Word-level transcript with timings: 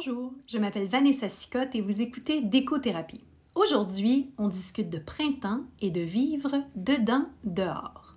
Bonjour, 0.00 0.32
je 0.46 0.58
m'appelle 0.58 0.86
Vanessa 0.86 1.28
Sicotte 1.28 1.74
et 1.74 1.80
vous 1.80 2.00
écoutez 2.00 2.40
Décothérapie. 2.40 3.24
Aujourd'hui, 3.56 4.30
on 4.38 4.46
discute 4.46 4.90
de 4.90 4.98
printemps 4.98 5.62
et 5.80 5.90
de 5.90 6.02
vivre 6.02 6.54
dedans, 6.76 7.26
dehors. 7.42 8.16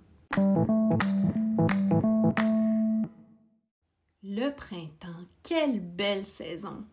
Le 4.22 4.50
printemps, 4.50 5.26
quelle 5.42 5.80
belle 5.80 6.24
saison! 6.24 6.84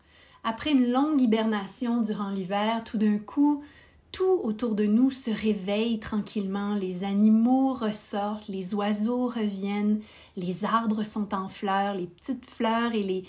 Après 0.43 0.71
une 0.71 0.91
longue 0.91 1.21
hibernation 1.21 2.01
durant 2.01 2.31
l'hiver, 2.31 2.83
tout 2.83 2.97
d'un 2.97 3.19
coup, 3.19 3.63
tout 4.11 4.39
autour 4.41 4.73
de 4.73 4.85
nous 4.85 5.11
se 5.11 5.29
réveille 5.29 5.99
tranquillement, 5.99 6.73
les 6.73 7.03
animaux 7.03 7.73
ressortent, 7.73 8.47
les 8.47 8.73
oiseaux 8.73 9.27
reviennent, 9.27 10.01
les 10.35 10.65
arbres 10.65 11.03
sont 11.03 11.35
en 11.35 11.47
fleurs, 11.47 11.93
les 11.93 12.07
petites 12.07 12.47
fleurs 12.47 12.95
et 12.95 13.03
les 13.03 13.25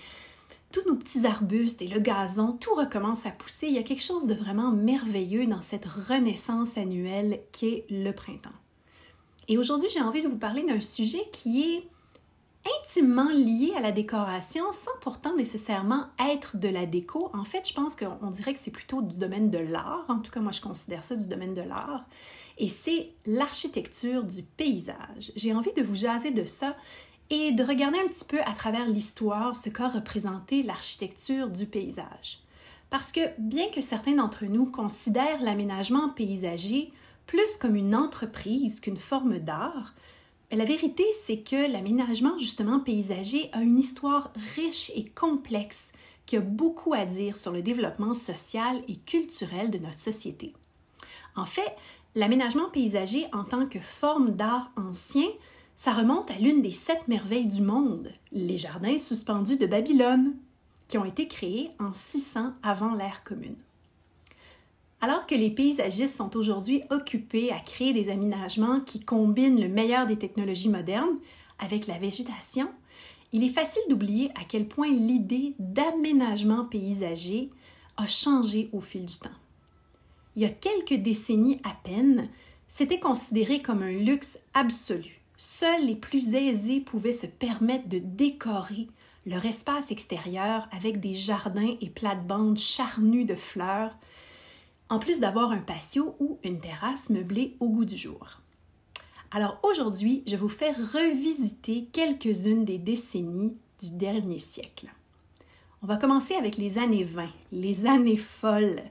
tous 0.72 0.86
nos 0.86 0.96
petits 0.96 1.26
arbustes 1.26 1.82
et 1.82 1.88
le 1.88 2.00
gazon, 2.00 2.52
tout 2.52 2.74
recommence 2.74 3.26
à 3.26 3.30
pousser. 3.30 3.66
Il 3.66 3.74
y 3.74 3.78
a 3.78 3.82
quelque 3.82 4.02
chose 4.02 4.26
de 4.26 4.34
vraiment 4.34 4.70
merveilleux 4.70 5.46
dans 5.46 5.62
cette 5.62 5.86
renaissance 5.86 6.78
annuelle 6.78 7.40
qu'est 7.52 7.84
le 7.90 8.12
printemps. 8.12 8.50
Et 9.48 9.58
aujourd'hui, 9.58 9.88
j'ai 9.92 10.00
envie 10.00 10.22
de 10.22 10.28
vous 10.28 10.38
parler 10.38 10.62
d'un 10.62 10.80
sujet 10.80 11.22
qui 11.32 11.62
est 11.62 11.88
intimement 12.82 13.30
lié 13.30 13.72
à 13.76 13.80
la 13.80 13.90
décoration 13.90 14.70
sans 14.72 14.90
pourtant 15.00 15.34
nécessairement 15.34 16.06
être 16.18 16.56
de 16.56 16.68
la 16.68 16.86
déco. 16.86 17.30
En 17.32 17.44
fait, 17.44 17.66
je 17.66 17.74
pense 17.74 17.96
qu'on 17.96 18.30
dirait 18.30 18.52
que 18.54 18.60
c'est 18.60 18.70
plutôt 18.70 19.02
du 19.02 19.18
domaine 19.18 19.50
de 19.50 19.58
l'art. 19.58 20.04
En 20.08 20.18
tout 20.18 20.30
cas, 20.30 20.40
moi, 20.40 20.52
je 20.52 20.60
considère 20.60 21.02
ça 21.02 21.16
du 21.16 21.26
domaine 21.26 21.54
de 21.54 21.62
l'art. 21.62 22.04
Et 22.58 22.68
c'est 22.68 23.12
l'architecture 23.24 24.24
du 24.24 24.42
paysage. 24.42 25.32
J'ai 25.34 25.54
envie 25.54 25.72
de 25.72 25.82
vous 25.82 25.94
jaser 25.94 26.30
de 26.30 26.44
ça 26.44 26.76
et 27.30 27.52
de 27.52 27.62
regarder 27.62 27.98
un 27.98 28.08
petit 28.08 28.24
peu 28.24 28.40
à 28.40 28.52
travers 28.52 28.88
l'histoire 28.88 29.56
ce 29.56 29.70
qu'a 29.70 29.88
représenté 29.88 30.62
l'architecture 30.62 31.48
du 31.48 31.66
paysage. 31.66 32.40
Parce 32.90 33.12
que 33.12 33.20
bien 33.38 33.68
que 33.68 33.80
certains 33.80 34.16
d'entre 34.16 34.44
nous 34.46 34.66
considèrent 34.66 35.42
l'aménagement 35.42 36.08
paysager 36.08 36.92
plus 37.26 37.56
comme 37.56 37.76
une 37.76 37.94
entreprise 37.94 38.80
qu'une 38.80 38.96
forme 38.96 39.38
d'art, 39.38 39.94
la 40.50 40.64
vérité 40.64 41.04
c'est 41.12 41.38
que 41.38 41.70
l'aménagement 41.70 42.36
justement 42.36 42.80
paysager 42.80 43.48
a 43.52 43.62
une 43.62 43.78
histoire 43.78 44.32
riche 44.56 44.90
et 44.96 45.04
complexe 45.04 45.92
qui 46.26 46.36
a 46.36 46.40
beaucoup 46.40 46.92
à 46.92 47.06
dire 47.06 47.36
sur 47.36 47.52
le 47.52 47.62
développement 47.62 48.14
social 48.14 48.82
et 48.88 48.96
culturel 48.96 49.70
de 49.70 49.78
notre 49.78 49.98
société. 49.98 50.52
En 51.36 51.44
fait, 51.44 51.76
l'aménagement 52.16 52.68
paysager 52.70 53.26
en 53.32 53.44
tant 53.44 53.66
que 53.66 53.78
forme 53.78 54.30
d'art 54.30 54.72
ancien 54.76 55.28
ça 55.80 55.92
remonte 55.92 56.30
à 56.30 56.34
l'une 56.34 56.60
des 56.60 56.72
sept 56.72 57.08
merveilles 57.08 57.46
du 57.46 57.62
monde, 57.62 58.12
les 58.32 58.58
jardins 58.58 58.98
suspendus 58.98 59.56
de 59.56 59.64
Babylone, 59.64 60.34
qui 60.88 60.98
ont 60.98 61.06
été 61.06 61.26
créés 61.26 61.70
en 61.78 61.94
600 61.94 62.52
avant 62.62 62.94
l'ère 62.94 63.24
commune. 63.24 63.56
Alors 65.00 65.26
que 65.26 65.34
les 65.34 65.48
paysagistes 65.48 66.18
sont 66.18 66.36
aujourd'hui 66.36 66.82
occupés 66.90 67.50
à 67.50 67.60
créer 67.60 67.94
des 67.94 68.10
aménagements 68.10 68.80
qui 68.80 69.00
combinent 69.00 69.58
le 69.58 69.70
meilleur 69.70 70.04
des 70.06 70.18
technologies 70.18 70.68
modernes 70.68 71.16
avec 71.58 71.86
la 71.86 71.96
végétation, 71.96 72.68
il 73.32 73.42
est 73.42 73.48
facile 73.48 73.80
d'oublier 73.88 74.30
à 74.38 74.44
quel 74.46 74.68
point 74.68 74.90
l'idée 74.90 75.54
d'aménagement 75.58 76.66
paysager 76.66 77.48
a 77.96 78.06
changé 78.06 78.68
au 78.74 78.80
fil 78.80 79.06
du 79.06 79.18
temps. 79.18 79.30
Il 80.36 80.42
y 80.42 80.44
a 80.44 80.50
quelques 80.50 81.02
décennies 81.02 81.58
à 81.64 81.72
peine, 81.82 82.28
c'était 82.68 83.00
considéré 83.00 83.62
comme 83.62 83.82
un 83.82 83.92
luxe 83.92 84.38
absolu 84.52 85.19
Seuls 85.42 85.86
les 85.86 85.96
plus 85.96 86.34
aisés 86.34 86.82
pouvaient 86.82 87.14
se 87.14 87.24
permettre 87.24 87.88
de 87.88 87.96
décorer 87.96 88.88
leur 89.24 89.46
espace 89.46 89.90
extérieur 89.90 90.68
avec 90.70 91.00
des 91.00 91.14
jardins 91.14 91.76
et 91.80 91.88
plates-bandes 91.88 92.58
charnues 92.58 93.24
de 93.24 93.34
fleurs, 93.34 93.96
en 94.90 94.98
plus 94.98 95.18
d'avoir 95.18 95.50
un 95.52 95.62
patio 95.62 96.14
ou 96.18 96.38
une 96.44 96.60
terrasse 96.60 97.08
meublée 97.08 97.56
au 97.58 97.70
goût 97.70 97.86
du 97.86 97.96
jour. 97.96 98.42
Alors 99.30 99.58
aujourd'hui, 99.62 100.24
je 100.26 100.36
vous 100.36 100.50
fais 100.50 100.72
revisiter 100.72 101.88
quelques-unes 101.90 102.66
des 102.66 102.76
décennies 102.76 103.56
du 103.80 103.92
dernier 103.92 104.40
siècle. 104.40 104.92
On 105.82 105.86
va 105.86 105.96
commencer 105.96 106.34
avec 106.34 106.58
les 106.58 106.76
années 106.76 107.04
20, 107.04 107.24
les 107.52 107.86
années 107.86 108.18
folles. 108.18 108.82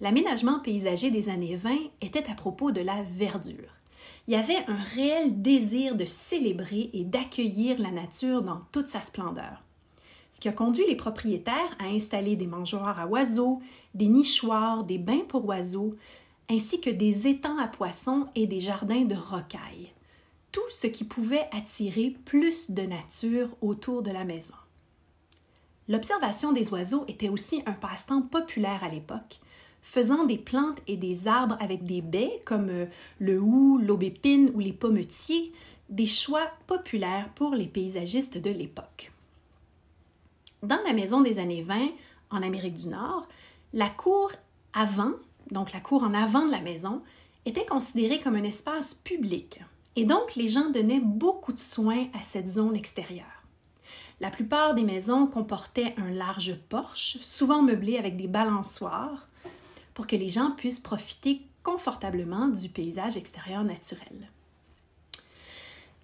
L'aménagement 0.00 0.60
paysager 0.60 1.10
des 1.10 1.28
années 1.28 1.56
20 1.56 1.76
était 2.00 2.30
à 2.30 2.34
propos 2.34 2.72
de 2.72 2.80
la 2.80 3.02
verdure 3.02 3.76
il 4.30 4.34
y 4.34 4.36
avait 4.36 4.64
un 4.68 4.76
réel 4.94 5.42
désir 5.42 5.96
de 5.96 6.04
célébrer 6.04 6.88
et 6.92 7.02
d'accueillir 7.02 7.80
la 7.80 7.90
nature 7.90 8.42
dans 8.42 8.60
toute 8.70 8.86
sa 8.86 9.00
splendeur. 9.00 9.64
Ce 10.30 10.38
qui 10.38 10.48
a 10.48 10.52
conduit 10.52 10.86
les 10.86 10.94
propriétaires 10.94 11.76
à 11.80 11.86
installer 11.86 12.36
des 12.36 12.46
mangeoires 12.46 13.00
à 13.00 13.08
oiseaux, 13.08 13.60
des 13.92 14.06
nichoirs, 14.06 14.84
des 14.84 14.98
bains 14.98 15.24
pour 15.26 15.44
oiseaux, 15.46 15.96
ainsi 16.48 16.80
que 16.80 16.90
des 16.90 17.26
étangs 17.26 17.58
à 17.58 17.66
poissons 17.66 18.28
et 18.36 18.46
des 18.46 18.60
jardins 18.60 19.04
de 19.04 19.16
rocailles. 19.16 19.92
Tout 20.52 20.70
ce 20.70 20.86
qui 20.86 21.02
pouvait 21.02 21.48
attirer 21.50 22.14
plus 22.24 22.70
de 22.70 22.82
nature 22.82 23.48
autour 23.60 24.04
de 24.04 24.12
la 24.12 24.22
maison. 24.22 24.54
L'observation 25.88 26.52
des 26.52 26.72
oiseaux 26.72 27.04
était 27.08 27.30
aussi 27.30 27.64
un 27.66 27.72
passe-temps 27.72 28.22
populaire 28.22 28.84
à 28.84 28.90
l'époque, 28.90 29.40
faisant 29.82 30.24
des 30.24 30.38
plantes 30.38 30.80
et 30.86 30.96
des 30.96 31.26
arbres 31.28 31.56
avec 31.60 31.84
des 31.84 32.02
baies 32.02 32.42
comme 32.44 32.68
euh, 32.68 32.86
le 33.18 33.40
hou, 33.40 33.78
l'aubépine 33.78 34.50
ou 34.54 34.60
les 34.60 34.72
pommetiers, 34.72 35.52
des 35.88 36.06
choix 36.06 36.50
populaires 36.66 37.28
pour 37.34 37.54
les 37.54 37.66
paysagistes 37.66 38.38
de 38.38 38.50
l'époque. 38.50 39.12
Dans 40.62 40.80
la 40.86 40.92
maison 40.92 41.20
des 41.20 41.38
années 41.38 41.62
20, 41.62 41.88
en 42.30 42.42
Amérique 42.42 42.74
du 42.74 42.88
Nord, 42.88 43.26
la 43.72 43.88
cour 43.88 44.30
avant, 44.72 45.12
donc 45.50 45.72
la 45.72 45.80
cour 45.80 46.02
en 46.02 46.14
avant 46.14 46.46
de 46.46 46.50
la 46.50 46.60
maison, 46.60 47.02
était 47.46 47.66
considérée 47.66 48.20
comme 48.20 48.36
un 48.36 48.44
espace 48.44 48.94
public. 48.94 49.60
Et 49.96 50.04
donc, 50.04 50.36
les 50.36 50.46
gens 50.46 50.70
donnaient 50.70 51.00
beaucoup 51.00 51.52
de 51.52 51.58
soins 51.58 52.06
à 52.14 52.22
cette 52.22 52.48
zone 52.48 52.76
extérieure. 52.76 53.24
La 54.20 54.30
plupart 54.30 54.74
des 54.74 54.84
maisons 54.84 55.26
comportaient 55.26 55.94
un 55.96 56.10
large 56.10 56.54
porche, 56.68 57.16
souvent 57.22 57.62
meublé 57.62 57.96
avec 57.96 58.16
des 58.16 58.28
balançoires, 58.28 59.26
pour 59.94 60.06
que 60.06 60.16
les 60.16 60.28
gens 60.28 60.52
puissent 60.52 60.80
profiter 60.80 61.42
confortablement 61.62 62.48
du 62.48 62.68
paysage 62.68 63.16
extérieur 63.16 63.64
naturel. 63.64 64.30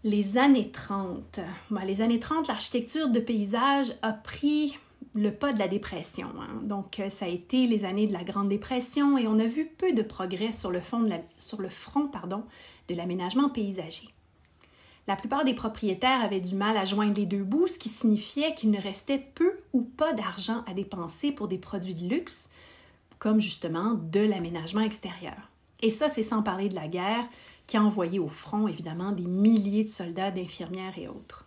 Les 0.05 0.39
années 0.39 0.71
30. 0.71 1.41
les 1.85 2.01
années 2.01 2.21
30, 2.21 2.47
l'architecture 2.49 3.09
de 3.09 3.19
paysage 3.19 3.93
a 4.03 4.13
pris 4.13 4.79
le 5.15 5.33
pas 5.33 5.53
de 5.53 5.59
la 5.59 5.69
dépression. 5.69 6.29
Hein. 6.39 6.61
Donc, 6.63 7.01
euh, 7.01 7.09
ça 7.09 7.25
a 7.25 7.29
été 7.29 7.67
les 7.67 7.85
années 7.85 8.07
de 8.07 8.13
la 8.13 8.23
Grande 8.23 8.49
Dépression 8.49 9.19
et 9.19 9.27
on 9.27 9.39
a 9.39 9.47
vu 9.47 9.67
peu 9.67 9.93
de 9.93 10.03
progrès 10.03 10.53
sur 10.53 10.71
le, 10.71 10.81
fond 10.81 11.09
sur 11.39 11.61
le 11.61 11.69
front 11.69 12.07
pardon, 12.07 12.45
de 12.89 12.95
l'aménagement 12.95 13.49
paysager. 13.49 14.09
La 15.09 15.17
plupart 15.17 15.45
des 15.45 15.55
propriétaires 15.55 16.23
avaient 16.23 16.41
du 16.41 16.55
mal 16.55 16.77
à 16.77 16.85
joindre 16.85 17.19
les 17.19 17.27
deux 17.27 17.45
bouts, 17.45 17.69
ce 17.69 17.79
qui 17.79 17.89
signifiait 17.89 18.55
qu'il 18.55 18.71
ne 18.71 18.81
restait 18.81 19.25
peu 19.35 19.61
ou 19.73 19.83
pas 19.83 20.13
d'argent 20.13 20.65
à 20.67 20.75
dépenser 20.75 21.31
pour 21.31 21.47
des 21.47 21.59
produits 21.59 21.95
de 21.95 22.09
luxe, 22.09 22.51
comme 23.19 23.41
justement 23.41 23.95
de 23.95 24.21
l'aménagement 24.21 24.83
extérieur. 24.83 25.51
Et 25.83 25.91
ça, 25.91 26.09
c'est 26.09 26.23
sans 26.23 26.43
parler 26.43 26.69
de 26.69 26.75
la 26.75 26.89
guerre 26.89 27.27
qui 27.67 27.77
a 27.77 27.83
envoyé 27.83 28.19
au 28.19 28.29
front, 28.29 28.69
évidemment, 28.69 29.13
des 29.13 29.27
milliers 29.27 29.85
de 29.85 29.89
soldats, 29.89 30.31
d'infirmières 30.31 30.99
et 30.99 31.09
autres. 31.09 31.47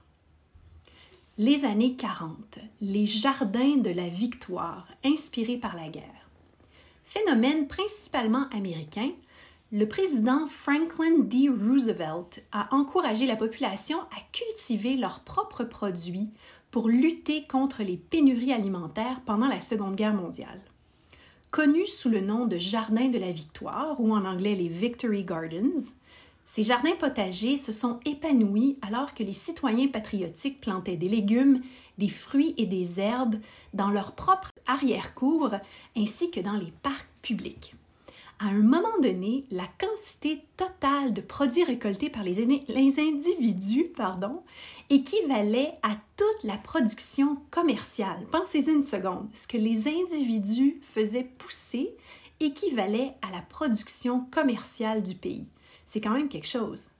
Les 1.38 1.64
années 1.64 1.96
40, 1.96 2.60
les 2.82 3.06
jardins 3.06 3.78
de 3.78 3.90
la 3.90 4.10
victoire, 4.10 4.88
inspirés 5.06 5.58
par 5.58 5.76
la 5.76 5.88
guerre. 5.88 6.30
Phénomène 7.06 7.68
principalement 7.68 8.48
américain, 8.50 9.12
le 9.72 9.88
président 9.88 10.48
Franklin 10.48 11.20
D. 11.20 11.48
Roosevelt 11.50 12.44
a 12.52 12.74
encouragé 12.76 13.26
la 13.26 13.36
population 13.36 14.00
à 14.02 14.20
cultiver 14.32 14.98
leurs 14.98 15.22
propres 15.22 15.64
produits 15.64 16.30
pour 16.72 16.90
lutter 16.90 17.46
contre 17.48 17.84
les 17.84 17.98
pénuries 17.98 18.54
alimentaires 18.54 19.22
pendant 19.26 19.48
la 19.48 19.60
Seconde 19.60 19.96
Guerre 19.96 20.14
mondiale. 20.14 20.62
Connus 21.52 21.88
sous 21.88 22.10
le 22.10 22.22
nom 22.22 22.46
de 22.46 22.60
Jardins 22.60 23.10
de 23.10 23.18
la 23.18 23.32
Victoire 23.32 24.00
ou 24.00 24.14
en 24.14 24.24
anglais 24.24 24.54
les 24.54 24.68
Victory 24.68 25.24
Gardens, 25.24 25.94
ces 26.46 26.62
jardins 26.62 26.96
potagers 27.00 27.58
se 27.58 27.72
sont 27.72 28.00
épanouis 28.06 28.78
alors 28.84 29.16
que 29.16 29.24
les 29.24 29.34
citoyens 29.34 29.88
patriotiques 29.88 30.62
plantaient 30.62 30.96
des 30.96 31.10
légumes, 31.10 31.62
des 31.98 32.08
fruits 32.08 32.54
et 32.58 32.68
des 32.68 33.00
herbes 33.00 33.40
dans 33.74 33.90
leur 33.90 34.12
propre 34.12 34.52
arrière-cour 34.68 35.56
ainsi 35.98 36.30
que 36.30 36.40
dans 36.40 36.54
les 36.54 36.72
parcs 36.84 37.10
publics 37.24 37.74
à 38.40 38.46
un 38.46 38.62
moment 38.62 38.98
donné, 39.02 39.46
la 39.52 39.68
quantité 39.78 40.42
totale 40.56 41.14
de 41.14 41.20
produits 41.20 41.66
récoltés 41.66 42.10
par 42.10 42.24
les, 42.24 42.40
individus 42.40 43.90
pardon, 43.96 44.44
équivalait 44.90 45.74
à 45.84 45.98
toute 46.16 46.44
la 46.44 46.56
production 46.56 47.38
commerciale. 47.52 48.26
Pensez-y 48.32 48.72
une 48.72 48.84
seconde. 48.84 49.28
Ce 49.34 49.46
que 49.46 49.58
les 49.58 49.90
individus 49.90 50.80
faisaient 50.82 51.30
pousser 51.38 51.92
équivalait 52.40 53.12
à 53.22 53.32
la 53.32 53.42
production 53.42 54.22
commerciale 54.32 55.04
du 55.04 55.16
pays. 55.16 55.46
C'est 55.86 56.00
quand 56.00 56.14
même 56.14 56.30
quelque 56.30 56.48
chose. 56.48 56.92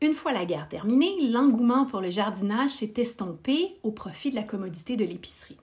Une 0.00 0.12
fois 0.12 0.32
la 0.32 0.44
guerre 0.44 0.68
terminée, 0.68 1.28
l'engouement 1.30 1.84
pour 1.84 2.00
le 2.00 2.10
jardinage 2.10 2.70
s'est 2.70 2.94
estompé 2.98 3.76
au 3.82 3.90
profit 3.90 4.30
de 4.30 4.36
la 4.36 4.44
commodité 4.44 4.94
de 4.96 5.04
l'épicerie. 5.04 5.56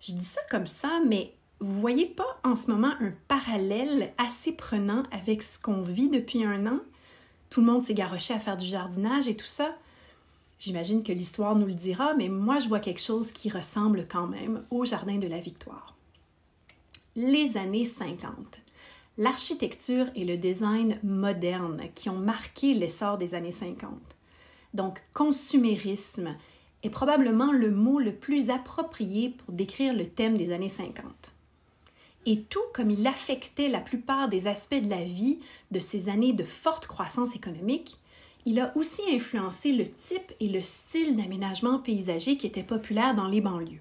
Je 0.00 0.12
dis 0.12 0.24
ça 0.24 0.42
comme 0.48 0.68
ça, 0.68 1.00
mais 1.04 1.32
vous 1.60 1.80
voyez 1.80 2.06
pas 2.06 2.38
en 2.44 2.54
ce 2.54 2.70
moment 2.70 2.92
un 3.00 3.12
parallèle 3.26 4.12
assez 4.16 4.52
prenant 4.52 5.02
avec 5.10 5.42
ce 5.42 5.58
qu'on 5.58 5.82
vit 5.82 6.08
depuis 6.08 6.44
un 6.44 6.66
an? 6.66 6.78
Tout 7.50 7.60
le 7.60 7.66
monde 7.66 7.82
s'est 7.82 7.94
garoché 7.94 8.32
à 8.34 8.38
faire 8.38 8.56
du 8.56 8.66
jardinage 8.66 9.26
et 9.26 9.36
tout 9.36 9.46
ça. 9.46 9.74
J'imagine 10.60 11.02
que 11.02 11.12
l'histoire 11.12 11.56
nous 11.56 11.66
le 11.66 11.74
dira, 11.74 12.14
mais 12.14 12.28
moi 12.28 12.58
je 12.58 12.68
vois 12.68 12.80
quelque 12.80 13.00
chose 13.00 13.32
qui 13.32 13.50
ressemble 13.50 14.06
quand 14.08 14.26
même 14.26 14.64
au 14.70 14.84
Jardin 14.84 15.18
de 15.18 15.28
la 15.28 15.38
Victoire. 15.38 15.96
Les 17.16 17.56
années 17.56 17.84
50. 17.84 18.32
L'architecture 19.16 20.06
et 20.14 20.24
le 20.24 20.36
design 20.36 21.00
moderne 21.02 21.82
qui 21.96 22.08
ont 22.08 22.18
marqué 22.18 22.74
l'essor 22.74 23.18
des 23.18 23.34
années 23.34 23.50
50. 23.50 23.90
Donc, 24.74 25.02
consumérisme 25.12 26.36
est 26.84 26.90
probablement 26.90 27.50
le 27.50 27.72
mot 27.72 27.98
le 27.98 28.14
plus 28.14 28.50
approprié 28.50 29.30
pour 29.30 29.52
décrire 29.52 29.92
le 29.92 30.06
thème 30.06 30.36
des 30.36 30.52
années 30.52 30.68
50. 30.68 31.34
Et 32.30 32.42
tout 32.42 32.60
comme 32.74 32.90
il 32.90 33.06
affectait 33.06 33.68
la 33.68 33.80
plupart 33.80 34.28
des 34.28 34.48
aspects 34.48 34.82
de 34.82 34.90
la 34.90 35.02
vie 35.02 35.38
de 35.70 35.78
ces 35.78 36.10
années 36.10 36.34
de 36.34 36.44
forte 36.44 36.86
croissance 36.86 37.34
économique, 37.34 37.96
il 38.44 38.60
a 38.60 38.70
aussi 38.76 39.00
influencé 39.10 39.72
le 39.72 39.84
type 39.84 40.34
et 40.38 40.48
le 40.48 40.60
style 40.60 41.16
d'aménagement 41.16 41.78
paysager 41.78 42.36
qui 42.36 42.46
était 42.46 42.62
populaire 42.62 43.14
dans 43.14 43.28
les 43.28 43.40
banlieues. 43.40 43.80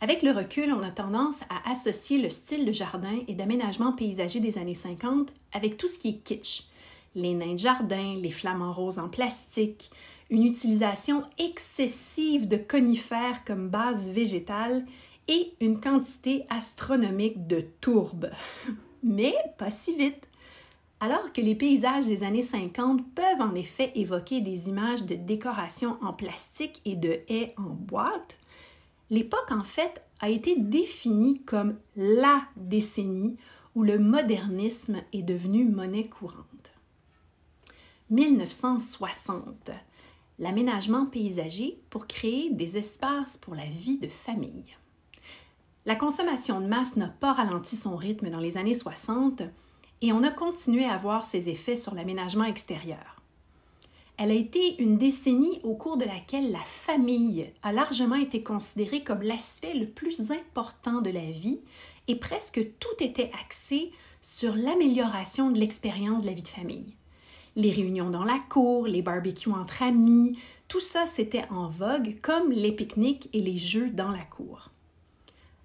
Avec 0.00 0.22
le 0.22 0.30
recul, 0.30 0.72
on 0.72 0.84
a 0.84 0.92
tendance 0.92 1.40
à 1.50 1.68
associer 1.68 2.22
le 2.22 2.30
style 2.30 2.64
de 2.64 2.70
jardin 2.70 3.18
et 3.26 3.34
d'aménagement 3.34 3.94
paysager 3.94 4.38
des 4.38 4.56
années 4.56 4.76
50 4.76 5.32
avec 5.52 5.76
tout 5.76 5.88
ce 5.88 5.98
qui 5.98 6.10
est 6.10 6.22
kitsch. 6.22 6.68
Les 7.16 7.34
nains 7.34 7.54
de 7.54 7.58
jardin, 7.58 8.14
les 8.14 8.30
flamants 8.30 8.72
roses 8.72 9.00
en 9.00 9.08
plastique, 9.08 9.90
une 10.30 10.44
utilisation 10.44 11.24
excessive 11.36 12.46
de 12.46 12.58
conifères 12.58 13.44
comme 13.44 13.70
base 13.70 14.08
végétale 14.08 14.84
et 15.28 15.54
une 15.60 15.80
quantité 15.80 16.46
astronomique 16.48 17.46
de 17.46 17.60
tourbes. 17.80 18.30
Mais 19.02 19.34
pas 19.58 19.70
si 19.70 19.94
vite. 19.94 20.28
Alors 21.02 21.32
que 21.32 21.40
les 21.40 21.54
paysages 21.54 22.06
des 22.06 22.24
années 22.24 22.42
50 22.42 23.14
peuvent 23.14 23.40
en 23.40 23.54
effet 23.54 23.90
évoquer 23.94 24.42
des 24.42 24.68
images 24.68 25.04
de 25.04 25.14
décoration 25.14 25.96
en 26.02 26.12
plastique 26.12 26.82
et 26.84 26.94
de 26.94 27.20
haies 27.28 27.54
en 27.56 27.70
boîte, 27.70 28.36
l'époque 29.08 29.50
en 29.50 29.64
fait 29.64 30.02
a 30.20 30.28
été 30.28 30.56
définie 30.58 31.40
comme 31.42 31.78
la 31.96 32.42
décennie 32.56 33.38
où 33.74 33.82
le 33.82 33.98
modernisme 33.98 35.02
est 35.12 35.22
devenu 35.22 35.64
monnaie 35.64 36.08
courante. 36.08 36.44
1960, 38.10 39.70
l'aménagement 40.38 41.06
paysager 41.06 41.80
pour 41.88 42.06
créer 42.06 42.50
des 42.50 42.76
espaces 42.76 43.36
pour 43.36 43.54
la 43.54 43.66
vie 43.66 43.98
de 43.98 44.08
famille. 44.08 44.76
La 45.86 45.96
consommation 45.96 46.60
de 46.60 46.66
masse 46.66 46.96
n'a 46.96 47.08
pas 47.08 47.32
ralenti 47.32 47.74
son 47.74 47.96
rythme 47.96 48.28
dans 48.28 48.38
les 48.38 48.58
années 48.58 48.74
60 48.74 49.42
et 50.02 50.12
on 50.12 50.22
a 50.22 50.30
continué 50.30 50.84
à 50.84 50.98
voir 50.98 51.24
ses 51.24 51.48
effets 51.48 51.76
sur 51.76 51.94
l'aménagement 51.94 52.44
extérieur. 52.44 53.22
Elle 54.18 54.30
a 54.30 54.34
été 54.34 54.78
une 54.82 54.98
décennie 54.98 55.60
au 55.62 55.74
cours 55.74 55.96
de 55.96 56.04
laquelle 56.04 56.52
la 56.52 56.60
famille 56.60 57.50
a 57.62 57.72
largement 57.72 58.16
été 58.16 58.42
considérée 58.42 59.02
comme 59.02 59.22
l'aspect 59.22 59.72
le 59.72 59.86
plus 59.86 60.30
important 60.30 61.00
de 61.00 61.08
la 61.08 61.30
vie 61.30 61.60
et 62.08 62.16
presque 62.16 62.60
tout 62.78 63.02
était 63.02 63.30
axé 63.42 63.90
sur 64.20 64.54
l'amélioration 64.54 65.50
de 65.50 65.58
l'expérience 65.58 66.20
de 66.20 66.26
la 66.26 66.34
vie 66.34 66.42
de 66.42 66.48
famille. 66.48 66.94
Les 67.56 67.70
réunions 67.70 68.10
dans 68.10 68.24
la 68.24 68.38
cour, 68.50 68.86
les 68.86 69.00
barbecues 69.00 69.52
entre 69.52 69.82
amis, 69.82 70.38
tout 70.68 70.78
ça 70.78 71.06
c'était 71.06 71.46
en 71.48 71.68
vogue 71.68 72.20
comme 72.20 72.52
les 72.52 72.72
pique-niques 72.72 73.30
et 73.32 73.40
les 73.40 73.56
jeux 73.56 73.88
dans 73.88 74.10
la 74.10 74.24
cour. 74.24 74.70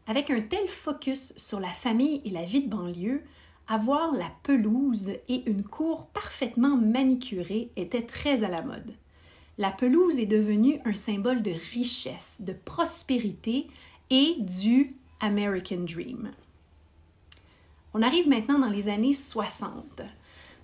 Avec 0.08 0.30
un 0.30 0.42
tel 0.42 0.68
focus 0.68 1.34
sur 1.36 1.60
la 1.60 1.70
famille 1.70 2.22
et 2.26 2.30
la 2.30 2.44
vie 2.44 2.64
de 2.64 2.70
banlieue, 2.70 3.24
avoir 3.68 4.14
la 4.14 4.32
pelouse 4.44 5.10
et 5.28 5.50
une 5.50 5.64
cour 5.64 6.08
parfaitement 6.08 6.78
manicurée 6.78 7.72
était 7.76 8.06
très 8.06 8.44
à 8.44 8.50
la 8.50 8.62
mode. 8.62 8.94
La 9.58 9.72
pelouse 9.72 10.20
est 10.20 10.28
devenue 10.28 10.80
un 10.86 10.94
symbole 10.94 11.42
de 11.42 11.54
richesse, 11.74 12.38
de 12.40 12.54
prospérité 12.54 13.68
et 14.12 14.36
du 14.40 14.92
American 15.22 15.86
Dream. 15.88 16.32
On 17.96 18.02
arrive 18.02 18.28
maintenant 18.28 18.60
dans 18.60 18.70
les 18.70 18.90
années 18.90 19.14
60. 19.14 20.02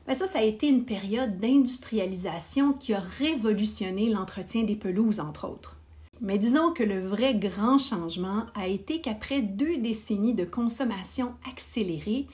Ben 0.05 0.13
ça, 0.13 0.27
ça 0.27 0.39
a 0.39 0.43
été 0.43 0.67
une 0.67 0.85
période 0.85 1.39
d'industrialisation 1.39 2.73
qui 2.73 2.93
a 2.93 2.99
révolutionné 2.99 4.09
l'entretien 4.09 4.63
des 4.63 4.75
pelouses, 4.75 5.19
entre 5.19 5.47
autres. 5.47 5.80
Mais 6.21 6.37
disons 6.37 6.71
que 6.71 6.83
le 6.83 7.07
vrai 7.07 7.33
grand 7.33 7.79
changement 7.79 8.45
a 8.53 8.67
été 8.67 9.01
qu'après 9.01 9.41
deux 9.41 9.77
décennies 9.77 10.35
de 10.35 10.45
consommation 10.45 11.33
accélérée, 11.49 12.27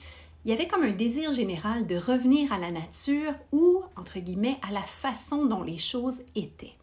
il 0.43 0.51
y 0.51 0.53
avait 0.53 0.67
comme 0.67 0.83
un 0.83 0.91
désir 0.91 1.31
général 1.31 1.87
de 1.87 1.95
revenir 1.95 2.51
à 2.51 2.59
la 2.59 2.69
nature 2.69 3.33
ou, 3.53 3.81
entre 3.95 4.19
guillemets, 4.19 4.57
à 4.61 4.73
la 4.73 4.81
façon 4.81 5.45
dont 5.45 5.63
les 5.63 5.77
choses 5.77 6.21
étaient. 6.35 6.75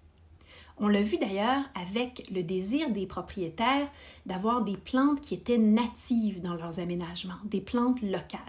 On 0.79 0.89
l'a 0.89 1.03
vu 1.03 1.19
d'ailleurs 1.19 1.63
avec 1.75 2.27
le 2.35 2.43
désir 2.43 2.91
des 2.91 3.07
propriétaires 3.07 3.89
d'avoir 4.25 4.63
des 4.63 4.77
plantes 4.77 5.21
qui 5.21 5.35
étaient 5.35 5.59
natives 5.59 6.41
dans 6.41 6.55
leurs 6.55 6.81
aménagements, 6.81 7.35
des 7.45 7.61
plantes 7.61 8.01
locales. 8.01 8.41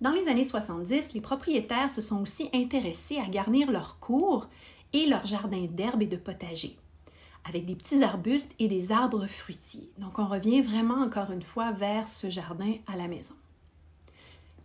Dans 0.00 0.10
les 0.10 0.28
années 0.28 0.44
70, 0.44 1.14
les 1.14 1.20
propriétaires 1.20 1.90
se 1.90 2.00
sont 2.00 2.20
aussi 2.20 2.50
intéressés 2.52 3.18
à 3.18 3.28
garnir 3.28 3.70
leurs 3.70 3.98
cours 4.00 4.48
et 4.92 5.06
leurs 5.06 5.26
jardins 5.26 5.66
d'herbes 5.70 6.02
et 6.02 6.06
de 6.06 6.16
potagers, 6.16 6.76
avec 7.48 7.64
des 7.64 7.74
petits 7.74 8.02
arbustes 8.02 8.52
et 8.58 8.68
des 8.68 8.92
arbres 8.92 9.26
fruitiers. 9.26 9.90
Donc 9.98 10.18
on 10.18 10.26
revient 10.26 10.60
vraiment 10.60 11.02
encore 11.02 11.30
une 11.30 11.42
fois 11.42 11.72
vers 11.72 12.08
ce 12.08 12.28
jardin 12.28 12.74
à 12.86 12.96
la 12.96 13.08
maison. 13.08 13.34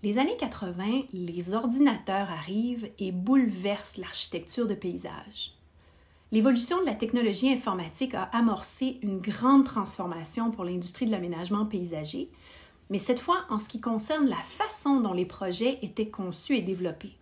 Les 0.03 0.17
années 0.17 0.35
80, 0.37 1.03
les 1.13 1.53
ordinateurs 1.53 2.29
arrivent 2.29 2.89
et 2.99 3.13
bouleversent 3.13 3.97
l'architecture 3.97 4.67
de 4.67 4.73
paysage. 4.73 5.53
L'évolution 6.33 6.81
de 6.81 6.85
la 6.85 6.95
technologie 6.95 7.53
informatique 7.53 8.15
a 8.15 8.23
amorcé 8.33 8.97
une 9.01 9.19
grande 9.19 9.65
transformation 9.65 10.51
pour 10.51 10.65
l'industrie 10.65 11.05
de 11.05 11.11
l'aménagement 11.11 11.65
paysager, 11.65 12.29
mais 12.89 12.97
cette 12.97 13.19
fois 13.19 13.45
en 13.49 13.59
ce 13.59 13.69
qui 13.69 13.79
concerne 13.79 14.27
la 14.27 14.41
façon 14.41 14.99
dont 14.99 15.13
les 15.13 15.25
projets 15.25 15.79
étaient 15.83 16.09
conçus 16.09 16.57
et 16.57 16.61
développés. 16.61 17.15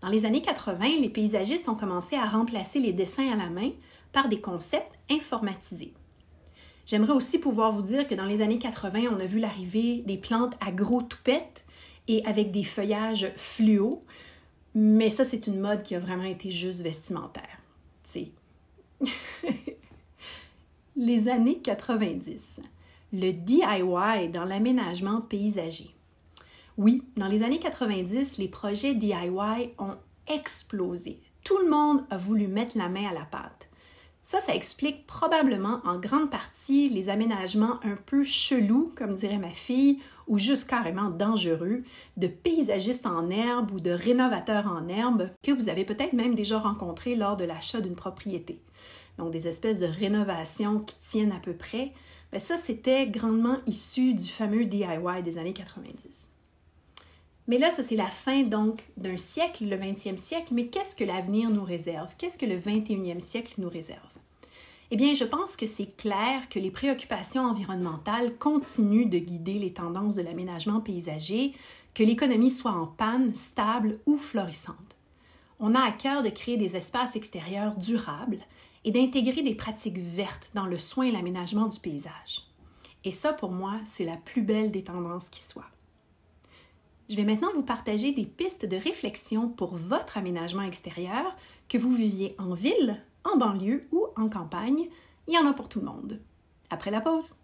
Dans 0.00 0.08
les 0.08 0.26
années 0.26 0.42
80, 0.42 1.00
les 1.00 1.08
paysagistes 1.08 1.68
ont 1.68 1.74
commencé 1.74 2.14
à 2.14 2.26
remplacer 2.26 2.78
les 2.78 2.92
dessins 2.92 3.30
à 3.32 3.36
la 3.36 3.50
main 3.50 3.72
par 4.12 4.28
des 4.28 4.40
concepts 4.40 4.98
informatisés. 5.10 5.94
J'aimerais 6.86 7.12
aussi 7.12 7.38
pouvoir 7.38 7.72
vous 7.72 7.82
dire 7.82 8.08
que 8.08 8.14
dans 8.14 8.24
les 8.24 8.42
années 8.42 8.58
80, 8.58 9.04
on 9.12 9.20
a 9.20 9.26
vu 9.26 9.38
l'arrivée 9.38 10.02
des 10.06 10.16
plantes 10.16 10.56
agro-toupettes 10.60 11.64
et 12.08 12.24
avec 12.26 12.50
des 12.50 12.64
feuillages 12.64 13.30
fluo. 13.36 14.04
Mais 14.74 15.10
ça, 15.10 15.24
c'est 15.24 15.46
une 15.46 15.60
mode 15.60 15.82
qui 15.82 15.94
a 15.94 16.00
vraiment 16.00 16.24
été 16.24 16.50
juste 16.50 16.80
vestimentaire. 16.82 17.60
Les 20.96 21.28
années 21.28 21.58
90. 21.58 22.60
Le 23.12 23.32
DIY 23.32 24.28
dans 24.32 24.44
l'aménagement 24.44 25.20
paysager. 25.20 25.90
Oui, 26.76 27.02
dans 27.16 27.26
les 27.28 27.42
années 27.42 27.58
90, 27.58 28.38
les 28.38 28.48
projets 28.48 28.94
DIY 28.94 29.74
ont 29.78 29.96
explosé. 30.26 31.20
Tout 31.44 31.58
le 31.58 31.68
monde 31.68 32.04
a 32.10 32.16
voulu 32.16 32.46
mettre 32.46 32.78
la 32.78 32.88
main 32.88 33.08
à 33.08 33.14
la 33.14 33.24
pâte. 33.24 33.69
Ça, 34.22 34.40
ça 34.40 34.54
explique 34.54 35.06
probablement 35.06 35.80
en 35.84 35.98
grande 35.98 36.30
partie 36.30 36.88
les 36.88 37.08
aménagements 37.08 37.80
un 37.82 37.96
peu 38.06 38.22
chelous, 38.22 38.92
comme 38.94 39.14
dirait 39.14 39.38
ma 39.38 39.50
fille, 39.50 39.98
ou 40.28 40.38
juste 40.38 40.68
carrément 40.68 41.10
dangereux, 41.10 41.82
de 42.16 42.26
paysagistes 42.26 43.06
en 43.06 43.30
herbe 43.30 43.72
ou 43.72 43.80
de 43.80 43.90
rénovateurs 43.90 44.66
en 44.66 44.88
herbe 44.88 45.30
que 45.42 45.52
vous 45.52 45.68
avez 45.68 45.84
peut-être 45.84 46.12
même 46.12 46.34
déjà 46.34 46.58
rencontrés 46.58 47.16
lors 47.16 47.36
de 47.36 47.44
l'achat 47.44 47.80
d'une 47.80 47.96
propriété. 47.96 48.58
Donc 49.18 49.32
des 49.32 49.48
espèces 49.48 49.80
de 49.80 49.86
rénovations 49.86 50.80
qui 50.80 50.96
tiennent 51.00 51.32
à 51.32 51.40
peu 51.40 51.54
près. 51.54 51.92
Mais 52.32 52.38
ça, 52.38 52.56
c'était 52.56 53.08
grandement 53.08 53.58
issu 53.66 54.14
du 54.14 54.28
fameux 54.28 54.64
DIY 54.66 55.22
des 55.24 55.38
années 55.38 55.52
90. 55.52 56.30
Mais 57.50 57.58
là, 57.58 57.72
ça 57.72 57.82
c'est 57.82 57.96
la 57.96 58.06
fin 58.06 58.44
donc 58.44 58.84
d'un 58.96 59.16
siècle, 59.16 59.64
le 59.64 59.74
20e 59.74 60.16
siècle, 60.16 60.54
mais 60.54 60.68
qu'est-ce 60.68 60.94
que 60.94 61.02
l'avenir 61.02 61.50
nous 61.50 61.64
réserve? 61.64 62.14
Qu'est-ce 62.16 62.38
que 62.38 62.46
le 62.46 62.56
21e 62.56 63.18
siècle 63.18 63.54
nous 63.58 63.68
réserve? 63.68 63.98
Eh 64.92 64.96
bien, 64.96 65.14
je 65.14 65.24
pense 65.24 65.56
que 65.56 65.66
c'est 65.66 65.96
clair 65.96 66.48
que 66.48 66.60
les 66.60 66.70
préoccupations 66.70 67.42
environnementales 67.42 68.36
continuent 68.38 69.08
de 69.08 69.18
guider 69.18 69.54
les 69.54 69.72
tendances 69.72 70.14
de 70.14 70.22
l'aménagement 70.22 70.80
paysager, 70.80 71.52
que 71.92 72.04
l'économie 72.04 72.50
soit 72.50 72.70
en 72.70 72.86
panne, 72.86 73.34
stable 73.34 73.98
ou 74.06 74.16
florissante. 74.16 74.76
On 75.58 75.74
a 75.74 75.80
à 75.80 75.90
cœur 75.90 76.22
de 76.22 76.28
créer 76.28 76.56
des 76.56 76.76
espaces 76.76 77.16
extérieurs 77.16 77.74
durables 77.74 78.44
et 78.84 78.92
d'intégrer 78.92 79.42
des 79.42 79.56
pratiques 79.56 79.98
vertes 79.98 80.52
dans 80.54 80.66
le 80.66 80.78
soin 80.78 81.06
et 81.06 81.10
l'aménagement 81.10 81.66
du 81.66 81.80
paysage. 81.80 82.46
Et 83.04 83.10
ça, 83.10 83.32
pour 83.32 83.50
moi, 83.50 83.72
c'est 83.84 84.04
la 84.04 84.18
plus 84.18 84.42
belle 84.42 84.70
des 84.70 84.84
tendances 84.84 85.28
qui 85.28 85.40
soit. 85.40 85.66
Je 87.10 87.16
vais 87.16 87.24
maintenant 87.24 87.50
vous 87.52 87.64
partager 87.64 88.12
des 88.12 88.24
pistes 88.24 88.66
de 88.66 88.76
réflexion 88.76 89.48
pour 89.48 89.74
votre 89.74 90.16
aménagement 90.16 90.62
extérieur, 90.62 91.34
que 91.68 91.76
vous 91.76 91.92
viviez 91.92 92.36
en 92.38 92.54
ville, 92.54 93.02
en 93.24 93.36
banlieue 93.36 93.88
ou 93.90 94.06
en 94.14 94.28
campagne. 94.28 94.86
Il 95.26 95.34
y 95.34 95.38
en 95.38 95.44
a 95.44 95.52
pour 95.52 95.68
tout 95.68 95.80
le 95.80 95.86
monde. 95.86 96.20
après 96.70 96.92
la 96.92 97.00
pause. 97.00 97.34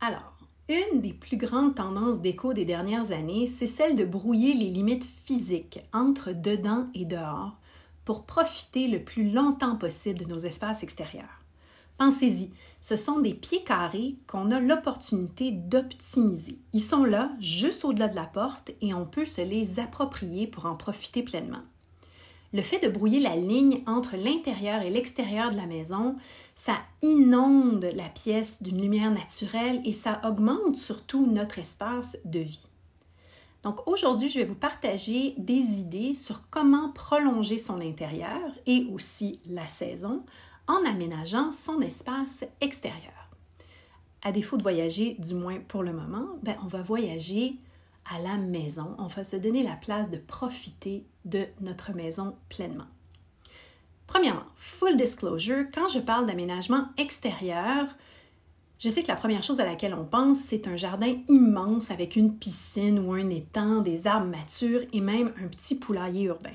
Alors, 0.00 0.36
une 0.68 1.00
des 1.00 1.12
plus 1.12 1.36
grandes 1.36 1.76
tendances 1.76 2.20
d'éco 2.20 2.52
des 2.52 2.64
dernières 2.64 3.12
années, 3.12 3.46
c'est 3.46 3.68
celle 3.68 3.94
de 3.94 4.04
brouiller 4.04 4.54
les 4.54 4.70
limites 4.70 5.04
physiques 5.04 5.78
entre 5.92 6.32
dedans 6.32 6.88
et 6.94 7.04
dehors 7.04 7.60
pour 8.04 8.26
profiter 8.26 8.88
le 8.88 9.04
plus 9.04 9.30
longtemps 9.30 9.76
possible 9.76 10.18
de 10.18 10.24
nos 10.24 10.38
espaces 10.38 10.82
extérieurs. 10.82 11.39
Pensez-y, 12.00 12.48
ce 12.80 12.96
sont 12.96 13.18
des 13.18 13.34
pieds 13.34 13.62
carrés 13.62 14.14
qu'on 14.26 14.52
a 14.52 14.58
l'opportunité 14.58 15.50
d'optimiser. 15.50 16.58
Ils 16.72 16.80
sont 16.80 17.04
là, 17.04 17.30
juste 17.40 17.84
au-delà 17.84 18.08
de 18.08 18.16
la 18.16 18.24
porte, 18.24 18.70
et 18.80 18.94
on 18.94 19.04
peut 19.04 19.26
se 19.26 19.42
les 19.42 19.80
approprier 19.80 20.46
pour 20.46 20.64
en 20.64 20.76
profiter 20.76 21.22
pleinement. 21.22 21.60
Le 22.54 22.62
fait 22.62 22.78
de 22.78 22.88
brouiller 22.88 23.20
la 23.20 23.36
ligne 23.36 23.82
entre 23.86 24.16
l'intérieur 24.16 24.80
et 24.80 24.88
l'extérieur 24.88 25.50
de 25.50 25.58
la 25.58 25.66
maison, 25.66 26.16
ça 26.54 26.72
inonde 27.02 27.84
la 27.94 28.08
pièce 28.08 28.62
d'une 28.62 28.80
lumière 28.80 29.10
naturelle 29.10 29.82
et 29.84 29.92
ça 29.92 30.22
augmente 30.24 30.76
surtout 30.76 31.26
notre 31.26 31.58
espace 31.58 32.16
de 32.24 32.40
vie. 32.40 32.66
Donc 33.62 33.86
aujourd'hui, 33.86 34.30
je 34.30 34.38
vais 34.38 34.46
vous 34.46 34.54
partager 34.54 35.34
des 35.36 35.80
idées 35.80 36.14
sur 36.14 36.48
comment 36.48 36.92
prolonger 36.92 37.58
son 37.58 37.78
intérieur 37.82 38.40
et 38.64 38.86
aussi 38.90 39.38
la 39.44 39.68
saison 39.68 40.24
en 40.66 40.84
aménageant 40.84 41.52
son 41.52 41.80
espace 41.80 42.44
extérieur. 42.60 43.30
À 44.22 44.32
défaut 44.32 44.56
de 44.56 44.62
voyager, 44.62 45.16
du 45.18 45.34
moins 45.34 45.58
pour 45.60 45.82
le 45.82 45.92
moment, 45.92 46.26
ben 46.42 46.56
on 46.62 46.68
va 46.68 46.82
voyager 46.82 47.56
à 48.10 48.20
la 48.20 48.36
maison. 48.36 48.94
On 48.98 49.06
va 49.06 49.24
se 49.24 49.36
donner 49.36 49.62
la 49.62 49.76
place 49.76 50.10
de 50.10 50.18
profiter 50.18 51.04
de 51.24 51.46
notre 51.60 51.92
maison 51.92 52.36
pleinement. 52.48 52.88
Premièrement, 54.06 54.44
full 54.56 54.96
disclosure, 54.96 55.66
quand 55.72 55.88
je 55.88 56.00
parle 56.00 56.26
d'aménagement 56.26 56.88
extérieur, 56.96 57.86
je 58.80 58.88
sais 58.88 59.02
que 59.02 59.08
la 59.08 59.16
première 59.16 59.42
chose 59.42 59.60
à 59.60 59.64
laquelle 59.64 59.94
on 59.94 60.04
pense, 60.04 60.38
c'est 60.38 60.66
un 60.66 60.76
jardin 60.76 61.14
immense 61.28 61.90
avec 61.90 62.16
une 62.16 62.36
piscine 62.36 62.98
ou 62.98 63.12
un 63.12 63.28
étang, 63.30 63.82
des 63.82 64.06
arbres 64.06 64.26
matures 64.26 64.82
et 64.92 65.00
même 65.00 65.32
un 65.42 65.48
petit 65.48 65.76
poulailler 65.76 66.24
urbain. 66.24 66.50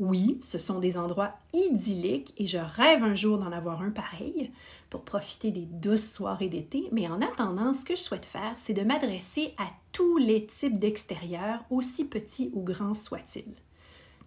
Oui, 0.00 0.40
ce 0.42 0.58
sont 0.58 0.80
des 0.80 0.96
endroits 0.98 1.34
idylliques 1.52 2.34
et 2.36 2.46
je 2.46 2.58
rêve 2.58 3.04
un 3.04 3.14
jour 3.14 3.38
d'en 3.38 3.52
avoir 3.52 3.80
un 3.80 3.90
pareil 3.90 4.50
pour 4.90 5.02
profiter 5.02 5.52
des 5.52 5.66
douces 5.66 6.12
soirées 6.12 6.48
d'été, 6.48 6.88
mais 6.90 7.08
en 7.08 7.20
attendant, 7.20 7.74
ce 7.74 7.84
que 7.84 7.94
je 7.94 8.00
souhaite 8.00 8.26
faire, 8.26 8.52
c'est 8.56 8.72
de 8.72 8.82
m'adresser 8.82 9.54
à 9.56 9.66
tous 9.92 10.18
les 10.18 10.46
types 10.46 10.78
d'extérieurs, 10.78 11.64
aussi 11.70 12.06
petits 12.06 12.50
ou 12.54 12.62
grands 12.62 12.94
soient-ils. 12.94 13.54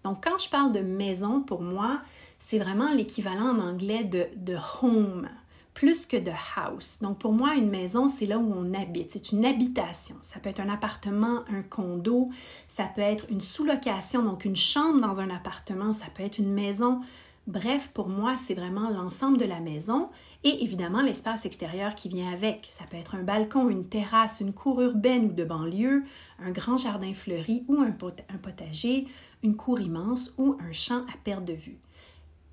Donc, 0.05 0.23
quand 0.23 0.37
je 0.37 0.49
parle 0.49 0.71
de 0.71 0.79
maison, 0.79 1.41
pour 1.41 1.61
moi, 1.61 1.99
c'est 2.39 2.59
vraiment 2.59 2.93
l'équivalent 2.93 3.49
en 3.49 3.59
anglais 3.59 4.05
de, 4.05 4.27
de 4.37 4.57
home 4.81 5.27
plus 5.77 6.07
que 6.07 6.17
de 6.17 6.31
house. 6.55 6.97
Donc 7.03 7.19
pour 7.19 7.33
moi, 7.33 7.53
une 7.53 7.69
maison, 7.69 8.07
c'est 8.07 8.25
là 8.25 8.39
où 8.39 8.51
on 8.51 8.73
habite. 8.73 9.11
C'est 9.11 9.31
une 9.31 9.45
habitation. 9.45 10.15
Ça 10.21 10.39
peut 10.39 10.49
être 10.49 10.59
un 10.59 10.69
appartement, 10.69 11.43
un 11.53 11.61
condo, 11.61 12.25
ça 12.67 12.85
peut 12.95 13.01
être 13.01 13.27
une 13.29 13.41
sous-location, 13.41 14.23
donc 14.23 14.43
une 14.43 14.55
chambre 14.55 14.99
dans 14.99 15.21
un 15.21 15.29
appartement, 15.29 15.93
ça 15.93 16.07
peut 16.15 16.23
être 16.23 16.39
une 16.39 16.51
maison. 16.51 17.01
Bref, 17.45 17.91
pour 17.93 18.09
moi, 18.09 18.35
c'est 18.37 18.55
vraiment 18.55 18.89
l'ensemble 18.89 19.37
de 19.37 19.45
la 19.45 19.59
maison 19.59 20.09
et 20.43 20.63
évidemment 20.63 21.03
l'espace 21.03 21.45
extérieur 21.45 21.93
qui 21.93 22.09
vient 22.09 22.33
avec. 22.33 22.67
Ça 22.71 22.83
peut 22.89 22.97
être 22.97 23.13
un 23.13 23.21
balcon, 23.21 23.69
une 23.69 23.87
terrasse, 23.87 24.41
une 24.41 24.53
cour 24.53 24.81
urbaine 24.81 25.25
ou 25.25 25.31
de 25.31 25.43
banlieue, 25.43 26.05
un 26.39 26.49
grand 26.49 26.77
jardin 26.77 27.13
fleuri 27.13 27.65
ou 27.67 27.81
un, 27.81 27.91
potager, 27.91 29.07
une 29.43 29.55
cour 29.55 29.79
immense 29.79 30.33
ou 30.39 30.57
un 30.59 30.71
champ 30.71 31.01
à 31.01 31.17
perte 31.23 31.45
de 31.45 31.53
vue 31.53 31.77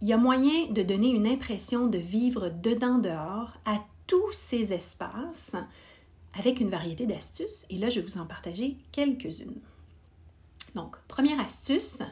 il 0.00 0.08
y 0.08 0.12
a 0.12 0.16
moyen 0.16 0.66
de 0.70 0.82
donner 0.82 1.10
une 1.10 1.26
impression 1.26 1.86
de 1.86 1.98
vivre 1.98 2.50
dedans-dehors 2.50 3.52
à 3.64 3.80
tous 4.06 4.32
ces 4.32 4.72
espaces 4.72 5.56
avec 6.34 6.60
une 6.60 6.68
variété 6.68 7.06
d'astuces. 7.06 7.64
Et 7.70 7.78
là, 7.78 7.88
je 7.88 8.00
vais 8.00 8.06
vous 8.06 8.18
en 8.18 8.26
partager 8.26 8.76
quelques-unes. 8.92 9.60
Donc, 10.74 10.96
première 11.06 11.40
astuce, 11.40 12.02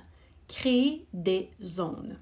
créer 0.49 1.05
des 1.13 1.51
zones. 1.63 2.17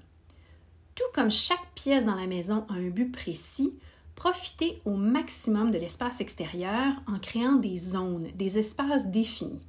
Tout 0.95 1.03
comme 1.13 1.31
chaque 1.31 1.71
pièce 1.75 2.05
dans 2.05 2.15
la 2.15 2.27
maison 2.27 2.65
a 2.69 2.73
un 2.73 2.89
but 2.89 3.11
précis, 3.11 3.73
profitez 4.15 4.81
au 4.85 4.95
maximum 4.95 5.71
de 5.71 5.77
l'espace 5.77 6.21
extérieur 6.21 6.93
en 7.07 7.19
créant 7.19 7.55
des 7.55 7.77
zones, 7.77 8.29
des 8.35 8.57
espaces 8.57 9.07
définis. 9.07 9.61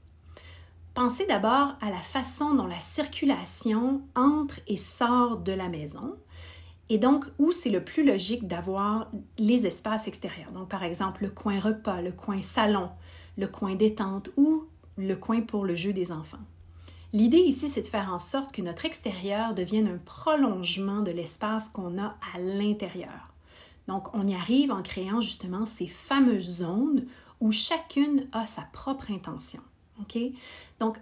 Pensez 0.95 1.25
d'abord 1.25 1.75
à 1.81 1.89
la 1.89 2.03
façon 2.03 2.55
dont 2.55 2.67
la 2.67 2.79
circulation 2.79 4.03
entre 4.15 4.61
et 4.67 4.77
sort 4.77 5.39
de 5.39 5.53
la 5.53 5.71
maison 5.71 6.17
et 6.91 6.99
donc 6.99 7.25
où 7.39 7.51
c'est 7.51 7.71
le 7.71 7.83
plus 7.83 8.05
logique 8.05 8.47
d'avoir 8.47 9.11
les 9.39 9.67
espaces 9.67 10.07
extérieurs. 10.07 10.53
Donc 10.53 10.69
par 10.69 10.85
exemple 10.85 11.23
le 11.23 11.31
coin 11.31 11.59
repas, 11.59 12.03
le 12.03 12.13
coin 12.13 12.43
salon, 12.43 12.91
le 13.39 13.47
coin 13.47 13.75
détente 13.75 14.29
ou 14.37 14.65
le 14.99 15.17
coin 15.17 15.41
pour 15.41 15.65
le 15.65 15.75
jeu 15.75 15.95
des 15.95 16.13
enfants. 16.13 16.45
L'idée 17.15 17.39
ici, 17.39 17.71
c'est 17.71 17.83
de 17.83 17.87
faire 17.87 18.13
en 18.13 18.19
sorte 18.19 18.53
que 18.53 18.61
notre 18.63 18.85
extérieur 18.85 19.55
devienne 19.55 19.89
un 19.89 19.99
prolongement 19.99 21.01
de 21.01 21.11
l'espace 21.11 21.69
qu'on 21.71 21.99
a 21.99 22.17
à 22.35 22.39
l'intérieur. 22.39 23.35
Donc, 23.87 24.15
on 24.15 24.27
y 24.27 24.35
arrive 24.35 24.73
en 24.73 24.83
créant 24.83 25.21
justement 25.21 25.67
ces 25.67 25.87
fameuses 25.87 26.59
zones 26.59 27.05
où 27.41 27.51
chacune 27.51 28.29
a 28.33 28.47
sa 28.47 28.63
propre 28.63 29.11
intention. 29.11 29.61
OK? 30.03 30.19
Donc, 30.79 30.99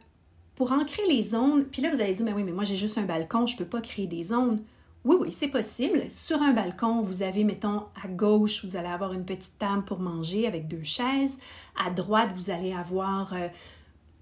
pour 0.55 0.73
ancrer 0.73 1.03
les 1.09 1.23
zones, 1.23 1.65
puis 1.65 1.83
là, 1.83 1.91
vous 1.91 2.01
allez 2.01 2.13
dire, 2.13 2.25
mais 2.25 2.33
oui, 2.33 2.45
mais 2.45 2.53
moi, 2.53 2.65
j'ai 2.65 2.77
juste 2.77 2.99
un 2.99 3.05
balcon, 3.05 3.47
je 3.47 3.55
ne 3.55 3.59
peux 3.59 3.65
pas 3.65 3.81
créer 3.81 4.07
des 4.07 4.23
zones. 4.23 4.61
Oui, 5.05 5.17
oui, 5.19 5.33
c'est 5.33 5.49
possible. 5.49 6.03
Sur 6.11 6.43
un 6.43 6.53
balcon, 6.53 7.01
vous 7.01 7.23
avez, 7.23 7.45
mettons, 7.45 7.85
à 8.05 8.09
gauche, 8.09 8.65
vous 8.65 8.77
allez 8.77 8.89
avoir 8.89 9.15
une 9.15 9.25
petite 9.25 9.59
table 9.59 9.85
pour 9.85 10.01
manger 10.01 10.47
avec 10.47 10.69
deux 10.69 10.85
chaises. 10.85 11.39
À 11.83 11.91
droite, 11.91 12.31
vous 12.35 12.51
allez 12.51 12.75
avoir 12.75 13.33
euh, 13.33 13.49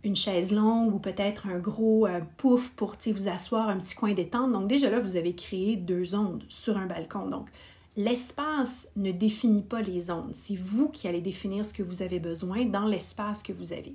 une 0.05 0.15
chaise 0.15 0.53
longue 0.53 0.95
ou 0.95 0.99
peut-être 1.01 1.49
un 1.49 1.59
gros 1.59 2.07
euh, 2.07 2.21
pouf 2.37 2.71
pour 2.71 2.95
vous 3.07 3.29
asseoir, 3.29 3.69
un 3.69 3.79
petit 3.79 3.97
coin 3.97 4.13
détente. 4.13 4.53
Donc 4.53 4.69
déjà 4.69 4.89
là, 4.91 5.01
vous 5.01 5.17
avez 5.17 5.35
créé 5.35 5.75
deux 5.75 6.05
zones 6.05 6.41
sur 6.49 6.77
un 6.79 6.87
balcon. 6.87 7.27
Donc, 7.27 7.49
l'espace 7.97 8.89
ne 8.95 9.11
définit 9.11 9.63
pas 9.63 9.83
les 9.83 9.99
zones. 9.99 10.31
C'est 10.33 10.57
vous 10.57 10.89
qui 10.89 11.09
allez 11.09 11.21
définir 11.21 11.65
ce 11.65 11.73
que 11.73 11.83
vous 11.83 12.03
avez 12.03 12.21
besoin 12.21 12.65
dans 12.65 12.87
l'espace 12.87 13.43
que 13.43 13.53
vous 13.53 13.73
avez. 13.73 13.95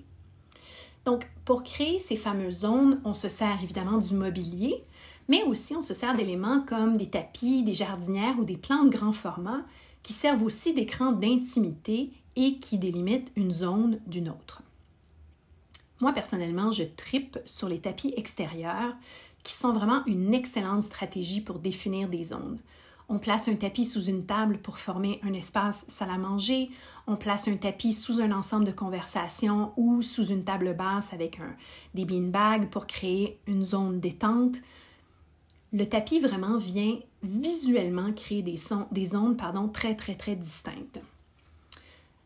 Donc, 1.05 1.27
pour 1.45 1.63
créer 1.63 1.99
ces 1.99 2.15
fameuses 2.15 2.59
zones, 2.59 3.01
on 3.03 3.13
se 3.13 3.29
sert 3.29 3.61
évidemment 3.61 3.97
du 3.97 4.13
mobilier, 4.13 4.83
mais 5.27 5.43
aussi 5.43 5.75
on 5.75 5.81
se 5.81 5.93
sert 5.93 6.15
d'éléments 6.15 6.61
comme 6.61 6.97
des 6.97 7.09
tapis, 7.09 7.63
des 7.63 7.73
jardinières 7.73 8.39
ou 8.39 8.43
des 8.43 8.57
plans 8.57 8.85
de 8.85 8.89
grand 8.89 9.11
format 9.11 9.61
qui 10.01 10.13
servent 10.13 10.43
aussi 10.43 10.73
d'écran 10.73 11.11
d'intimité 11.11 12.11
et 12.35 12.57
qui 12.57 12.77
délimitent 12.77 13.31
une 13.35 13.51
zone 13.51 13.99
d'une 14.07 14.29
autre. 14.29 14.61
Moi, 16.01 16.11
personnellement, 16.13 16.71
je 16.71 16.83
tripe 16.83 17.39
sur 17.45 17.69
les 17.69 17.79
tapis 17.79 18.13
extérieurs 18.17 18.93
qui 19.43 19.53
sont 19.53 19.71
vraiment 19.71 20.05
une 20.05 20.33
excellente 20.33 20.83
stratégie 20.83 21.41
pour 21.41 21.59
définir 21.59 22.09
des 22.09 22.23
zones. 22.23 22.59
On 23.09 23.19
place 23.19 23.47
un 23.47 23.55
tapis 23.55 23.85
sous 23.85 24.05
une 24.05 24.25
table 24.25 24.57
pour 24.59 24.79
former 24.79 25.19
un 25.23 25.33
espace 25.33 25.85
salle 25.87 26.09
à 26.09 26.17
manger. 26.17 26.69
On 27.05 27.15
place 27.15 27.47
un 27.47 27.57
tapis 27.57 27.93
sous 27.93 28.21
un 28.21 28.31
ensemble 28.31 28.65
de 28.65 28.71
conversation 28.71 29.73
ou 29.75 30.01
sous 30.01 30.27
une 30.27 30.43
table 30.43 30.73
basse 30.75 31.13
avec 31.13 31.39
un, 31.39 31.55
des 31.93 32.05
beanbags 32.05 32.69
pour 32.69 32.87
créer 32.87 33.39
une 33.47 33.63
zone 33.63 33.99
détente. 33.99 34.57
Le 35.73 35.85
tapis 35.85 36.19
vraiment 36.19 36.57
vient 36.57 36.97
visuellement 37.23 38.13
créer 38.13 38.41
des, 38.41 38.55
zones 39.05 39.37
très, 39.73 39.95
très, 39.95 40.15
très 40.15 40.35
distinctes. 40.35 40.99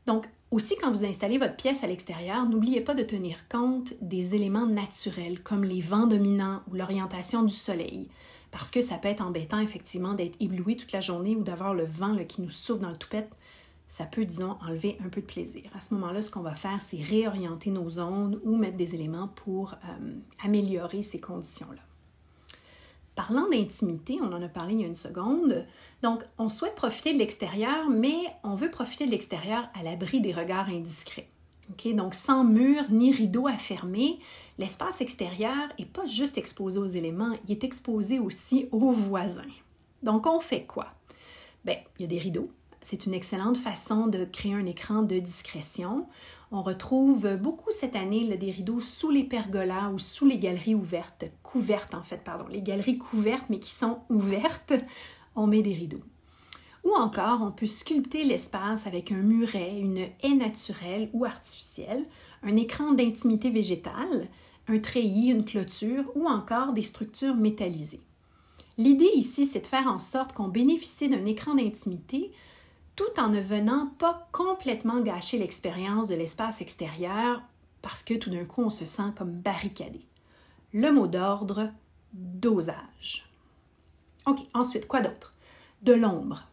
Donc, 0.06 0.26
aussi, 0.52 0.76
quand 0.80 0.92
vous 0.92 1.06
installez 1.06 1.38
votre 1.38 1.56
pièce 1.56 1.84
à 1.84 1.88
l'extérieur, 1.88 2.48
n'oubliez 2.48 2.82
pas 2.82 2.94
de 2.94 3.04
tenir 3.04 3.48
compte 3.50 3.94
des 4.02 4.36
éléments 4.36 4.66
naturels 4.66 5.42
comme 5.42 5.64
les 5.64 5.82
vents 5.82 6.08
dominants 6.08 6.62
ou 6.72 6.76
l'orientation 6.76 7.44
du 7.44 7.54
soleil 7.54 8.08
parce 8.51 8.72
que 8.72 8.82
ça 8.82 8.98
peut 8.98 9.08
être 9.08 9.25
embêtant 9.25 9.60
effectivement 9.60 10.13
d'être 10.13 10.36
ébloui 10.39 10.75
toute 10.75 10.92
la 10.92 11.01
journée 11.01 11.36
ou 11.36 11.44
d'avoir 11.44 11.74
le 11.74 11.86
vent 11.86 12.16
qui 12.25 12.42
nous 12.42 12.50
souffle 12.50 12.82
dans 12.82 12.89
le 12.89 12.98
toupette. 12.98 13.32
Ça 13.88 14.06
peut, 14.06 14.25
disons, 14.25 14.58
enlever 14.68 14.98
un 15.06 15.10
peu 15.10 15.22
de 15.22 15.25
plaisir. 15.25 15.63
À 15.75 15.82
ce 15.82 15.94
moment-là, 15.94 16.22
ce 16.22 16.30
qu'on 16.30 16.42
va 16.42 16.56
faire, 16.56 16.82
c'est 16.82 17.01
réorienter 17.01 17.70
nos 17.70 17.89
zones 17.89 18.39
ou 18.44 18.58
mettre 18.58 18.77
des 18.77 18.96
éléments 18.96 19.30
pour 19.30 19.74
euh, 19.74 20.13
améliorer 20.44 21.04
ces 21.04 21.20
conditions-là. 21.20 21.82
Parlant 23.16 23.50
d'intimité, 23.50 24.20
on 24.22 24.32
en 24.32 24.42
a 24.44 24.50
parlé 24.50 24.74
il 24.75 24.82
y 24.82 24.84
a 24.84 24.88
une 24.88 24.94
seconde. 24.94 25.66
Donc, 26.04 26.24
on 26.38 26.50
souhaite 26.50 26.75
profiter 26.75 27.13
de 27.13 27.20
l'extérieur, 27.20 27.89
mais 27.89 28.18
on 28.44 28.56
veut 28.56 28.70
profiter 28.70 29.06
de 29.06 29.12
l'extérieur 29.12 29.70
à 29.74 29.84
l'abri 29.84 30.22
des 30.22 30.34
regards 30.34 30.70
indiscrets. 30.70 31.30
Donc, 31.94 32.14
sans 32.14 32.44
mur 32.44 32.84
ni 32.90 33.12
rideau 33.12 33.48
à 33.48 33.54
fermer, 33.54 34.20
l'espace 34.58 35.02
extérieur 35.02 35.56
n'est 35.78 35.86
pas 35.86 36.06
juste 36.06 36.38
exposé 36.38 36.80
aux 36.80 36.88
éléments, 36.88 37.36
il 37.46 37.52
est 37.52 37.64
exposé 37.64 38.20
aussi 38.20 38.68
aux 38.72 38.92
voisins. 38.92 39.42
Donc, 40.02 40.26
on 40.26 40.40
fait 40.40 40.64
quoi? 40.64 40.88
Bien, 41.66 41.78
il 41.98 42.04
y 42.04 42.06
a 42.06 42.08
des 42.08 42.20
rideaux. 42.20 42.50
c'est 42.82 43.06
une 43.06 43.14
excellente 43.14 43.58
façon 43.58 44.08
de 44.08 44.24
créer 44.24 44.54
un 44.54 44.66
écran 44.66 45.02
de 45.02 45.20
discrétion. 45.20 46.08
On 46.52 46.62
retrouve 46.62 47.36
beaucoup 47.36 47.72
cette 47.72 47.98
année 47.98 48.38
des 48.38 48.52
rideaux 48.52 48.80
sous 48.80 49.12
les 49.12 49.26
pergolas 49.26 49.90
ou 49.90 50.00
sous 50.00 50.26
les 50.26 50.40
galeries 50.40 50.76
ouvertes, 50.76 51.26
couvertes 51.44 51.96
en 51.96 52.04
fait, 52.04 52.24
pardon, 52.24 52.46
les 52.48 52.62
galeries 52.62 52.98
couvertes 52.98 53.46
mais 53.50 53.60
qui 53.60 53.72
sont 53.72 54.00
ouvertes, 54.10 54.74
on 55.36 55.48
met 55.48 55.62
des 55.62 55.74
rideaux. 55.74 56.04
Ou 56.84 56.92
encore, 56.94 57.42
on 57.42 57.52
peut 57.52 57.66
sculpter 57.66 58.24
l'espace 58.24 58.88
avec 58.88 59.12
un 59.12 59.22
muret, 59.22 59.78
une 59.80 60.08
haie 60.24 60.36
naturelle 60.36 61.10
ou 61.14 61.26
artificielle, 61.26 62.06
un 62.44 62.56
écran 62.56 62.94
d'intimité 62.94 63.50
végétale, 63.50 64.28
un 64.68 64.80
treillis, 64.80 65.32
une 65.32 65.46
clôture 65.46 66.06
ou 66.16 66.28
encore 66.28 66.74
des 66.74 66.84
structures 66.84 67.36
métallisées. 67.36 68.02
L'idée 68.78 69.12
ici, 69.16 69.46
c'est 69.46 69.62
de 69.62 69.68
faire 69.68 69.88
en 69.88 70.00
sorte 70.00 70.34
qu'on 70.34 70.48
bénéficie 70.48 71.10
d'un 71.10 71.26
écran 71.26 71.56
d'intimité 71.56 72.32
tout 72.96 73.20
en 73.20 73.30
ne 73.30 73.40
venant 73.40 73.92
pas 74.00 74.28
complètement 74.32 75.00
gâcher 75.02 75.38
l'expérience 75.38 76.08
de 76.08 76.16
l'espace 76.16 76.62
extérieur 76.62 77.42
parce 77.82 78.04
que 78.04 78.16
tout 78.16 78.30
d'un 78.30 78.46
coup, 78.46 78.64
on 78.64 78.70
se 78.70 78.86
sent 78.86 79.14
comme 79.16 79.32
barricadé. 79.32 80.02
Le 80.74 80.92
mot 80.92 81.08
d'ordre, 81.08 81.72
dosage. 82.14 83.30
OK, 84.26 84.40
ensuite, 84.54 84.88
quoi 84.88 85.02
d'autre? 85.02 85.34
De 85.84 85.94
l'ombre. 85.94 86.48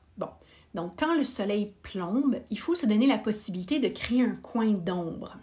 Donc 0.74 0.98
quand 0.98 1.16
le 1.16 1.24
soleil 1.24 1.72
plombe, 1.82 2.36
il 2.50 2.58
faut 2.58 2.74
se 2.74 2.86
donner 2.86 3.06
la 3.06 3.18
possibilité 3.18 3.78
de 3.78 3.88
créer 3.88 4.22
un 4.22 4.36
coin 4.36 4.72
d'ombre 4.72 5.36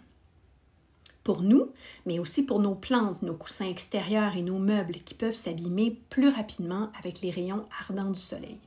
pour 1.24 1.42
nous, 1.42 1.70
mais 2.04 2.18
aussi 2.18 2.44
pour 2.44 2.60
nos 2.60 2.74
plantes, 2.74 3.22
nos 3.22 3.34
coussins 3.34 3.68
extérieurs 3.68 4.36
et 4.36 4.42
nos 4.42 4.58
meubles 4.58 4.96
qui 5.04 5.14
peuvent 5.14 5.34
s'abîmer 5.34 6.00
plus 6.10 6.28
rapidement 6.28 6.90
avec 6.98 7.20
les 7.20 7.30
rayons 7.30 7.64
ardents 7.80 8.10
du 8.10 8.18
soleil. 8.18 8.58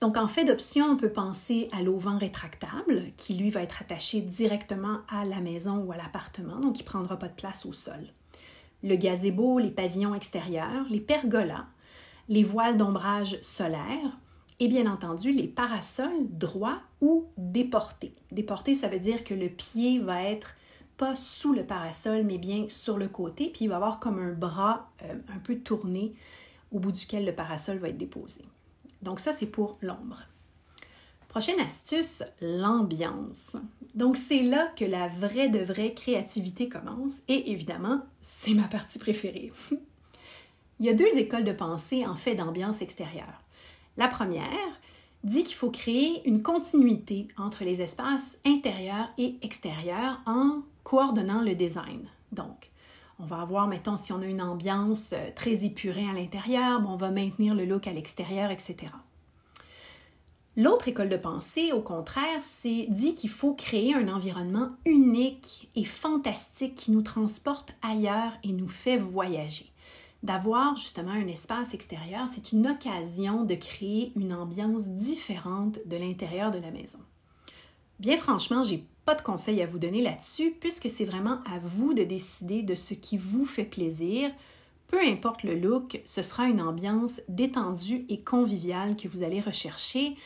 Donc, 0.00 0.16
en 0.16 0.28
fait 0.28 0.44
d'option, 0.44 0.86
on 0.86 0.96
peut 0.96 1.12
penser 1.12 1.68
à 1.72 1.82
l'auvent 1.82 2.16
rétractable, 2.18 3.02
qui 3.16 3.34
lui 3.34 3.50
va 3.50 3.62
être 3.62 3.82
attaché 3.82 4.20
directement 4.20 5.00
à 5.08 5.26
la 5.26 5.40
maison 5.40 5.76
ou 5.78 5.92
à 5.92 5.96
l'appartement, 5.96 6.58
donc 6.58 6.78
il 6.78 6.84
ne 6.84 6.88
prendra 6.88 7.18
pas 7.18 7.28
de 7.28 7.34
place 7.34 7.66
au 7.66 7.72
sol. 7.72 8.06
Le 8.82 8.96
gazebo, 8.96 9.58
les 9.58 9.70
pavillons 9.70 10.14
extérieurs, 10.14 10.86
les 10.88 11.00
pergolas, 11.00 11.66
les 12.30 12.44
voiles 12.44 12.78
d'ombrage 12.78 13.38
solaire 13.42 14.16
et 14.60 14.68
bien 14.68 14.86
entendu 14.86 15.32
les 15.32 15.48
parasols 15.48 16.28
droits 16.28 16.80
ou 17.00 17.26
déportés. 17.36 18.12
Déportés, 18.30 18.74
ça 18.74 18.88
veut 18.88 18.98
dire 18.98 19.24
que 19.24 19.34
le 19.34 19.48
pied 19.48 19.98
va 19.98 20.22
être 20.22 20.54
pas 20.98 21.16
sous 21.16 21.54
le 21.54 21.64
parasol, 21.64 22.24
mais 22.24 22.36
bien 22.36 22.66
sur 22.68 22.98
le 22.98 23.08
côté, 23.08 23.48
puis 23.48 23.64
il 23.64 23.68
va 23.68 23.76
avoir 23.76 23.98
comme 23.98 24.18
un 24.18 24.32
bras 24.32 24.90
euh, 25.02 25.14
un 25.34 25.38
peu 25.38 25.56
tourné 25.56 26.12
au 26.72 26.78
bout 26.78 26.92
duquel 26.92 27.24
le 27.24 27.34
parasol 27.34 27.78
va 27.78 27.88
être 27.88 27.96
déposé. 27.96 28.42
Donc 29.00 29.18
ça, 29.18 29.32
c'est 29.32 29.46
pour 29.46 29.78
l'ombre. 29.80 30.22
Prochaine 31.28 31.60
astuce, 31.60 32.22
l'ambiance. 32.42 33.56
Donc 33.94 34.18
c'est 34.18 34.42
là 34.42 34.66
que 34.76 34.84
la 34.84 35.08
vraie 35.08 35.48
de 35.48 35.60
vraie 35.60 35.94
créativité 35.94 36.68
commence 36.68 37.22
et 37.28 37.52
évidemment, 37.52 38.02
c'est 38.20 38.52
ma 38.52 38.64
partie 38.64 38.98
préférée. 38.98 39.52
Il 40.80 40.86
y 40.86 40.90
a 40.90 40.94
deux 40.94 41.16
écoles 41.16 41.44
de 41.44 41.52
pensée 41.52 42.04
en 42.04 42.14
fait 42.14 42.34
d'ambiance 42.34 42.82
extérieure. 42.82 43.39
La 44.00 44.08
première 44.08 44.80
dit 45.24 45.44
qu'il 45.44 45.54
faut 45.54 45.70
créer 45.70 46.26
une 46.26 46.42
continuité 46.42 47.28
entre 47.36 47.64
les 47.64 47.82
espaces 47.82 48.38
intérieurs 48.46 49.10
et 49.18 49.36
extérieurs 49.42 50.22
en 50.24 50.62
coordonnant 50.84 51.42
le 51.42 51.54
design. 51.54 52.08
Donc, 52.32 52.70
on 53.18 53.26
va 53.26 53.42
avoir, 53.42 53.68
mettons, 53.68 53.98
si 53.98 54.14
on 54.14 54.22
a 54.22 54.24
une 54.24 54.40
ambiance 54.40 55.12
euh, 55.12 55.28
très 55.36 55.66
épurée 55.66 56.08
à 56.08 56.14
l'intérieur, 56.14 56.80
on 56.88 56.96
va 56.96 57.10
maintenir 57.10 57.54
le 57.54 57.66
look 57.66 57.86
à 57.86 57.92
l'extérieur, 57.92 58.50
etc. 58.50 58.86
L'autre 60.56 60.88
école 60.88 61.10
de 61.10 61.18
pensée, 61.18 61.72
au 61.72 61.82
contraire, 61.82 62.40
c'est 62.40 62.86
dit 62.88 63.14
qu'il 63.14 63.28
faut 63.28 63.52
créer 63.52 63.92
un 63.92 64.08
environnement 64.08 64.70
unique 64.86 65.68
et 65.76 65.84
fantastique 65.84 66.74
qui 66.74 66.90
nous 66.90 67.02
transporte 67.02 67.74
ailleurs 67.82 68.32
et 68.44 68.52
nous 68.52 68.66
fait 68.66 68.96
voyager. 68.96 69.69
D'avoir 70.22 70.76
justement 70.76 71.12
un 71.12 71.28
espace 71.28 71.72
extérieur, 71.72 72.28
c'est 72.28 72.52
une 72.52 72.66
occasion 72.66 73.44
de 73.44 73.54
créer 73.54 74.12
une 74.16 74.34
ambiance 74.34 74.86
différente 74.86 75.78
de 75.86 75.96
l'intérieur 75.96 76.50
de 76.50 76.58
la 76.58 76.70
maison. 76.70 76.98
Bien 77.98 78.18
franchement, 78.18 78.62
j'ai 78.62 78.84
pas 79.04 79.14
de 79.14 79.22
conseils 79.22 79.62
à 79.62 79.66
vous 79.66 79.78
donner 79.78 80.02
là-dessus 80.02 80.54
puisque 80.60 80.90
c'est 80.90 81.04
vraiment 81.04 81.38
à 81.50 81.58
vous 81.62 81.94
de 81.94 82.02
décider 82.02 82.62
de 82.62 82.74
ce 82.74 82.94
qui 82.94 83.16
vous 83.16 83.46
fait 83.46 83.64
plaisir. 83.64 84.30
Peu 84.88 85.00
importe 85.00 85.42
le 85.42 85.54
look, 85.54 86.00
ce 86.04 86.20
sera 86.20 86.44
une 86.46 86.60
ambiance 86.60 87.20
détendue 87.28 88.04
et 88.08 88.18
conviviale 88.18 88.96
que 88.96 89.08
vous 89.08 89.22
allez 89.22 89.40
rechercher 89.40 90.16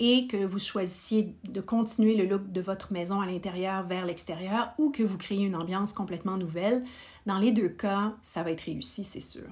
et 0.00 0.26
que 0.26 0.44
vous 0.44 0.58
choisissiez 0.58 1.34
de 1.44 1.60
continuer 1.60 2.16
le 2.16 2.24
look 2.24 2.50
de 2.50 2.60
votre 2.60 2.92
maison 2.92 3.20
à 3.20 3.26
l'intérieur 3.26 3.84
vers 3.84 4.04
l'extérieur 4.04 4.72
ou 4.78 4.90
que 4.90 5.02
vous 5.02 5.18
créez 5.18 5.42
une 5.42 5.54
ambiance 5.54 5.92
complètement 5.92 6.36
nouvelle. 6.36 6.84
Dans 7.26 7.38
les 7.38 7.52
deux 7.52 7.68
cas, 7.68 8.14
ça 8.22 8.42
va 8.42 8.50
être 8.50 8.62
réussi, 8.62 9.04
c'est 9.04 9.20
sûr. 9.20 9.48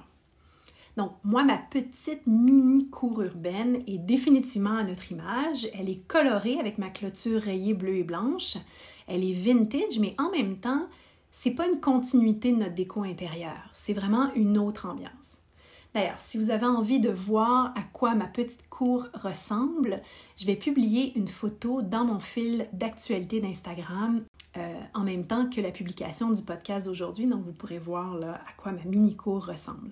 Donc, 0.95 1.13
moi, 1.23 1.43
ma 1.43 1.57
petite 1.57 2.27
mini 2.27 2.89
cour 2.89 3.21
urbaine 3.23 3.81
est 3.87 3.97
définitivement 3.97 4.77
à 4.77 4.83
notre 4.83 5.11
image. 5.11 5.67
Elle 5.73 5.89
est 5.89 6.07
colorée 6.07 6.59
avec 6.59 6.77
ma 6.77 6.89
clôture 6.89 7.41
rayée 7.41 7.73
bleue 7.73 7.97
et 7.97 8.03
blanche. 8.03 8.57
Elle 9.07 9.23
est 9.23 9.33
vintage, 9.33 9.99
mais 9.99 10.13
en 10.19 10.29
même 10.29 10.57
temps, 10.57 10.87
c'est 11.31 11.51
pas 11.51 11.67
une 11.67 11.79
continuité 11.79 12.51
de 12.51 12.57
notre 12.57 12.75
déco 12.75 13.01
intérieure. 13.01 13.69
C'est 13.73 13.93
vraiment 13.93 14.31
une 14.35 14.59
autre 14.59 14.87
ambiance. 14.87 15.39
D'ailleurs, 15.95 16.19
si 16.19 16.37
vous 16.37 16.51
avez 16.51 16.65
envie 16.65 16.99
de 16.99 17.09
voir 17.09 17.73
à 17.75 17.81
quoi 17.91 18.15
ma 18.15 18.25
petite 18.25 18.67
cour 18.69 19.07
ressemble, 19.13 20.01
je 20.37 20.45
vais 20.45 20.55
publier 20.55 21.15
une 21.15 21.27
photo 21.27 21.81
dans 21.81 22.05
mon 22.05 22.19
fil 22.19 22.67
d'actualité 22.73 23.41
d'Instagram 23.41 24.21
euh, 24.57 24.79
en 24.93 25.03
même 25.03 25.25
temps 25.25 25.49
que 25.49 25.61
la 25.61 25.71
publication 25.71 26.31
du 26.31 26.41
podcast 26.41 26.85
d'aujourd'hui, 26.85 27.25
donc 27.25 27.43
vous 27.43 27.53
pourrez 27.53 27.79
voir 27.79 28.15
là, 28.15 28.41
à 28.47 28.53
quoi 28.55 28.71
ma 28.71 28.83
mini 28.83 29.15
cour 29.15 29.45
ressemble. 29.45 29.91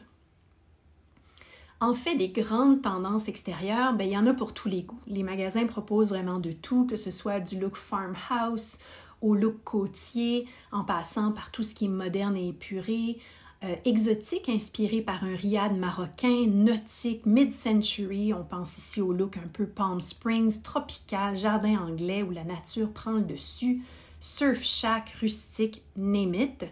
En 1.80 1.96
fait, 1.96 2.16
des 2.16 2.30
grandes 2.30 2.84
tendances 2.84 3.28
extérieures, 3.28 3.94
ben, 3.94 4.06
il 4.06 4.12
y 4.12 4.18
en 4.18 4.28
a 4.28 4.34
pour 4.34 4.54
tous 4.54 4.70
les 4.70 4.84
goûts. 4.84 5.00
Les 5.08 5.24
magasins 5.24 5.66
proposent 5.66 6.10
vraiment 6.10 6.38
de 6.38 6.52
tout, 6.52 6.86
que 6.86 6.96
ce 6.96 7.10
soit 7.10 7.40
du 7.40 7.60
look 7.60 7.76
farmhouse 7.76 8.78
au 9.22 9.34
look 9.36 9.64
côtier, 9.64 10.48
en 10.72 10.84
passant 10.84 11.32
par 11.32 11.52
tout 11.52 11.64
ce 11.64 11.74
qui 11.74 11.86
est 11.86 11.90
moderne 11.90 12.36
et 12.36 12.50
épuré, 12.50 13.20
euh, 13.64 13.76
exotique 13.86 14.50
inspiré 14.50 15.02
par 15.02 15.24
un 15.24 15.36
riad 15.36 15.78
marocain, 15.78 16.48
nautique, 16.48 17.26
mid-century. 17.26 18.34
On 18.34 18.44
pense 18.44 18.78
ici 18.78 19.02
au 19.02 19.14
look 19.14 19.38
un 19.38 19.48
peu 19.54 19.68
Palm 19.68 20.02
Springs, 20.02 20.62
tropical, 20.64 21.36
jardin 21.36 21.80
anglais 21.80 22.24
où 22.24 22.32
la 22.32 22.44
nature 22.44 22.92
prend 22.92 23.12
le 23.12 23.22
dessus, 23.22 23.82
surf 24.22 24.64
shack, 24.64 25.10
rustique, 25.20 25.84
name 25.98 26.36
it. 26.36 26.66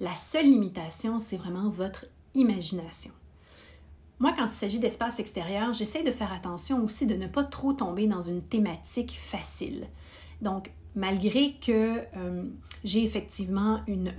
La 0.00 0.16
seule 0.16 0.46
limitation, 0.46 1.20
c'est 1.20 1.36
vraiment 1.36 1.68
votre 1.68 2.06
imagination. 2.34 3.12
Moi, 4.18 4.32
quand 4.36 4.46
il 4.46 4.50
s'agit 4.50 4.78
d'espace 4.80 5.20
extérieur, 5.20 5.72
j'essaie 5.72 6.02
de 6.02 6.10
faire 6.10 6.32
attention 6.32 6.82
aussi 6.82 7.06
de 7.06 7.14
ne 7.14 7.26
pas 7.26 7.44
trop 7.44 7.72
tomber 7.72 8.06
dans 8.06 8.22
une 8.22 8.42
thématique 8.42 9.16
facile. 9.20 9.86
Donc, 10.40 10.72
malgré 10.94 11.52
que 11.54 11.98
euh, 12.16 12.44
j'ai 12.84 13.04
effectivement 13.04 13.80
une, 13.86 14.12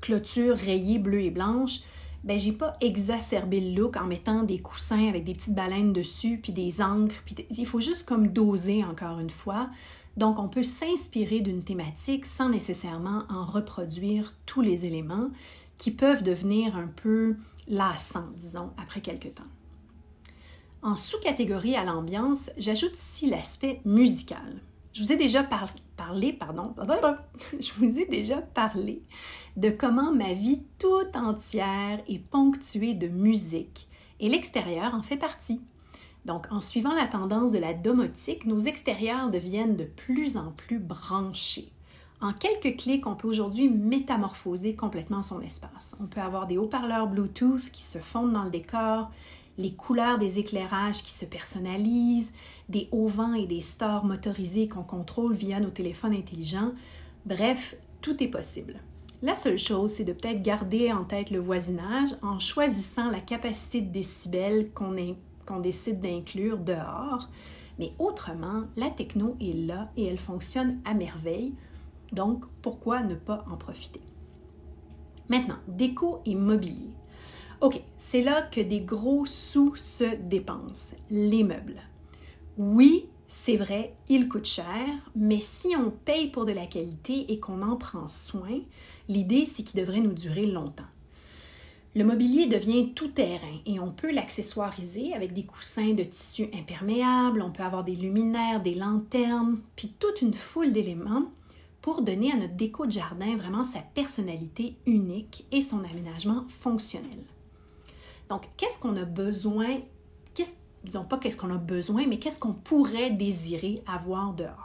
clôture 0.00 0.56
rayée 0.56 0.98
bleue 0.98 1.22
et 1.22 1.30
blanche, 1.30 1.80
ben 2.24 2.38
j'ai 2.38 2.52
pas 2.52 2.72
exacerbé 2.80 3.60
le 3.60 3.74
look 3.80 3.98
en 3.98 4.06
mettant 4.06 4.44
des 4.44 4.58
coussins 4.58 5.08
avec 5.08 5.24
des 5.24 5.34
petites 5.34 5.54
baleines 5.54 5.92
dessus, 5.92 6.40
puis 6.42 6.52
des 6.52 6.80
encres, 6.80 7.22
puis 7.26 7.34
il 7.50 7.66
faut 7.66 7.80
juste 7.80 8.06
comme 8.06 8.28
doser 8.28 8.82
encore 8.82 9.20
une 9.20 9.30
fois. 9.30 9.68
Donc 10.16 10.38
on 10.38 10.48
peut 10.48 10.62
s'inspirer 10.62 11.40
d'une 11.40 11.64
thématique 11.64 12.26
sans 12.26 12.48
nécessairement 12.48 13.24
en 13.28 13.44
reproduire 13.44 14.34
tous 14.46 14.60
les 14.60 14.86
éléments 14.86 15.30
qui 15.76 15.90
peuvent 15.90 16.22
devenir 16.22 16.76
un 16.76 16.86
peu 16.86 17.36
lassant, 17.66 18.28
disons, 18.36 18.70
après 18.76 19.00
quelques 19.00 19.34
temps. 19.34 19.42
En 20.82 20.96
sous-catégorie 20.96 21.76
à 21.76 21.84
l'ambiance, 21.84 22.50
j'ajoute 22.58 22.96
ici 22.96 23.26
l'aspect 23.26 23.80
musical. 23.84 24.60
Je 24.92 25.02
vous 25.02 25.12
ai 25.12 25.16
déjà 25.16 25.42
parlé, 25.96 26.32
pardon, 26.32 26.74
je 27.58 27.72
vous 27.72 27.98
ai 27.98 28.06
déjà 28.06 28.36
parlé 28.36 29.02
de 29.56 29.70
comment 29.70 30.12
ma 30.12 30.34
vie 30.34 30.62
toute 30.78 31.16
entière 31.16 32.00
est 32.06 32.20
ponctuée 32.30 32.94
de 32.94 33.08
musique 33.08 33.88
et 34.20 34.28
l'extérieur 34.28 34.94
en 34.94 35.02
fait 35.02 35.16
partie. 35.16 35.60
Donc, 36.24 36.46
en 36.50 36.60
suivant 36.60 36.94
la 36.94 37.06
tendance 37.06 37.52
de 37.52 37.58
la 37.58 37.74
domotique, 37.74 38.46
nos 38.46 38.58
extérieurs 38.58 39.30
deviennent 39.30 39.76
de 39.76 39.84
plus 39.84 40.36
en 40.36 40.52
plus 40.52 40.78
branchés. 40.78 41.70
En 42.20 42.32
quelques 42.32 42.78
clics, 42.78 43.06
on 43.06 43.14
peut 43.14 43.28
aujourd'hui 43.28 43.68
métamorphoser 43.68 44.74
complètement 44.74 45.20
son 45.20 45.42
espace. 45.42 45.94
On 46.00 46.06
peut 46.06 46.22
avoir 46.22 46.46
des 46.46 46.56
haut-parleurs 46.56 47.08
Bluetooth 47.08 47.70
qui 47.70 47.82
se 47.82 47.98
fondent 47.98 48.32
dans 48.32 48.44
le 48.44 48.50
décor, 48.50 49.10
les 49.58 49.72
couleurs 49.72 50.18
des 50.18 50.38
éclairages 50.38 51.02
qui 51.02 51.10
se 51.10 51.26
personnalisent, 51.26 52.32
des 52.70 52.88
hauts-vents 52.92 53.34
et 53.34 53.46
des 53.46 53.60
stores 53.60 54.04
motorisés 54.04 54.68
qu'on 54.68 54.82
contrôle 54.82 55.34
via 55.34 55.60
nos 55.60 55.70
téléphones 55.70 56.14
intelligents. 56.14 56.72
Bref, 57.26 57.76
tout 58.00 58.22
est 58.22 58.28
possible. 58.28 58.80
La 59.22 59.34
seule 59.34 59.58
chose, 59.58 59.92
c'est 59.92 60.04
de 60.04 60.12
peut-être 60.12 60.42
garder 60.42 60.92
en 60.92 61.04
tête 61.04 61.30
le 61.30 61.38
voisinage 61.38 62.10
en 62.22 62.38
choisissant 62.38 63.10
la 63.10 63.20
capacité 63.20 63.80
de 63.80 63.92
décibels 63.92 64.70
qu'on 64.72 64.96
décide 65.60 66.00
d'inclure 66.00 66.58
dehors 66.58 67.28
Mais 67.78 67.92
autrement, 67.98 68.64
la 68.76 68.90
techno 68.90 69.36
est 69.40 69.54
là 69.66 69.90
et 69.96 70.04
elle 70.04 70.18
fonctionne 70.18 70.80
à 70.84 70.94
merveille. 70.94 71.54
Donc, 72.12 72.44
pourquoi 72.62 73.02
ne 73.02 73.14
pas 73.14 73.44
en 73.50 73.56
profiter? 73.56 74.02
Maintenant, 75.28 75.58
déco 75.66 76.20
et 76.26 76.34
mobilier. 76.34 76.90
OK, 77.60 77.82
c'est 77.96 78.22
là 78.22 78.42
que 78.42 78.60
des 78.60 78.80
gros 78.80 79.26
sous 79.26 79.74
se 79.76 80.16
dépensent, 80.16 80.96
les 81.10 81.42
meubles. 81.42 81.80
Oui, 82.58 83.08
c'est 83.26 83.56
vrai, 83.56 83.94
ils 84.08 84.28
coûtent 84.28 84.44
cher, 84.44 84.86
mais 85.16 85.40
si 85.40 85.74
on 85.76 85.90
paye 85.90 86.30
pour 86.30 86.44
de 86.44 86.52
la 86.52 86.66
qualité 86.66 87.32
et 87.32 87.40
qu'on 87.40 87.62
en 87.62 87.76
prend 87.76 88.06
soin, 88.06 88.60
l'idée 89.08 89.46
c'est 89.46 89.64
qu'il 89.64 89.80
devrait 89.80 90.00
nous 90.00 90.12
durer 90.12 90.46
longtemps. 90.46 90.84
Le 91.96 92.02
mobilier 92.02 92.46
devient 92.46 92.92
tout 92.92 93.08
terrain 93.08 93.60
et 93.66 93.78
on 93.78 93.92
peut 93.92 94.10
l'accessoiriser 94.10 95.14
avec 95.14 95.32
des 95.32 95.44
coussins 95.44 95.94
de 95.94 96.02
tissu 96.02 96.48
imperméable, 96.52 97.40
on 97.40 97.52
peut 97.52 97.62
avoir 97.62 97.84
des 97.84 97.94
luminaires, 97.94 98.60
des 98.60 98.74
lanternes, 98.74 99.60
puis 99.76 99.94
toute 100.00 100.20
une 100.20 100.34
foule 100.34 100.72
d'éléments 100.72 101.26
pour 101.82 102.02
donner 102.02 102.32
à 102.32 102.36
notre 102.36 102.56
déco 102.56 102.86
de 102.86 102.90
jardin 102.90 103.36
vraiment 103.36 103.62
sa 103.62 103.78
personnalité 103.78 104.74
unique 104.86 105.46
et 105.52 105.60
son 105.60 105.84
aménagement 105.84 106.46
fonctionnel. 106.48 107.20
Donc, 108.28 108.42
qu'est-ce 108.56 108.80
qu'on 108.80 108.96
a 108.96 109.04
besoin, 109.04 109.78
disons 110.82 111.04
pas 111.04 111.18
qu'est-ce 111.18 111.36
qu'on 111.36 111.54
a 111.54 111.58
besoin, 111.58 112.08
mais 112.08 112.18
qu'est-ce 112.18 112.40
qu'on 112.40 112.54
pourrait 112.54 113.10
désirer 113.10 113.82
avoir 113.86 114.32
dehors? 114.32 114.63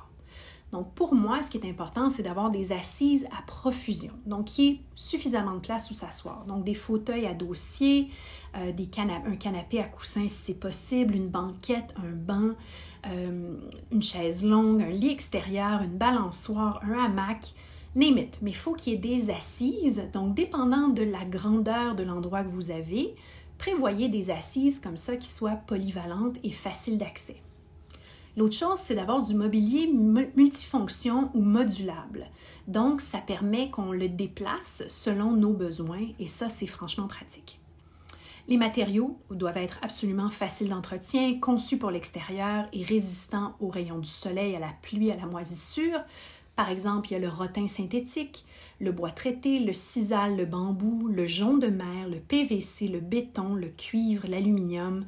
Donc, 0.71 0.93
pour 0.93 1.15
moi, 1.15 1.41
ce 1.41 1.49
qui 1.49 1.58
est 1.58 1.67
important, 1.67 2.10
c'est 2.10 2.21
d'avoir 2.21 2.51
des 2.51 2.71
assises 2.71 3.25
à 3.38 3.41
profusion. 3.41 4.13
Donc, 4.27 4.45
qui 4.45 4.67
est 4.67 4.82
suffisamment 4.93 5.55
de 5.55 5.60
place 5.60 5.89
où 5.89 5.95
s'asseoir. 5.95 6.45
Donc, 6.45 6.63
des 6.63 6.75
fauteuils 6.75 7.25
à 7.25 7.34
dossier, 7.34 8.10
euh, 8.55 8.71
des 8.71 8.88
un 8.99 9.36
canapé 9.36 9.79
à 9.79 9.86
coussin 9.86 10.27
si 10.27 10.36
c'est 10.36 10.60
possible, 10.60 11.15
une 11.15 11.27
banquette, 11.27 11.93
un 11.97 12.12
banc, 12.12 12.51
euh, 13.08 13.58
une 13.91 14.01
chaise 14.01 14.45
longue, 14.45 14.82
un 14.82 14.89
lit 14.89 15.10
extérieur, 15.10 15.82
une 15.82 15.97
balançoire, 15.97 16.82
un 16.84 17.05
hamac, 17.05 17.53
name 17.95 18.19
it. 18.19 18.38
Mais 18.43 18.51
il 18.51 18.55
faut 18.55 18.73
qu'il 18.73 18.93
y 18.93 18.95
ait 18.95 18.99
des 18.99 19.32
assises. 19.32 20.03
Donc, 20.13 20.36
dépendant 20.36 20.89
de 20.89 21.03
la 21.03 21.25
grandeur 21.25 21.95
de 21.95 22.03
l'endroit 22.03 22.43
que 22.43 22.49
vous 22.49 22.69
avez, 22.69 23.15
prévoyez 23.58 24.08
des 24.08 24.29
assises 24.29 24.79
comme 24.79 24.97
ça 24.97 25.17
qui 25.17 25.27
soient 25.27 25.55
polyvalentes 25.55 26.38
et 26.43 26.51
faciles 26.51 26.99
d'accès. 26.99 27.41
L'autre 28.39 28.56
chose, 28.56 28.80
c'est 28.82 28.95
d'avoir 28.95 29.21
du 29.21 29.36
mobilier 29.36 29.91
multifonction 30.38 31.30
ou 31.34 31.41
modulable. 31.41 32.28
Donc, 32.69 33.02
ça 33.02 33.17
permet 33.17 33.69
qu'on 33.69 33.91
le 33.91 34.08
déplace 34.08 34.82
selon 34.88 35.34
nos 35.34 35.52
besoins 35.52 36.08
et 36.19 36.28
ça, 36.28 36.47
c'est 36.47 36.65
franchement 36.65 37.08
pratique. 37.08 37.60
Les 38.47 38.56
matériaux 38.56 39.19
doivent 39.30 39.58
être 39.58 39.78
absolument 39.82 40.30
faciles 40.30 40.69
d'entretien, 40.69 41.38
conçus 41.41 41.78
pour 41.78 41.91
l'extérieur 41.91 42.69
et 42.71 42.82
résistants 42.82 43.58
aux 43.60 43.67
rayons 43.67 43.99
du 43.99 44.08
soleil, 44.08 44.56
à 44.56 44.60
la 44.60 44.73
pluie, 44.84 45.12
à 45.12 45.17
la 45.17 45.25
moisissure. 45.25 45.99
Par 46.56 46.69
exemple, 46.69 47.10
il 47.10 47.15
y 47.15 47.17
a 47.17 47.19
le 47.19 47.28
rotin 47.28 47.67
synthétique, 47.67 48.45
le 48.80 48.93
bois 48.93 49.12
traité, 49.12 49.60
le 49.60 49.73
sisal, 49.73 50.38
le 50.38 50.45
bambou, 50.45 51.10
le 51.10 51.28
jonc 51.28 51.58
de 51.58 51.67
mer, 51.67 52.08
le 52.08 52.21
PVC, 52.21 52.88
le 52.88 53.02
béton, 53.02 53.54
le 53.54 53.67
cuivre, 53.67 54.30
l'aluminium. 54.30 55.06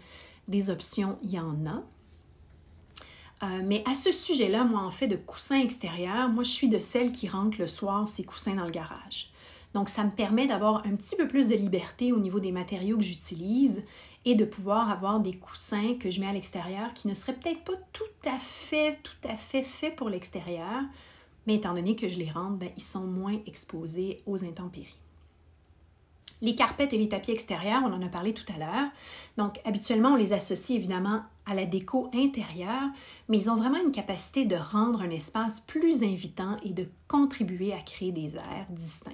Des 0.49 0.69
options, 0.69 1.17
il 1.23 1.29
y 1.29 1.39
en 1.39 1.65
a. 1.65 1.81
Euh, 3.43 3.61
mais 3.63 3.83
à 3.89 3.95
ce 3.95 4.11
sujet-là, 4.11 4.63
moi, 4.63 4.81
en 4.81 4.91
fait, 4.91 5.07
de 5.07 5.15
coussins 5.15 5.59
extérieurs, 5.59 6.29
moi, 6.29 6.43
je 6.43 6.49
suis 6.49 6.69
de 6.69 6.79
celles 6.79 7.11
qui 7.11 7.27
rentrent 7.27 7.59
le 7.59 7.67
soir 7.67 8.07
ces 8.07 8.23
coussins 8.23 8.53
dans 8.53 8.65
le 8.65 8.71
garage. 8.71 9.31
Donc, 9.73 9.89
ça 9.89 10.03
me 10.03 10.11
permet 10.11 10.47
d'avoir 10.47 10.85
un 10.85 10.95
petit 10.95 11.15
peu 11.15 11.27
plus 11.27 11.47
de 11.47 11.55
liberté 11.55 12.11
au 12.11 12.19
niveau 12.19 12.39
des 12.39 12.51
matériaux 12.51 12.97
que 12.97 13.03
j'utilise 13.03 13.83
et 14.25 14.35
de 14.35 14.45
pouvoir 14.45 14.91
avoir 14.91 15.19
des 15.19 15.33
coussins 15.33 15.95
que 15.99 16.09
je 16.09 16.19
mets 16.19 16.27
à 16.27 16.33
l'extérieur 16.33 16.93
qui 16.93 17.07
ne 17.07 17.13
seraient 17.13 17.33
peut-être 17.33 17.63
pas 17.63 17.77
tout 17.93 18.03
à 18.29 18.37
fait, 18.37 18.99
tout 19.01 19.27
à 19.27 19.35
fait 19.35 19.63
faits 19.63 19.95
pour 19.95 20.09
l'extérieur, 20.09 20.83
mais 21.47 21.55
étant 21.55 21.73
donné 21.73 21.95
que 21.95 22.07
je 22.07 22.19
les 22.19 22.29
rentre, 22.29 22.57
ben, 22.57 22.69
ils 22.77 22.83
sont 22.83 23.07
moins 23.07 23.39
exposés 23.47 24.21
aux 24.27 24.43
intempéries. 24.43 24.97
Les 26.41 26.55
carpettes 26.55 26.93
et 26.93 26.97
les 26.97 27.09
tapis 27.09 27.31
extérieurs, 27.31 27.81
on 27.83 27.93
en 27.93 28.01
a 28.01 28.09
parlé 28.09 28.33
tout 28.33 28.45
à 28.53 28.57
l'heure. 28.57 28.89
Donc, 29.37 29.59
habituellement, 29.63 30.13
on 30.13 30.15
les 30.15 30.33
associe 30.33 30.77
évidemment 30.77 31.21
à 31.45 31.53
la 31.53 31.65
déco 31.65 32.09
intérieure, 32.13 32.89
mais 33.29 33.37
ils 33.37 33.49
ont 33.49 33.55
vraiment 33.55 33.83
une 33.83 33.91
capacité 33.91 34.45
de 34.45 34.55
rendre 34.55 35.01
un 35.01 35.09
espace 35.09 35.59
plus 35.59 36.03
invitant 36.03 36.57
et 36.63 36.73
de 36.73 36.87
contribuer 37.07 37.73
à 37.73 37.79
créer 37.79 38.11
des 38.11 38.35
airs 38.35 38.67
distincts. 38.69 39.11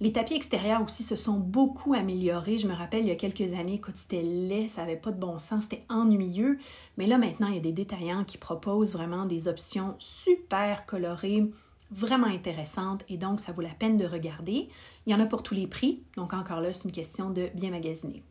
Les 0.00 0.12
tapis 0.12 0.34
extérieurs 0.34 0.82
aussi 0.82 1.02
se 1.02 1.16
sont 1.16 1.38
beaucoup 1.38 1.92
améliorés. 1.92 2.56
Je 2.56 2.68
me 2.68 2.74
rappelle 2.74 3.00
il 3.00 3.08
y 3.08 3.12
a 3.12 3.16
quelques 3.16 3.52
années, 3.52 3.80
quand 3.80 3.96
c'était 3.96 4.22
laid, 4.22 4.68
ça 4.68 4.82
n'avait 4.82 4.96
pas 4.96 5.10
de 5.10 5.18
bon 5.18 5.38
sens, 5.38 5.64
c'était 5.64 5.84
ennuyeux. 5.88 6.58
Mais 6.96 7.06
là, 7.06 7.18
maintenant, 7.18 7.48
il 7.48 7.54
y 7.54 7.58
a 7.58 7.62
des 7.62 7.72
détaillants 7.72 8.24
qui 8.24 8.38
proposent 8.38 8.92
vraiment 8.92 9.26
des 9.26 9.48
options 9.48 9.96
super 9.98 10.86
colorées, 10.86 11.50
vraiment 11.90 12.28
intéressantes 12.28 13.04
et 13.08 13.16
donc 13.16 13.40
ça 13.40 13.50
vaut 13.50 13.62
la 13.62 13.70
peine 13.70 13.96
de 13.96 14.06
regarder. 14.06 14.68
Il 15.06 15.12
y 15.12 15.14
en 15.16 15.20
a 15.20 15.26
pour 15.26 15.42
tous 15.42 15.54
les 15.54 15.66
prix, 15.66 16.02
donc 16.16 16.32
encore 16.32 16.60
là, 16.60 16.72
c'est 16.72 16.84
une 16.84 16.92
question 16.92 17.30
de 17.30 17.48
bien 17.54 17.70
magasiner. 17.70 18.22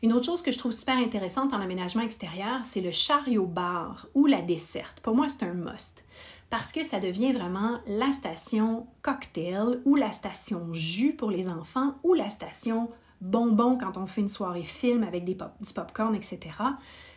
Une 0.00 0.12
autre 0.12 0.26
chose 0.26 0.42
que 0.42 0.52
je 0.52 0.58
trouve 0.58 0.72
super 0.72 0.96
intéressante 0.96 1.52
en 1.52 1.60
aménagement 1.60 2.02
extérieur, 2.02 2.60
c'est 2.62 2.80
le 2.80 2.92
chariot 2.92 3.46
bar 3.46 4.06
ou 4.14 4.26
la 4.26 4.42
desserte. 4.42 5.00
Pour 5.00 5.16
moi, 5.16 5.26
c'est 5.28 5.44
un 5.44 5.54
must 5.54 6.04
parce 6.50 6.72
que 6.72 6.84
ça 6.84 7.00
devient 7.00 7.32
vraiment 7.32 7.80
la 7.86 8.12
station 8.12 8.86
cocktail 9.02 9.80
ou 9.84 9.96
la 9.96 10.12
station 10.12 10.72
jus 10.72 11.12
pour 11.12 11.30
les 11.30 11.48
enfants 11.48 11.94
ou 12.04 12.14
la 12.14 12.28
station 12.28 12.88
bonbon 13.20 13.76
quand 13.76 13.96
on 13.96 14.06
fait 14.06 14.20
une 14.20 14.28
soirée 14.28 14.62
film 14.62 15.02
avec 15.02 15.24
des 15.24 15.34
popcorn, 15.34 16.14
etc. 16.14 16.38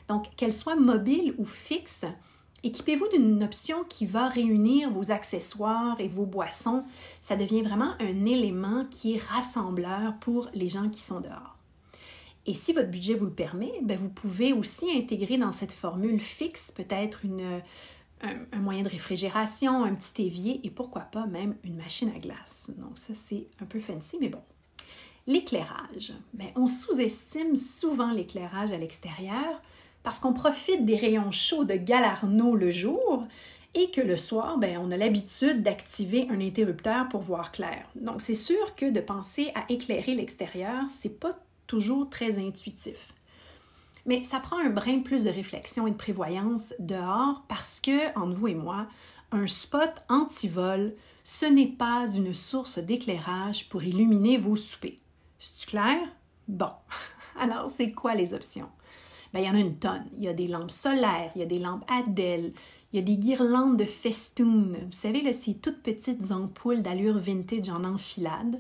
Donc, 0.08 0.36
qu'elle 0.36 0.54
soit 0.54 0.76
mobile 0.76 1.36
ou 1.38 1.46
fixe, 1.46 2.06
Équipez-vous 2.64 3.08
d'une 3.08 3.42
option 3.42 3.84
qui 3.90 4.06
va 4.06 4.30
réunir 4.30 4.92
vos 4.92 5.10
accessoires 5.10 6.00
et 6.00 6.08
vos 6.08 6.28
boissons. 6.28 6.82
Ça 7.20 7.36
devient 7.36 7.64
vraiment 7.64 7.94
un 8.00 8.26
élément 8.26 8.86
qui 8.92 9.16
est 9.16 9.24
rassembleur 9.24 10.14
pour 10.20 10.48
les 10.54 10.68
gens 10.68 10.88
qui 10.90 11.02
sont 11.02 11.22
dehors. 11.22 11.51
Et 12.46 12.54
si 12.54 12.74
votre 12.74 12.90
budget 12.90 13.14
vous 13.14 13.26
le 13.26 13.34
permet, 13.34 13.72
ben 13.84 13.98
vous 13.98 14.10
pouvez 14.10 14.54
aussi 14.54 14.92
intégrer 14.98 15.38
dans 15.38 15.52
cette 15.52 15.72
formule 15.72 16.20
fixe 16.20 16.72
peut-être 16.72 17.22
un, 17.26 17.62
un, 18.52 18.60
moyen 18.60 18.84
de 18.84 18.90
réfrigération, 18.90 19.84
un 19.84 19.96
petit 19.96 20.24
évier 20.24 20.60
et 20.64 20.70
pourquoi 20.70 21.02
pas 21.02 21.26
même 21.26 21.56
une 21.64 21.76
machine 21.76 22.12
à 22.16 22.20
glace. 22.20 22.72
Donc 22.78 22.98
ça, 22.98 23.14
c'est 23.14 23.48
un 23.62 23.66
peu 23.66 23.80
fancy, 23.80 24.18
mais 24.20 24.30
bon. 24.30 24.42
L'éclairage. 25.28 26.14
Ben, 26.34 26.48
on 26.56 26.68
sous-estime 26.68 27.56
souvent 27.56 28.12
l'éclairage 28.12 28.72
à 28.72 28.78
l'extérieur 28.78 29.62
parce 30.04 30.20
qu'on 30.20 30.34
profite 30.34 30.86
des 30.86 30.98
rayons 30.98 31.32
chauds 31.32 31.64
de 31.64 31.76
Galarno 31.76 32.56
le 32.56 32.72
jour 32.72 33.28
et 33.74 33.92
que 33.92 34.02
le 34.02 34.18
soir, 34.18 34.58
ben, 34.58 34.80
on 34.80 34.92
a 34.92 34.98
l'habitude 34.98 35.62
d'activer 35.62 36.28
un 36.30 36.42
interrupteur 36.42 37.08
pour 37.08 37.22
voir 37.22 37.52
clair. 37.52 37.86
Donc, 37.96 38.22
c'est 38.22 38.36
sûr 38.36 38.76
que 38.76 38.90
de 38.90 39.00
penser 39.00 39.52
à 39.56 39.64
éclairer 39.70 40.16
l'extérieur, 40.16 40.84
c'est 40.90 41.20
pas 41.20 41.38
toujours 41.72 42.10
très 42.10 42.38
intuitif. 42.38 43.14
Mais 44.06 44.26
ça 44.26 44.42
prend 44.42 44.58
un 44.58 44.70
brin 44.70 45.00
plus 45.00 45.24
de 45.24 45.30
réflexion 45.30 45.88
et 45.88 45.92
de 45.92 45.96
prévoyance 45.96 46.74
dehors 46.80 47.46
parce 47.48 47.80
que, 47.80 48.08
entre 48.20 48.36
vous 48.36 48.50
et 48.50 48.56
moi, 48.56 48.88
un 49.32 49.48
spot 49.48 50.04
anti-vol, 50.10 50.94
ce 51.24 51.46
n'est 51.46 51.72
pas 51.72 52.14
une 52.14 52.34
source 52.34 52.78
d'éclairage 52.78 53.70
pour 53.70 53.86
illuminer 53.86 54.38
vos 54.38 54.58
soupers. 54.58 55.00
C'est 55.40 55.66
clair? 55.66 55.98
Bon. 56.50 56.72
Alors, 57.40 57.70
c'est 57.70 57.94
quoi 57.94 58.16
les 58.16 58.34
options? 58.34 58.70
Ben, 59.34 59.40
il 59.40 59.46
y 59.46 59.50
en 59.50 59.56
a 59.56 59.60
une 59.60 59.78
tonne. 59.78 60.08
Il 60.18 60.26
y 60.26 60.28
a 60.28 60.34
des 60.34 60.48
lampes 60.48 60.72
solaires, 60.72 61.32
il 61.36 61.40
y 61.40 61.44
a 61.44 61.48
des 61.48 61.60
lampes 61.60 61.90
Adèle, 61.90 62.52
il 62.92 63.00
y 63.00 63.02
a 63.02 63.06
des 63.06 63.16
guirlandes 63.16 63.78
de 63.78 63.86
festoon. 63.86 64.74
Vous 64.74 64.92
savez, 64.92 65.22
là, 65.22 65.32
ces 65.32 65.54
toutes 65.54 65.82
petites 65.82 66.34
ampoules 66.34 66.82
d'allure 66.82 67.18
vintage 67.18 67.70
en 67.70 67.86
enfilade. 67.86 68.60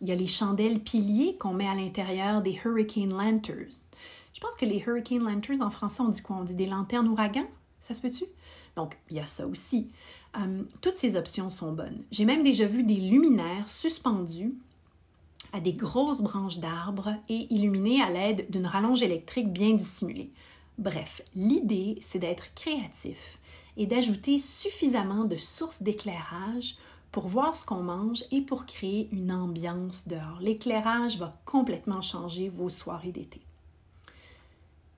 Il 0.00 0.08
y 0.08 0.12
a 0.12 0.16
les 0.16 0.26
chandelles 0.26 0.80
piliers 0.80 1.36
qu'on 1.38 1.52
met 1.52 1.68
à 1.68 1.74
l'intérieur 1.74 2.42
des 2.42 2.58
Hurricane 2.64 3.14
Lanterns. 3.14 3.82
Je 4.34 4.40
pense 4.40 4.54
que 4.56 4.66
les 4.66 4.82
Hurricane 4.84 5.24
Lanterns, 5.24 5.62
en 5.62 5.70
français, 5.70 6.02
on 6.02 6.08
dit 6.08 6.22
quoi? 6.22 6.36
On 6.36 6.44
dit 6.44 6.54
des 6.54 6.66
lanternes 6.66 7.08
ouragan? 7.08 7.46
Ça 7.80 7.94
se 7.94 8.02
peut-tu? 8.02 8.24
Donc, 8.76 8.98
il 9.10 9.16
y 9.16 9.20
a 9.20 9.26
ça 9.26 9.46
aussi. 9.46 9.88
Euh, 10.36 10.62
toutes 10.80 10.96
ces 10.98 11.16
options 11.16 11.50
sont 11.50 11.72
bonnes. 11.72 12.02
J'ai 12.10 12.24
même 12.24 12.42
déjà 12.42 12.66
vu 12.66 12.82
des 12.82 12.96
luminaires 12.96 13.68
suspendus 13.68 14.54
à 15.52 15.60
des 15.60 15.74
grosses 15.74 16.20
branches 16.20 16.58
d'arbres 16.58 17.14
et 17.28 17.46
illuminés 17.54 18.02
à 18.02 18.10
l'aide 18.10 18.46
d'une 18.50 18.66
rallonge 18.66 19.02
électrique 19.02 19.52
bien 19.52 19.74
dissimulée. 19.74 20.30
Bref, 20.78 21.22
l'idée, 21.36 21.98
c'est 22.00 22.18
d'être 22.18 22.52
créatif 22.54 23.38
et 23.76 23.86
d'ajouter 23.86 24.40
suffisamment 24.40 25.24
de 25.24 25.36
sources 25.36 25.82
d'éclairage 25.82 26.76
pour 27.14 27.28
voir 27.28 27.54
ce 27.54 27.64
qu'on 27.64 27.84
mange 27.84 28.24
et 28.32 28.40
pour 28.40 28.66
créer 28.66 29.08
une 29.12 29.30
ambiance 29.30 30.08
dehors. 30.08 30.38
L'éclairage 30.40 31.16
va 31.16 31.40
complètement 31.44 32.00
changer 32.00 32.48
vos 32.48 32.68
soirées 32.68 33.12
d'été. 33.12 33.40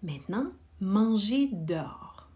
Maintenant, 0.02 0.46
manger 0.81 1.50
dehors. 1.52 2.26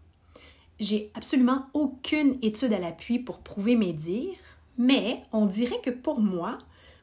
J'ai 0.79 1.09
absolument 1.15 1.65
aucune 1.73 2.37
étude 2.43 2.73
à 2.73 2.77
l'appui 2.77 3.17
pour 3.17 3.39
prouver 3.39 3.75
mes 3.75 3.91
dires, 3.91 4.37
mais 4.77 5.23
on 5.31 5.47
dirait 5.47 5.81
que 5.81 5.89
pour 5.89 6.19
moi, 6.21 6.59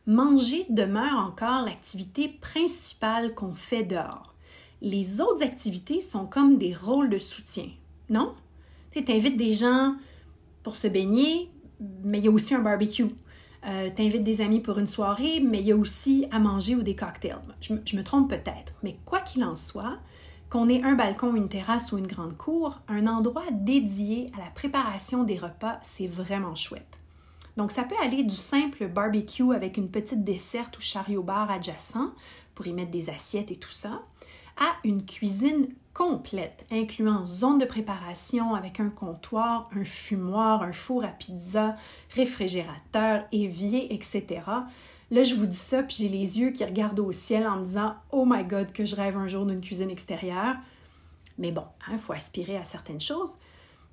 manger 0.06 0.64
demeure 0.68 1.18
encore 1.18 1.64
l'activité 1.64 2.28
principale 2.28 3.34
qu'on 3.34 3.56
fait 3.56 3.82
dehors. 3.82 4.36
les 4.82 5.20
autres 5.20 5.42
activités 5.42 6.00
sont 6.00 6.26
comme 6.26 6.58
des 6.58 6.74
rôles 6.74 7.10
de 7.10 7.18
soutien, 7.18 7.70
non? 8.08 8.34
Tu 8.92 9.04
invites 9.08 9.36
des 9.36 9.52
gens 9.52 9.96
pour 10.62 10.76
se 10.76 10.86
baigner, 10.86 11.50
mais 12.04 12.18
il 12.18 12.24
y 12.24 12.28
a 12.28 12.30
aussi 12.30 12.54
un 12.54 12.60
barbecue. 12.60 13.06
Euh, 13.66 13.90
tu 13.94 14.02
invites 14.02 14.22
des 14.22 14.40
amis 14.40 14.60
pour 14.60 14.78
une 14.78 14.86
soirée, 14.86 15.40
mais 15.40 15.60
il 15.60 15.66
y 15.66 15.72
a 15.72 15.76
aussi 15.76 16.26
à 16.30 16.38
manger 16.38 16.76
ou 16.76 16.82
des 16.82 16.94
cocktails. 16.94 17.40
Je, 17.60 17.74
je 17.84 17.96
me 17.96 18.04
trompe 18.04 18.30
peut-être, 18.30 18.74
mais 18.82 18.96
quoi 19.04 19.20
qu'il 19.20 19.42
en 19.44 19.56
soit, 19.56 19.98
qu'on 20.50 20.68
ait 20.68 20.82
un 20.82 20.94
balcon, 20.94 21.34
une 21.34 21.48
terrasse 21.48 21.92
ou 21.92 21.98
une 21.98 22.06
grande 22.06 22.36
cour, 22.36 22.80
un 22.88 23.06
endroit 23.06 23.44
dédié 23.50 24.30
à 24.36 24.44
la 24.44 24.50
préparation 24.50 25.24
des 25.24 25.36
repas, 25.36 25.78
c'est 25.82 26.06
vraiment 26.06 26.54
chouette. 26.54 26.98
Donc 27.56 27.72
ça 27.72 27.82
peut 27.82 27.96
aller 28.02 28.22
du 28.22 28.36
simple 28.36 28.86
barbecue 28.86 29.52
avec 29.52 29.76
une 29.76 29.90
petite 29.90 30.24
desserte 30.24 30.78
ou 30.78 30.80
chariot 30.80 31.24
bar 31.24 31.50
adjacent 31.50 32.14
pour 32.54 32.68
y 32.68 32.72
mettre 32.72 32.92
des 32.92 33.10
assiettes 33.10 33.50
et 33.50 33.56
tout 33.56 33.72
ça, 33.72 34.02
à 34.56 34.76
une 34.84 35.04
cuisine 35.04 35.68
complète, 35.98 36.64
incluant 36.70 37.26
zone 37.26 37.58
de 37.58 37.64
préparation 37.64 38.54
avec 38.54 38.78
un 38.78 38.88
comptoir, 38.88 39.68
un 39.74 39.82
fumoir, 39.82 40.62
un 40.62 40.70
four 40.70 41.02
à 41.02 41.08
pizza, 41.08 41.74
réfrigérateur, 42.14 43.24
évier, 43.32 43.92
etc. 43.92 44.42
Là, 45.10 45.22
je 45.24 45.34
vous 45.34 45.46
dis 45.46 45.56
ça, 45.56 45.82
puis 45.82 45.96
j'ai 45.98 46.08
les 46.08 46.38
yeux 46.38 46.52
qui 46.52 46.64
regardent 46.64 47.00
au 47.00 47.10
ciel 47.10 47.48
en 47.48 47.56
me 47.56 47.64
disant 47.64 47.96
Oh 48.12 48.24
my 48.24 48.44
God, 48.44 48.70
que 48.70 48.84
je 48.84 48.94
rêve 48.94 49.16
un 49.16 49.26
jour 49.26 49.44
d'une 49.44 49.60
cuisine 49.60 49.90
extérieure. 49.90 50.54
Mais 51.36 51.50
bon, 51.50 51.64
il 51.88 51.94
hein, 51.94 51.98
faut 51.98 52.12
aspirer 52.12 52.56
à 52.56 52.62
certaines 52.62 53.00
choses. 53.00 53.34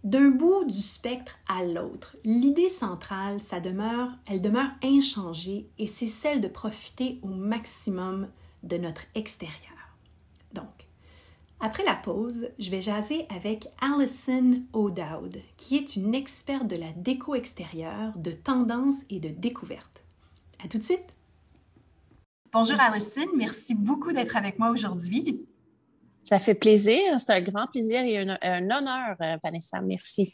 D'un 0.03 0.29
bout 0.29 0.63
du 0.65 0.81
spectre 0.81 1.39
à 1.47 1.63
l'autre, 1.63 2.17
l'idée 2.23 2.69
centrale, 2.69 3.41
ça 3.41 3.59
demeure, 3.59 4.11
elle 4.27 4.41
demeure 4.41 4.69
inchangée 4.83 5.67
et 5.79 5.87
c'est 5.87 6.05
celle 6.05 6.41
de 6.41 6.47
profiter 6.49 7.17
au 7.23 7.29
maximum 7.29 8.27
de 8.61 8.77
notre 8.77 9.01
extérieur. 9.15 9.74
Après 11.59 11.83
la 11.85 11.95
pause, 11.95 12.49
je 12.59 12.69
vais 12.69 12.81
jaser 12.81 13.25
avec 13.29 13.67
Alison 13.79 14.61
O'Dowd, 14.73 15.37
qui 15.57 15.77
est 15.77 15.95
une 15.95 16.13
experte 16.13 16.67
de 16.67 16.75
la 16.75 16.91
déco 16.91 17.33
extérieure, 17.33 18.11
de 18.17 18.31
tendance 18.31 18.97
et 19.09 19.19
de 19.19 19.29
découverte. 19.29 20.03
À 20.63 20.67
tout 20.67 20.77
de 20.77 20.83
suite! 20.83 21.15
Bonjour 22.51 22.79
Alison, 22.79 23.25
merci 23.35 23.73
beaucoup 23.73 24.11
d'être 24.11 24.35
avec 24.35 24.59
moi 24.59 24.69
aujourd'hui. 24.69 25.45
Ça 26.23 26.39
fait 26.39 26.55
plaisir, 26.55 27.19
c'est 27.19 27.33
un 27.33 27.41
grand 27.41 27.67
plaisir 27.67 28.01
et 28.01 28.17
un, 28.17 28.69
honneur, 28.71 29.15
euh, 29.21 29.37
Vanessa. 29.43 29.79
Merci. 29.81 30.33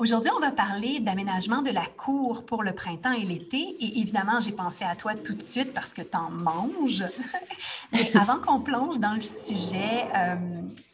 Aujourd'hui, 0.00 0.30
on 0.34 0.40
va 0.40 0.50
parler 0.50 0.98
d'aménagement 0.98 1.60
de 1.60 1.68
la 1.68 1.84
cour 1.84 2.46
pour 2.46 2.62
le 2.62 2.72
printemps 2.74 3.12
et 3.12 3.22
l'été. 3.22 3.58
Et 3.58 4.00
évidemment, 4.00 4.40
j'ai 4.40 4.52
pensé 4.52 4.82
à 4.82 4.96
toi 4.96 5.14
tout 5.14 5.34
de 5.34 5.42
suite 5.42 5.74
parce 5.74 5.92
que 5.92 6.00
tu 6.00 6.16
en 6.16 6.30
manges. 6.30 7.04
Mais 7.92 8.16
avant 8.16 8.38
qu'on 8.38 8.60
plonge 8.60 8.98
dans 8.98 9.12
le 9.12 9.20
sujet, 9.20 10.06
euh, 10.16 10.36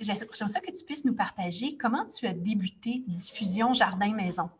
j'aimerais 0.00 0.26
ça 0.48 0.58
que 0.58 0.76
tu 0.76 0.84
puisses 0.84 1.04
nous 1.04 1.14
partager 1.14 1.76
comment 1.76 2.04
tu 2.04 2.26
as 2.26 2.32
débuté 2.32 3.04
Diffusion 3.06 3.74
Jardin 3.74 4.12
Maison. 4.12 4.50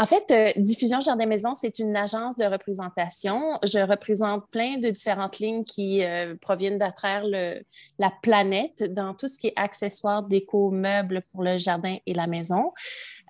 En 0.00 0.06
fait, 0.06 0.30
euh, 0.30 0.50
Diffusion 0.56 1.02
Jardin 1.02 1.26
Maison, 1.26 1.50
c'est 1.54 1.78
une 1.78 1.94
agence 1.94 2.34
de 2.36 2.46
représentation. 2.46 3.58
Je 3.62 3.80
représente 3.80 4.48
plein 4.50 4.78
de 4.78 4.88
différentes 4.88 5.40
lignes 5.40 5.62
qui 5.62 6.02
euh, 6.02 6.34
proviennent 6.40 6.78
d'attraire 6.78 7.22
la 7.26 8.10
planète 8.22 8.94
dans 8.94 9.12
tout 9.12 9.28
ce 9.28 9.38
qui 9.38 9.48
est 9.48 9.52
accessoires, 9.56 10.22
déco, 10.22 10.70
meubles 10.70 11.20
pour 11.30 11.42
le 11.42 11.58
jardin 11.58 11.98
et 12.06 12.14
la 12.14 12.26
maison. 12.26 12.72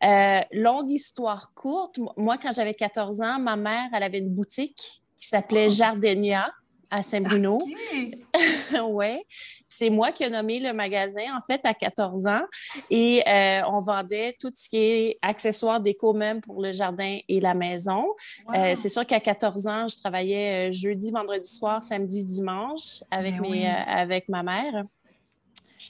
Euh, 0.04 0.38
longue 0.52 0.92
histoire 0.92 1.52
courte, 1.54 1.98
moi, 2.16 2.38
quand 2.38 2.52
j'avais 2.52 2.74
14 2.74 3.20
ans, 3.20 3.40
ma 3.40 3.56
mère, 3.56 3.88
elle 3.92 4.04
avait 4.04 4.20
une 4.20 4.32
boutique 4.32 5.02
qui 5.18 5.26
s'appelait 5.26 5.66
oh. 5.66 5.72
Jardenia 5.72 6.52
à 6.90 7.02
Saint-Bruno. 7.02 7.58
oui. 8.88 9.22
C'est 9.68 9.88
moi 9.88 10.10
qui 10.12 10.24
ai 10.24 10.30
nommé 10.30 10.58
le 10.58 10.72
magasin, 10.72 11.36
en 11.36 11.40
fait, 11.40 11.60
à 11.64 11.72
14 11.72 12.26
ans. 12.26 12.42
Et 12.90 13.22
euh, 13.26 13.62
on 13.68 13.80
vendait 13.80 14.36
tout 14.38 14.50
ce 14.54 14.68
qui 14.68 14.76
est 14.76 15.18
accessoires 15.22 15.80
déco 15.80 16.12
même 16.12 16.40
pour 16.40 16.60
le 16.60 16.72
jardin 16.72 17.18
et 17.28 17.40
la 17.40 17.54
maison. 17.54 18.04
Euh, 18.54 18.74
c'est 18.76 18.88
sûr 18.88 19.06
qu'à 19.06 19.20
14 19.20 19.66
ans, 19.68 19.88
je 19.88 19.96
travaillais 19.96 20.68
euh, 20.68 20.72
jeudi, 20.72 21.10
vendredi 21.10 21.48
soir, 21.48 21.82
samedi, 21.82 22.24
dimanche 22.24 23.02
avec, 23.10 23.40
ben 23.40 23.50
mes, 23.50 23.66
avec 23.66 24.28
ma 24.28 24.42
mère. 24.42 24.84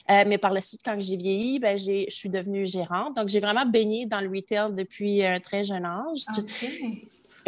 mais 0.08 0.38
par 0.38 0.52
la 0.52 0.60
suite, 0.60 0.82
quand 0.84 1.00
j'ai 1.00 1.16
vieilli, 1.16 1.58
ben, 1.58 1.76
je 1.78 2.04
suis 2.08 2.28
devenue 2.28 2.66
gérante. 2.66 3.16
Donc, 3.16 3.28
j'ai 3.28 3.40
vraiment 3.40 3.64
baigné 3.64 4.06
dans 4.06 4.20
le 4.20 4.28
retail 4.28 4.74
depuis 4.74 5.24
un 5.24 5.40
très 5.40 5.64
jeune 5.64 5.84
âge. 5.84 6.26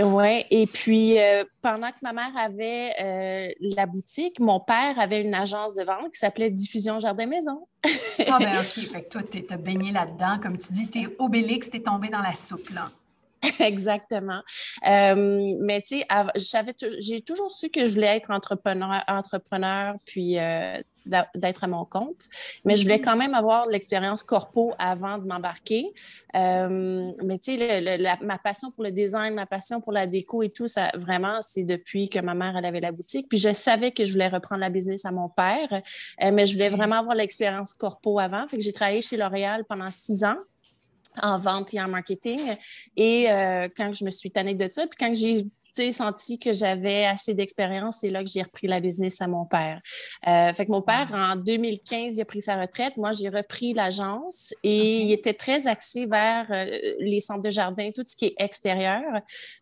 Oui, 0.00 0.44
et 0.50 0.66
puis 0.66 1.18
euh, 1.18 1.44
pendant 1.60 1.88
que 1.88 1.96
ma 2.02 2.12
mère 2.12 2.32
avait 2.36 2.92
euh, 3.00 3.52
la 3.60 3.86
boutique, 3.86 4.40
mon 4.40 4.60
père 4.60 4.98
avait 4.98 5.20
une 5.20 5.34
agence 5.34 5.74
de 5.74 5.84
vente 5.84 6.12
qui 6.12 6.18
s'appelait 6.18 6.50
Diffusion 6.50 6.98
Jardin 6.98 7.26
Maison. 7.26 7.66
ah 8.28 8.38
ben 8.38 8.56
OK, 8.58 8.64
fait 8.64 9.02
que 9.02 9.08
toi, 9.08 9.22
tu 9.22 9.42
baigné 9.58 9.92
là-dedans. 9.92 10.38
Comme 10.42 10.56
tu 10.56 10.72
dis, 10.72 10.88
tu 10.88 11.02
es 11.02 11.08
Obélix, 11.18 11.70
tu 11.70 11.76
es 11.76 11.80
tombé 11.80 12.08
dans 12.08 12.22
la 12.22 12.34
soupe, 12.34 12.70
là. 12.70 12.86
Exactement. 13.60 14.42
Euh, 14.88 15.54
mais 15.60 15.82
tu 15.82 16.02
sais, 16.36 16.76
j'ai 16.98 17.20
toujours 17.22 17.50
su 17.50 17.70
que 17.70 17.86
je 17.86 17.94
voulais 17.94 18.16
être 18.16 18.30
entrepreneur, 18.30 19.02
entrepreneur 19.08 19.96
puis 20.04 20.38
d'être 21.06 21.64
à 21.64 21.66
mon 21.66 21.84
compte. 21.84 22.28
Mais 22.64 22.76
je 22.76 22.82
voulais 22.82 22.96
mm-hmm. 22.96 23.04
quand 23.04 23.16
même 23.16 23.34
avoir 23.34 23.66
l'expérience 23.66 24.22
corpo 24.22 24.72
avant 24.78 25.18
de 25.18 25.26
m'embarquer. 25.26 25.92
Euh, 26.36 27.10
mais 27.24 27.38
tu 27.38 27.56
sais, 27.58 28.08
ma 28.22 28.38
passion 28.38 28.70
pour 28.70 28.84
le 28.84 28.90
design, 28.90 29.34
ma 29.34 29.46
passion 29.46 29.80
pour 29.80 29.92
la 29.92 30.06
déco 30.06 30.42
et 30.42 30.50
tout, 30.50 30.66
ça 30.66 30.90
vraiment, 30.94 31.40
c'est 31.40 31.64
depuis 31.64 32.08
que 32.08 32.20
ma 32.20 32.34
mère 32.34 32.56
elle 32.56 32.64
avait 32.64 32.80
la 32.80 32.92
boutique. 32.92 33.28
Puis 33.28 33.38
je 33.38 33.52
savais 33.52 33.92
que 33.92 34.04
je 34.04 34.12
voulais 34.12 34.28
reprendre 34.28 34.60
la 34.60 34.70
business 34.70 35.04
à 35.04 35.10
mon 35.10 35.28
père, 35.28 35.68
euh, 35.72 36.30
mais 36.32 36.46
je 36.46 36.52
voulais 36.54 36.70
mm-hmm. 36.70 36.76
vraiment 36.76 36.98
avoir 36.98 37.14
l'expérience 37.14 37.74
corpo 37.74 38.18
avant. 38.18 38.46
Fait 38.48 38.58
que 38.58 38.62
j'ai 38.62 38.72
travaillé 38.72 39.02
chez 39.02 39.16
L'Oréal 39.16 39.64
pendant 39.68 39.90
six 39.90 40.24
ans 40.24 40.38
en 41.20 41.38
vente 41.38 41.74
et 41.74 41.80
en 41.80 41.88
marketing. 41.88 42.56
Et 42.96 43.30
euh, 43.30 43.68
quand 43.76 43.92
je 43.92 44.04
me 44.04 44.10
suis 44.10 44.30
tannée 44.30 44.54
de 44.54 44.68
ça, 44.70 44.86
puis 44.86 44.96
quand 44.98 45.14
j'ai 45.14 45.44
senti 45.92 46.38
que 46.38 46.52
j'avais 46.52 47.04
assez 47.06 47.34
d'expérience, 47.34 47.98
c'est 48.00 48.10
là 48.10 48.22
que 48.22 48.28
j'ai 48.28 48.42
repris 48.42 48.66
la 48.66 48.80
business 48.80 49.20
à 49.20 49.26
mon 49.26 49.44
père. 49.44 49.80
Euh, 50.26 50.52
fait 50.52 50.66
que 50.66 50.70
mon 50.70 50.82
père, 50.82 51.08
en 51.12 51.36
2015, 51.36 52.16
il 52.16 52.20
a 52.20 52.24
pris 52.24 52.42
sa 52.42 52.60
retraite. 52.60 52.96
Moi, 52.96 53.12
j'ai 53.12 53.28
repris 53.28 53.72
l'agence 53.72 54.54
et 54.62 55.00
il 55.00 55.12
était 55.12 55.34
très 55.34 55.66
axé 55.66 56.06
vers 56.06 56.46
euh, 56.50 56.66
les 57.00 57.20
centres 57.20 57.42
de 57.42 57.50
jardin, 57.50 57.90
tout 57.94 58.04
ce 58.06 58.14
qui 58.16 58.26
est 58.26 58.34
extérieur. 58.38 59.02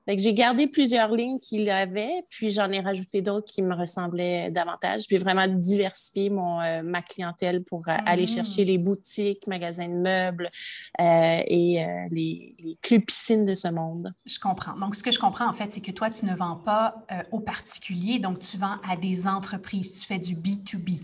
Fait 0.07 0.16
que 0.16 0.23
j'ai 0.23 0.35
gardé 0.35 0.66
plusieurs 0.66 1.14
lignes 1.14 1.38
qu'il 1.38 1.68
avait, 1.70 2.25
puis 2.29 2.51
j'en 2.51 2.70
ai 2.70 2.81
rajouté 2.81 3.23
d'autres 3.23 3.51
qui 3.51 3.62
me 3.62 3.75
ressemblaient 3.75 4.51
davantage, 4.51 5.07
puis 5.07 5.18
vraiment 5.18 5.46
diversifier 5.46 6.31
mon, 6.31 6.61
euh, 6.61 6.83
ma 6.83 7.03
clientèle 7.03 7.62
pour 7.62 7.83
aller 7.88 8.25
mm-hmm. 8.25 8.35
chercher 8.35 8.64
les 8.64 8.79
boutiques, 8.79 9.46
magasins 9.46 9.88
de 9.88 9.94
meubles 9.94 10.51
et 10.99 11.85
les, 12.11 12.55
les 12.59 12.79
clubs 12.83 13.05
piscines 13.05 13.46
de 13.46 13.55
ce 13.55 13.68
monde. 13.68 14.12
Je 14.27 14.38
comprends. 14.38 14.77
Donc, 14.77 14.94
ce 14.94 15.03
que 15.03 15.11
je 15.11 15.18
comprends, 15.18 15.49
en 15.49 15.53
fait, 15.53 15.73
c'est 15.73 15.81
que 15.81 15.92
toi, 16.01 16.09
tu 16.09 16.25
ne 16.25 16.35
vends 16.35 16.57
pas 16.57 17.05
euh, 17.13 17.23
aux 17.31 17.41
particuliers, 17.41 18.19
donc 18.21 18.39
tu 18.39 18.57
vends 18.57 18.79
à 18.89 18.97
des 18.97 19.27
entreprises, 19.27 19.93
tu 19.93 20.07
fais 20.07 20.19
du 20.19 20.35
B2B. 20.35 21.03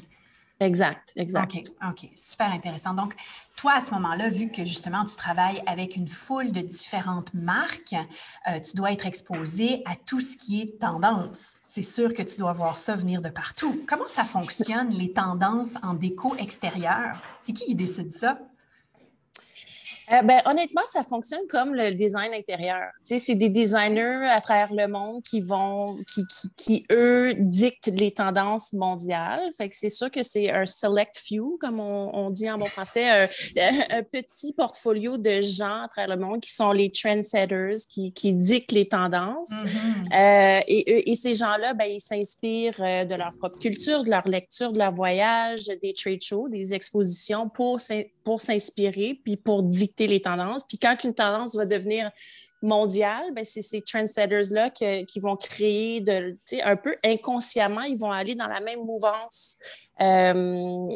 Exact, 0.58 1.12
exact. 1.16 1.54
OK, 1.54 1.64
OK, 1.86 2.08
super 2.16 2.50
intéressant. 2.50 2.94
Donc, 2.94 3.14
toi, 3.58 3.74
à 3.74 3.80
ce 3.82 3.90
moment-là, 3.90 4.30
vu 4.30 4.50
que 4.50 4.64
justement 4.64 5.04
tu 5.04 5.14
travailles 5.14 5.62
avec 5.66 5.96
une 5.96 6.08
foule 6.08 6.50
de 6.50 6.62
différentes 6.62 7.34
marques, 7.34 7.94
euh, 8.48 8.58
tu 8.58 8.74
dois 8.74 8.90
être 8.90 9.04
exposé 9.04 9.82
à 9.84 9.96
tout 9.96 10.20
ce 10.20 10.38
qui 10.38 10.62
est 10.62 10.80
tendance. 10.80 11.58
C'est 11.62 11.82
sûr 11.82 12.14
que 12.14 12.22
tu 12.22 12.38
dois 12.38 12.54
voir 12.54 12.78
ça 12.78 12.96
venir 12.96 13.20
de 13.20 13.28
partout. 13.28 13.78
Comment 13.86 14.06
ça 14.06 14.24
fonctionne, 14.24 14.88
les 14.88 15.12
tendances 15.12 15.74
en 15.82 15.92
déco 15.92 16.34
extérieure? 16.38 17.20
C'est 17.40 17.52
qui 17.52 17.66
qui 17.66 17.74
décide 17.74 18.12
ça? 18.12 18.38
Euh, 20.12 20.22
ben, 20.22 20.40
honnêtement, 20.44 20.82
ça 20.90 21.02
fonctionne 21.02 21.46
comme 21.48 21.74
le 21.74 21.92
design 21.92 22.32
intérieur. 22.32 22.90
Tu 23.04 23.14
sais, 23.14 23.18
c'est 23.18 23.34
des 23.34 23.48
designers 23.48 24.28
à 24.30 24.40
travers 24.40 24.72
le 24.72 24.86
monde 24.86 25.22
qui 25.22 25.40
vont, 25.40 25.96
qui, 26.06 26.24
qui, 26.26 26.48
qui 26.56 26.86
eux, 26.92 27.34
dictent 27.38 27.90
les 27.92 28.12
tendances 28.12 28.72
mondiales. 28.72 29.40
Fait 29.56 29.68
que 29.68 29.74
c'est 29.76 29.90
sûr 29.90 30.10
que 30.10 30.22
c'est 30.22 30.50
un 30.50 30.64
select 30.64 31.18
few, 31.18 31.58
comme 31.60 31.80
on, 31.80 32.10
on 32.14 32.30
dit 32.30 32.48
en 32.48 32.58
bon 32.58 32.66
français, 32.66 33.08
un, 33.08 33.28
un, 33.90 34.02
petit 34.02 34.52
portfolio 34.52 35.18
de 35.18 35.40
gens 35.40 35.82
à 35.82 35.88
travers 35.88 36.16
le 36.16 36.22
monde 36.22 36.40
qui 36.40 36.52
sont 36.52 36.72
les 36.72 36.90
trendsetters, 36.90 37.74
qui, 37.88 38.12
qui 38.12 38.32
dictent 38.34 38.72
les 38.72 38.88
tendances. 38.88 39.50
Mm-hmm. 39.50 40.58
euh, 40.58 40.60
et, 40.68 41.10
et, 41.10 41.16
ces 41.16 41.34
gens-là, 41.34 41.74
ben, 41.74 41.86
ils 41.86 42.00
s'inspirent 42.00 42.80
euh, 42.80 43.04
de 43.04 43.14
leur 43.14 43.34
propre 43.34 43.58
culture, 43.58 44.04
de 44.04 44.10
leur 44.10 44.28
lecture, 44.28 44.70
de 44.70 44.78
leur 44.78 44.94
voyage, 44.94 45.66
des 45.82 45.94
trade 45.94 46.22
shows, 46.22 46.48
des 46.48 46.74
expositions 46.74 47.48
pour, 47.48 47.80
pour 48.24 48.40
s'inspirer, 48.40 49.20
puis 49.24 49.36
pour 49.36 49.62
dicter 49.62 49.95
les 49.98 50.20
tendances. 50.20 50.64
Puis 50.66 50.78
quand 50.78 50.96
une 51.04 51.14
tendance 51.14 51.56
va 51.56 51.64
devenir 51.64 52.10
mondiale, 52.66 53.32
ben 53.34 53.44
c'est 53.44 53.62
ces 53.62 53.80
trendsetters-là 53.80 54.70
qui 54.70 55.20
vont 55.20 55.36
créer 55.36 56.00
de, 56.00 56.36
un 56.64 56.76
peu 56.76 56.96
inconsciemment, 57.04 57.82
ils 57.82 57.98
vont 57.98 58.10
aller 58.10 58.34
dans 58.34 58.48
la 58.48 58.60
même 58.60 58.84
mouvance 58.84 59.58
euh, 60.02 60.88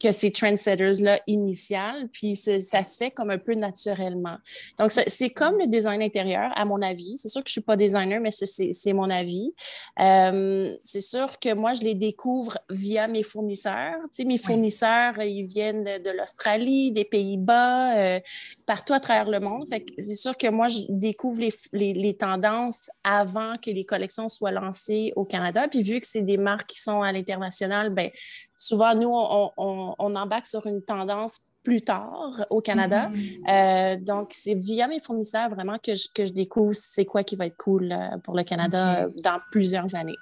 que 0.00 0.10
ces 0.10 0.32
trendsetters-là 0.32 1.20
initiales, 1.26 2.08
puis 2.10 2.34
ça 2.34 2.82
se 2.82 2.96
fait 2.96 3.10
comme 3.10 3.28
un 3.28 3.36
peu 3.36 3.54
naturellement. 3.54 4.38
Donc, 4.78 4.90
c'est 4.90 5.28
comme 5.28 5.58
le 5.58 5.66
design 5.66 6.00
intérieur, 6.00 6.50
à 6.56 6.64
mon 6.64 6.80
avis. 6.80 7.18
C'est 7.18 7.28
sûr 7.28 7.44
que 7.44 7.48
je 7.48 7.52
ne 7.52 7.60
suis 7.60 7.66
pas 7.66 7.76
designer, 7.76 8.20
mais 8.20 8.30
c'est 8.30 8.92
mon 8.94 9.10
avis. 9.10 9.52
Euh, 10.00 10.74
c'est 10.82 11.02
sûr 11.02 11.38
que 11.38 11.52
moi, 11.52 11.74
je 11.74 11.82
les 11.82 11.94
découvre 11.94 12.58
via 12.70 13.06
mes 13.06 13.22
fournisseurs. 13.22 13.98
Tu 14.12 14.22
sais, 14.22 14.24
mes 14.24 14.38
fournisseurs, 14.38 15.20
ils 15.22 15.44
viennent 15.44 15.84
de, 15.84 16.10
l'Australie, 16.16 16.90
des 16.90 17.04
Pays-Bas, 17.04 17.98
euh, 17.98 18.20
partout 18.64 18.94
à 18.94 19.00
travers 19.00 19.28
le 19.28 19.40
monde. 19.40 19.66
C'est 19.98 20.16
sûr 20.16 20.36
que 20.38 20.48
moi, 20.48 20.68
je 20.68 20.78
découvre 21.08 21.40
les, 21.40 21.52
les, 21.72 21.94
les, 21.94 22.16
tendances 22.16 22.90
avant 23.04 23.54
que 23.56 23.70
les 23.70 23.84
collections 23.84 24.28
soient 24.28 24.50
lancées 24.50 25.12
au 25.16 25.24
Canada. 25.24 25.68
Puis 25.68 25.82
vu 25.82 26.00
que 26.00 26.06
c'est 26.06 26.22
des 26.22 26.36
marques 26.36 26.68
qui 26.68 26.80
sont 26.80 27.02
à 27.02 27.12
l'international, 27.12 27.90
ben 27.90 28.10
souvent, 28.54 28.94
nous, 28.94 29.10
on, 29.10 29.52
on, 29.56 30.16
embarque 30.16 30.46
sur 30.46 30.66
une 30.66 30.82
tendance 30.82 31.42
plus 31.62 31.82
tard 31.82 32.44
au 32.50 32.60
Canada. 32.60 33.08
Mm-hmm. 33.08 33.50
Euh, 33.50 33.96
donc, 34.00 34.32
c'est 34.34 34.54
via 34.54 34.86
mes 34.86 35.00
fournisseurs 35.00 35.50
vraiment 35.50 35.78
que 35.78 35.94
je, 35.94 36.08
que 36.14 36.24
je 36.24 36.32
découvre 36.32 36.74
c'est 36.74 37.04
quoi 37.04 37.24
qui 37.24 37.36
va 37.36 37.46
être 37.46 37.56
cool 37.56 37.92
euh, 37.92 38.18
pour 38.22 38.34
le 38.34 38.44
Canada 38.44 39.06
dans 39.22 39.40
plusieurs 39.50 39.94
années. 39.94 40.16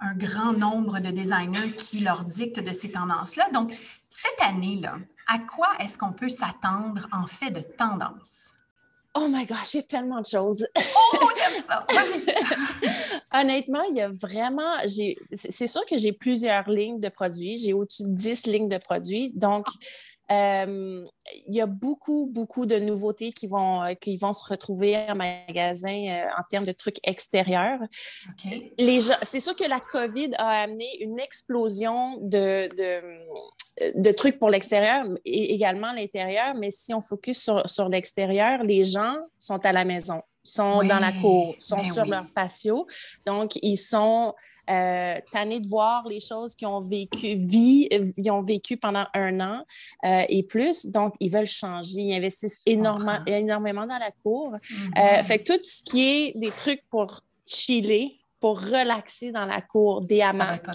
Un 0.00 0.14
grand 0.14 0.52
nombre 0.52 1.00
de 1.00 1.10
designers 1.10 1.72
qui 1.76 2.00
leur 2.00 2.24
dictent 2.24 2.60
de 2.60 2.72
ces 2.72 2.90
tendances-là. 2.90 3.48
Donc, 3.52 3.72
cette 4.08 4.40
année-là, 4.42 4.96
à 5.26 5.38
quoi 5.38 5.68
est-ce 5.80 5.96
qu'on 5.96 6.12
peut 6.12 6.28
s'attendre 6.28 7.08
en 7.12 7.26
fait 7.26 7.50
de 7.50 7.60
tendance? 7.60 8.54
Oh 9.16 9.28
my 9.28 9.46
gosh, 9.46 9.76
a 9.76 9.82
tellement 9.82 10.20
de 10.20 10.26
choses. 10.26 10.66
Oh, 10.76 11.28
j'aime 11.36 11.62
ça. 11.62 11.86
Honnêtement, 13.40 13.82
il 13.90 13.96
y 13.96 14.00
a 14.00 14.10
vraiment. 14.10 14.72
C'est 15.32 15.66
sûr 15.66 15.84
que 15.86 15.96
j'ai 15.96 16.12
plusieurs 16.12 16.68
lignes 16.68 16.98
de 16.98 17.08
produits. 17.08 17.56
J'ai 17.56 17.72
au-dessus 17.72 18.02
de 18.04 18.14
10 18.14 18.46
lignes 18.46 18.68
de 18.68 18.78
produits. 18.78 19.30
Donc, 19.34 19.66
euh, 20.30 21.04
il 21.46 21.54
y 21.54 21.60
a 21.60 21.66
beaucoup, 21.66 22.30
beaucoup 22.32 22.64
de 22.64 22.76
nouveautés 22.76 23.32
qui 23.32 23.46
vont, 23.46 23.82
euh, 23.82 23.94
qui 23.94 24.16
vont 24.16 24.32
se 24.32 24.48
retrouver 24.48 24.96
en 24.96 25.14
magasin 25.14 26.08
euh, 26.08 26.24
en 26.38 26.42
termes 26.48 26.64
de 26.64 26.72
trucs 26.72 26.98
extérieurs. 27.02 27.80
c'est 28.78 29.40
sûr 29.40 29.54
que 29.54 29.68
la 29.68 29.80
COVID 29.80 30.30
a 30.38 30.62
amené 30.62 30.86
une 31.02 31.20
explosion 31.20 32.18
de, 32.22 32.68
de, 33.96 34.12
trucs 34.12 34.38
pour 34.38 34.48
l'extérieur 34.48 35.04
et 35.26 35.54
également 35.54 35.92
l'intérieur, 35.92 36.54
mais 36.54 36.70
si 36.70 36.94
on 36.94 37.00
focus 37.02 37.42
sur, 37.42 37.68
sur 37.68 37.88
l'extérieur, 37.90 38.62
les 38.62 38.84
gens 38.84 39.16
sont 39.38 39.64
à 39.66 39.72
la 39.72 39.84
maison 39.84 40.22
sont 40.44 40.82
dans 40.84 40.98
la 40.98 41.10
cour, 41.10 41.56
sont 41.58 41.78
ben 41.78 41.92
sur 41.92 42.04
leur 42.04 42.26
patio. 42.26 42.86
Donc, 43.26 43.56
ils 43.62 43.78
sont 43.78 44.34
euh, 44.70 45.16
tannés 45.30 45.60
de 45.60 45.66
voir 45.66 46.06
les 46.06 46.20
choses 46.20 46.54
qu'ils 46.54 46.68
ont 46.68 46.80
vécu, 46.80 47.34
vie, 47.34 47.88
ils 48.16 48.30
ont 48.30 48.42
vécu 48.42 48.76
pendant 48.76 49.06
un 49.14 49.40
an 49.40 49.64
euh, 50.04 50.22
et 50.28 50.42
plus. 50.42 50.86
Donc, 50.86 51.14
ils 51.18 51.30
veulent 51.30 51.46
changer. 51.46 52.00
Ils 52.00 52.16
investissent 52.16 52.60
énormément, 52.66 53.18
énormément 53.26 53.86
dans 53.86 53.98
la 53.98 54.10
cour. 54.22 54.54
Euh, 54.98 55.22
fait 55.22 55.38
que 55.38 55.54
tout 55.54 55.60
ce 55.62 55.82
qui 55.82 56.06
est 56.06 56.32
des 56.38 56.50
trucs 56.50 56.82
pour 56.90 57.20
chiller, 57.46 58.20
pour 58.38 58.60
relaxer 58.60 59.32
dans 59.32 59.46
la 59.46 59.62
cour, 59.62 60.02
des 60.02 60.20
hamacs. 60.20 60.66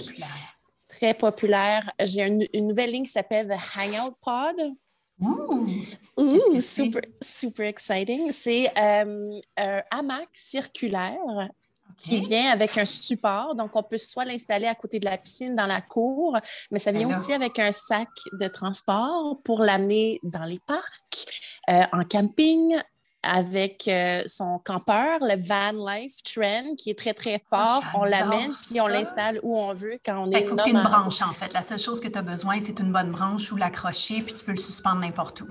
Très 0.88 1.14
populaire. 1.14 1.92
J'ai 2.04 2.24
une, 2.24 2.46
une, 2.54 2.68
nouvelle 2.68 2.92
ligne 2.92 3.06
qui 3.06 3.12
s'appelle 3.12 3.48
The 3.48 3.78
Hangout 3.78 4.16
Pod. 4.20 4.74
Ouh, 5.22 6.60
super, 6.60 7.02
super 7.22 7.68
exciting. 7.68 8.32
C'est 8.32 8.68
euh, 8.78 9.40
un 9.58 9.82
hamac 9.92 10.30
circulaire 10.34 11.50
qui 11.98 12.20
vient 12.20 12.52
avec 12.52 12.78
un 12.78 12.86
support. 12.86 13.56
Donc, 13.56 13.76
on 13.76 13.84
peut 13.84 13.98
soit 13.98 14.26
l'installer 14.26 14.68
à 14.68 14.76
côté 14.76 15.00
de 15.00 15.06
la 15.06 15.18
piscine 15.18 15.56
dans 15.56 15.68
la 15.68 15.82
cour, 15.82 16.38
mais 16.72 16.80
ça 16.80 16.92
vient 16.92 17.10
aussi 17.10 17.34
avec 17.34 17.60
un 17.60 17.72
sac 17.72 18.10
de 18.34 18.48
transport 18.48 19.40
pour 19.44 19.62
l'amener 19.62 20.20
dans 20.24 20.46
les 20.46 20.60
parcs, 20.60 21.52
euh, 21.70 21.84
en 21.92 22.04
camping, 22.04 22.78
avec 23.24 23.88
euh, 23.88 24.24
son 24.26 24.60
campeur, 24.60 25.20
le 25.22 25.36
van 25.36 25.94
life 25.94 26.16
trend, 26.24 26.76
qui 26.78 26.92
est 26.92 26.98
très, 26.98 27.14
très 27.14 27.42
fort. 27.50 27.84
on 27.94 28.04
l'amène, 28.04 28.52
puis 28.70 28.80
on 28.80 28.88
l'installe 28.88 29.40
où 29.44 29.58
on 29.58 29.74
veut 29.74 30.00
quand 30.04 30.26
on 30.26 30.32
est... 30.32 30.42
Il 30.42 30.48
faut 30.48 30.56
que 30.56 30.64
tu 30.64 30.70
une 30.70 30.82
branche, 30.82 31.22
en 31.22 31.34
fait. 31.34 31.54
La 31.54 31.62
seule 31.62 31.80
chose 31.80 32.00
que 32.00 32.08
tu 32.08 32.18
as 32.18 32.22
besoin, 32.22 32.60
c'est 32.60 32.80
une 32.80 32.92
bonne 32.92 33.12
branche 33.12 33.52
ou 33.52 33.58
l'accrocher, 33.58 34.22
puis 34.22 34.34
tu 34.34 34.44
peux 34.44 34.52
le 34.52 34.58
suspendre 34.58 35.02
n'importe 35.02 35.42
où. 35.42 35.48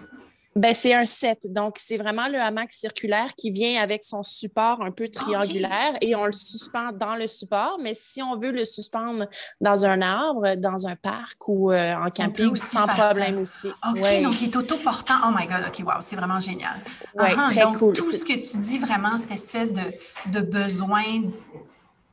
Ben, 0.59 0.75
c'est 0.75 0.92
un 0.92 1.07
set. 1.07 1.53
Donc, 1.53 1.77
c'est 1.79 1.97
vraiment 1.97 2.27
le 2.27 2.40
hamac 2.40 2.73
circulaire 2.73 3.33
qui 3.37 3.53
vient 3.53 3.81
avec 3.81 4.03
son 4.03 4.25
support 4.25 4.83
un 4.83 4.90
peu 4.90 5.09
triangulaire 5.09 5.94
et 6.01 6.16
on 6.16 6.27
le 6.27 6.33
suspend 6.33 6.90
dans 6.92 7.14
le 7.14 7.29
support. 7.29 7.79
Mais 7.81 7.94
si 7.94 8.21
on 8.25 8.37
veut 8.37 8.51
le 8.51 8.64
suspendre 8.64 9.29
dans 9.61 9.87
un 9.87 10.03
arbre, 10.03 10.57
dans 10.57 10.88
un 10.88 10.97
parc 10.97 11.47
ou 11.47 11.71
euh, 11.71 11.94
en 11.94 12.11
camping, 12.11 12.57
sans 12.57 12.88
problème 12.88 13.38
aussi. 13.38 13.68
OK, 13.88 14.23
donc 14.25 14.40
il 14.40 14.49
est 14.49 14.57
autoportant. 14.57 15.14
Oh 15.25 15.31
my 15.33 15.47
God, 15.47 15.64
OK, 15.68 15.87
wow, 15.87 16.01
c'est 16.01 16.16
vraiment 16.16 16.40
génial. 16.40 16.81
Oui, 17.14 17.29
très 17.51 17.62
donc, 17.62 17.79
cool. 17.79 17.94
Tout 17.94 18.11
ce 18.11 18.25
que 18.25 18.33
tu 18.33 18.59
dis 18.59 18.79
vraiment, 18.79 19.16
cette 19.16 19.31
espèce 19.31 19.73
de, 19.73 19.83
de 20.27 20.40
besoin 20.40 21.05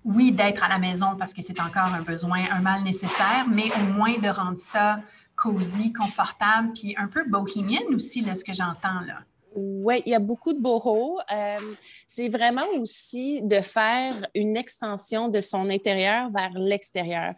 oui, 0.04 0.32
d'être 0.32 0.64
à 0.64 0.70
la 0.70 0.78
maison 0.78 1.16
parce 1.18 1.34
que 1.34 1.42
c'est 1.42 1.60
encore 1.60 1.92
un 1.92 2.04
besoin, 2.04 2.44
un 2.52 2.62
mal 2.62 2.84
nécessaire, 2.84 3.46
mais 3.50 3.72
au 3.74 3.94
moins 3.94 4.20
de 4.20 4.30
rendre 4.30 4.60
ça 4.60 5.00
cosy, 5.46 5.94
confortable, 5.94 6.74
puis 6.74 6.96
un 6.98 7.08
peu 7.08 7.24
bohémienne 7.28 7.94
aussi, 7.94 8.22
là, 8.22 8.34
ce 8.34 8.44
que 8.44 8.54
j'entends 8.54 9.02
là. 9.02 9.20
Oui, 9.56 10.02
il 10.06 10.12
y 10.12 10.16
a 10.16 10.20
beaucoup 10.20 10.52
de 10.52 10.60
boho. 10.60 11.20
Euh, 11.32 11.76
c'est 12.08 12.28
vraiment 12.28 12.66
aussi 12.80 13.42
de 13.42 13.62
faire 13.62 14.12
une 14.34 14.58
extension 14.58 15.30
de 15.30 15.40
son 15.40 15.70
intérieur 15.70 16.30
vers 16.30 16.52
l'extérieur. 16.56 17.32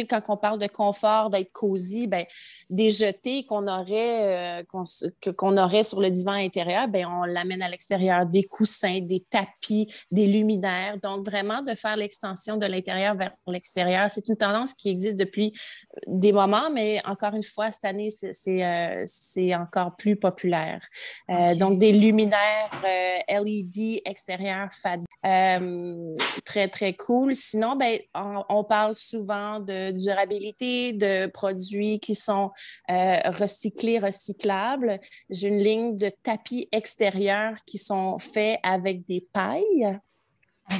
Quand 0.00 0.22
on 0.28 0.36
parle 0.36 0.58
de 0.58 0.66
confort, 0.66 1.30
d'être 1.30 1.52
cosy, 1.52 2.06
ben, 2.06 2.24
des 2.70 2.90
jetés 2.90 3.44
qu'on 3.44 3.66
aurait, 3.68 4.60
euh, 4.60 4.62
qu'on, 5.36 5.56
aurait 5.56 5.84
sur 5.84 6.00
le 6.00 6.10
divan 6.10 6.32
intérieur, 6.32 6.88
ben, 6.88 7.06
on 7.06 7.24
l'amène 7.24 7.62
à 7.62 7.68
l'extérieur, 7.68 8.26
des 8.26 8.44
coussins, 8.44 9.00
des 9.00 9.20
tapis, 9.20 9.92
des 10.10 10.26
luminaires. 10.26 10.98
Donc, 11.02 11.24
vraiment 11.24 11.62
de 11.62 11.74
faire 11.74 11.96
l'extension 11.96 12.56
de 12.56 12.66
l'intérieur 12.66 13.14
vers 13.14 13.32
l'extérieur, 13.46 14.10
c'est 14.10 14.28
une 14.28 14.36
tendance 14.36 14.74
qui 14.74 14.88
existe 14.88 15.18
depuis 15.18 15.52
euh, 15.96 16.00
des 16.06 16.32
moments, 16.32 16.70
mais 16.70 17.00
encore 17.04 17.34
une 17.34 17.42
fois, 17.42 17.70
cette 17.70 17.84
année, 17.84 18.10
c'est, 18.10 18.32
c'est, 18.32 18.64
euh, 18.64 19.58
encore 19.58 19.96
plus 19.96 20.16
populaire. 20.16 20.80
Donc, 21.56 21.78
des 21.78 21.92
luminaires 21.92 22.70
LED 23.28 24.00
extérieurs 24.04 24.68
FAD. 24.72 25.04
très, 26.44 26.68
très 26.68 26.94
cool. 26.94 27.34
Sinon, 27.34 27.76
ben, 27.76 27.98
on 28.14 28.64
parle 28.64 28.94
souvent 28.94 29.60
de 29.60 29.81
durabilité, 29.90 30.92
de 30.92 31.26
produits 31.26 31.98
qui 32.00 32.14
sont 32.14 32.50
euh, 32.90 33.16
recyclés, 33.24 33.98
recyclables. 33.98 34.98
J'ai 35.30 35.48
une 35.48 35.62
ligne 35.62 35.96
de 35.96 36.10
tapis 36.22 36.68
extérieurs 36.72 37.56
qui 37.66 37.78
sont 37.78 38.18
faits 38.18 38.58
avec 38.62 39.04
des 39.04 39.26
pailles. 39.32 39.98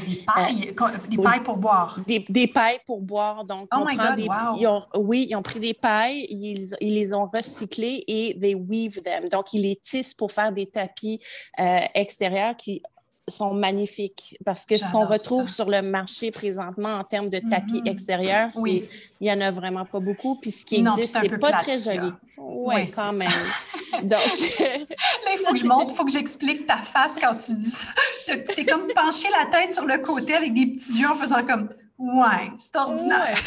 des 0.06 0.24
pailles, 0.24 0.74
euh, 0.80 1.08
des 1.08 1.16
pailles 1.16 1.42
pour 1.42 1.56
boire? 1.56 1.98
Des, 2.06 2.24
des, 2.28 2.46
pailles 2.46 2.78
pour 2.86 3.00
boire. 3.00 3.44
Donc, 3.44 3.68
oh 3.74 3.84
my 3.86 3.96
God, 3.96 4.16
des, 4.16 4.28
wow. 4.28 4.82
oui, 5.00 5.26
ils 5.28 5.36
ont 5.36 5.42
pris 5.42 5.60
des 5.60 5.74
pailles, 5.74 6.26
ils, 6.30 6.74
ils, 6.80 6.94
les 6.94 7.12
ont 7.14 7.28
recyclées 7.32 8.04
et 8.06 8.38
they 8.40 8.54
weave 8.54 9.02
them. 9.02 9.28
Donc, 9.28 9.52
ils 9.52 9.62
les 9.62 9.76
tissent 9.76 10.14
pour 10.14 10.32
faire 10.32 10.52
des 10.52 10.66
tapis 10.66 11.20
euh, 11.58 11.80
extérieurs 11.94 12.56
qui 12.56 12.82
sont 13.28 13.54
magnifiques 13.54 14.36
parce 14.44 14.66
que 14.66 14.76
ce 14.76 14.90
qu'on 14.90 15.06
retrouve 15.06 15.48
sur 15.48 15.70
le 15.70 15.82
marché 15.82 16.30
présentement 16.30 16.96
en 16.96 17.04
termes 17.04 17.28
de 17.28 17.38
tapis 17.38 17.80
mm-hmm. 17.80 17.90
extérieurs, 17.90 18.48
il 18.66 18.88
n'y 19.20 19.32
en 19.32 19.40
a 19.40 19.50
vraiment 19.50 19.84
pas 19.84 20.00
beaucoup. 20.00 20.36
Puis 20.36 20.50
ce 20.50 20.64
qui 20.64 20.76
existe, 20.76 21.18
c'est 21.20 21.38
pas 21.38 21.52
très 21.52 21.78
joli. 21.78 22.12
Oui, 22.38 22.74
ouais, 22.74 22.86
quand 22.88 23.12
même. 23.12 23.30
Donc. 24.02 24.10
Là, 24.10 25.30
il 25.32 25.38
faut 25.44 25.52
que 25.52 25.58
je 25.58 25.66
montre, 25.66 25.90
il 25.90 25.94
faut 25.94 26.04
que 26.04 26.10
j'explique 26.10 26.66
ta 26.66 26.76
face 26.76 27.14
quand 27.20 27.34
tu 27.34 27.54
dis 27.54 27.70
ça. 27.70 27.86
Tu 28.26 28.44
t'es 28.44 28.64
comme 28.64 28.88
penché 28.94 29.28
la 29.38 29.46
tête 29.46 29.72
sur 29.72 29.84
le 29.84 29.98
côté 29.98 30.34
avec 30.34 30.54
des 30.54 30.66
petits 30.66 31.00
yeux 31.00 31.08
en 31.08 31.16
faisant 31.16 31.44
comme. 31.44 31.68
Ouais, 31.98 32.50
c'est 32.58 32.76
ordinaire. 32.76 33.38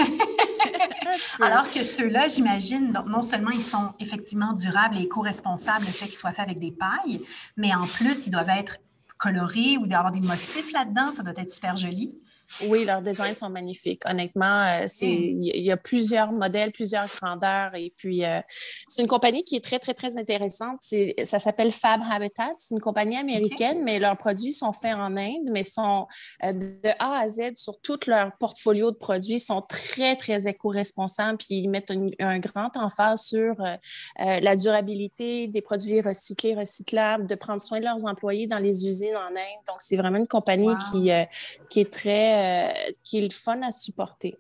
Alors 1.41 1.69
que 1.69 1.83
ceux-là, 1.83 2.27
j'imagine, 2.27 2.97
non 3.05 3.21
seulement 3.21 3.51
ils 3.51 3.61
sont 3.61 3.93
effectivement 3.99 4.53
durables 4.53 4.97
et 4.97 5.03
éco-responsables, 5.03 5.85
le 5.85 5.91
fait 5.91 6.05
qu'ils 6.05 6.15
soient 6.15 6.31
faits 6.31 6.45
avec 6.45 6.59
des 6.59 6.71
pailles, 6.71 7.19
mais 7.57 7.73
en 7.73 7.85
plus, 7.85 8.27
ils 8.27 8.31
doivent 8.31 8.49
être 8.49 8.77
coloré 9.17 9.77
ou 9.77 9.87
d'avoir 9.87 10.11
des 10.11 10.25
motifs 10.25 10.71
là-dedans. 10.71 11.11
Ça 11.11 11.23
doit 11.23 11.33
être 11.37 11.51
super 11.51 11.75
joli. 11.75 12.19
Oui, 12.67 12.85
leurs 12.85 13.01
designs 13.01 13.33
sont 13.33 13.49
magnifiques. 13.49 14.01
Honnêtement, 14.09 14.61
euh, 14.61 14.85
hmm. 14.85 15.43
il 15.43 15.63
y 15.63 15.71
a 15.71 15.77
plusieurs 15.77 16.31
modèles, 16.31 16.71
plusieurs 16.71 17.07
grandeurs. 17.07 17.75
Et 17.75 17.93
puis, 17.95 18.23
euh, 18.23 18.39
c'est 18.87 19.01
une 19.01 19.07
compagnie 19.07 19.43
qui 19.43 19.55
est 19.55 19.63
très, 19.63 19.79
très, 19.79 19.93
très 19.93 20.17
intéressante. 20.17 20.81
Ça 21.23 21.39
s'appelle 21.39 21.71
Fab 21.71 22.01
Habitat. 22.09 22.53
C'est 22.57 22.75
une 22.75 22.81
compagnie 22.81 23.17
américaine, 23.17 23.83
mais 23.83 23.99
leurs 23.99 24.17
produits 24.17 24.53
sont 24.53 24.73
faits 24.73 24.95
en 24.95 25.17
Inde, 25.17 25.49
mais 25.51 25.63
sont 25.63 26.07
euh, 26.43 26.53
de 26.53 26.89
A 26.99 27.19
à 27.19 27.27
Z 27.27 27.55
sur 27.55 27.79
tout 27.81 27.99
leur 28.07 28.31
portfolio 28.37 28.91
de 28.91 28.97
produits, 28.97 29.39
sont 29.39 29.61
très, 29.61 30.15
très 30.15 30.47
éco-responsables. 30.47 31.37
Puis, 31.37 31.55
ils 31.55 31.69
mettent 31.69 31.91
un, 32.19 32.39
grand 32.39 32.75
emphase 32.77 33.23
sur 33.23 33.55
la 34.17 34.55
durabilité 34.55 35.47
des 35.47 35.61
produits 35.61 36.01
recyclés, 36.01 36.53
recyclables, 36.53 37.25
de 37.27 37.35
prendre 37.35 37.61
soin 37.61 37.79
de 37.79 37.85
leurs 37.85 38.05
employés 38.05 38.45
dans 38.45 38.59
les 38.59 38.85
usines 38.85 39.15
en 39.15 39.29
Inde. 39.29 39.63
Donc, 39.67 39.77
c'est 39.79 39.95
vraiment 39.95 40.17
une 40.17 40.27
compagnie 40.27 40.73
qui, 40.91 41.11
qui 41.69 41.79
est 41.79 41.91
très 41.91 42.34
euh, 42.35 42.71
qui 43.03 43.19
est 43.19 43.21
le 43.21 43.29
fun 43.31 43.61
à 43.61 43.71
supporter. 43.71 44.37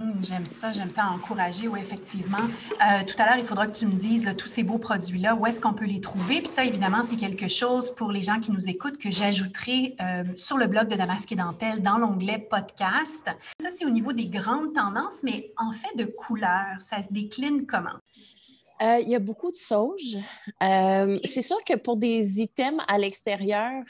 Hum, 0.00 0.24
j'aime 0.24 0.46
ça, 0.46 0.72
j'aime 0.72 0.90
ça 0.90 1.06
encourager, 1.06 1.68
oui, 1.68 1.78
effectivement. 1.80 2.38
Euh, 2.38 3.04
tout 3.06 3.14
à 3.22 3.26
l'heure, 3.26 3.36
il 3.38 3.44
faudra 3.44 3.68
que 3.68 3.76
tu 3.76 3.86
me 3.86 3.92
dises 3.92 4.28
tous 4.36 4.48
ces 4.48 4.64
beaux 4.64 4.78
produits-là, 4.78 5.36
où 5.36 5.46
est-ce 5.46 5.60
qu'on 5.60 5.72
peut 5.72 5.84
les 5.84 6.00
trouver? 6.00 6.40
Puis 6.40 6.48
ça, 6.48 6.64
évidemment, 6.64 7.04
c'est 7.04 7.16
quelque 7.16 7.46
chose 7.46 7.94
pour 7.94 8.10
les 8.10 8.20
gens 8.20 8.40
qui 8.40 8.50
nous 8.50 8.68
écoutent 8.68 8.98
que 8.98 9.12
j'ajouterai 9.12 9.94
euh, 10.00 10.24
sur 10.34 10.58
le 10.58 10.66
blog 10.66 10.88
de 10.88 10.96
Damasque 10.96 11.30
et 11.30 11.36
Dentelle 11.36 11.80
dans 11.80 11.98
l'onglet 11.98 12.38
podcast. 12.38 13.30
Ça, 13.60 13.68
c'est 13.70 13.86
au 13.86 13.90
niveau 13.90 14.12
des 14.12 14.26
grandes 14.26 14.74
tendances, 14.74 15.22
mais 15.22 15.52
en 15.56 15.70
fait 15.70 15.96
de 15.96 16.06
couleurs, 16.06 16.80
ça 16.80 17.00
se 17.00 17.12
décline 17.12 17.64
comment? 17.64 18.00
Euh, 18.82 18.98
il 18.98 19.08
y 19.08 19.14
a 19.14 19.20
beaucoup 19.20 19.52
de 19.52 19.56
sauge. 19.56 20.18
c'est 20.60 21.42
sûr 21.42 21.62
que 21.64 21.76
pour 21.76 21.96
des 21.96 22.40
items 22.40 22.82
à 22.88 22.98
l'extérieur, 22.98 23.84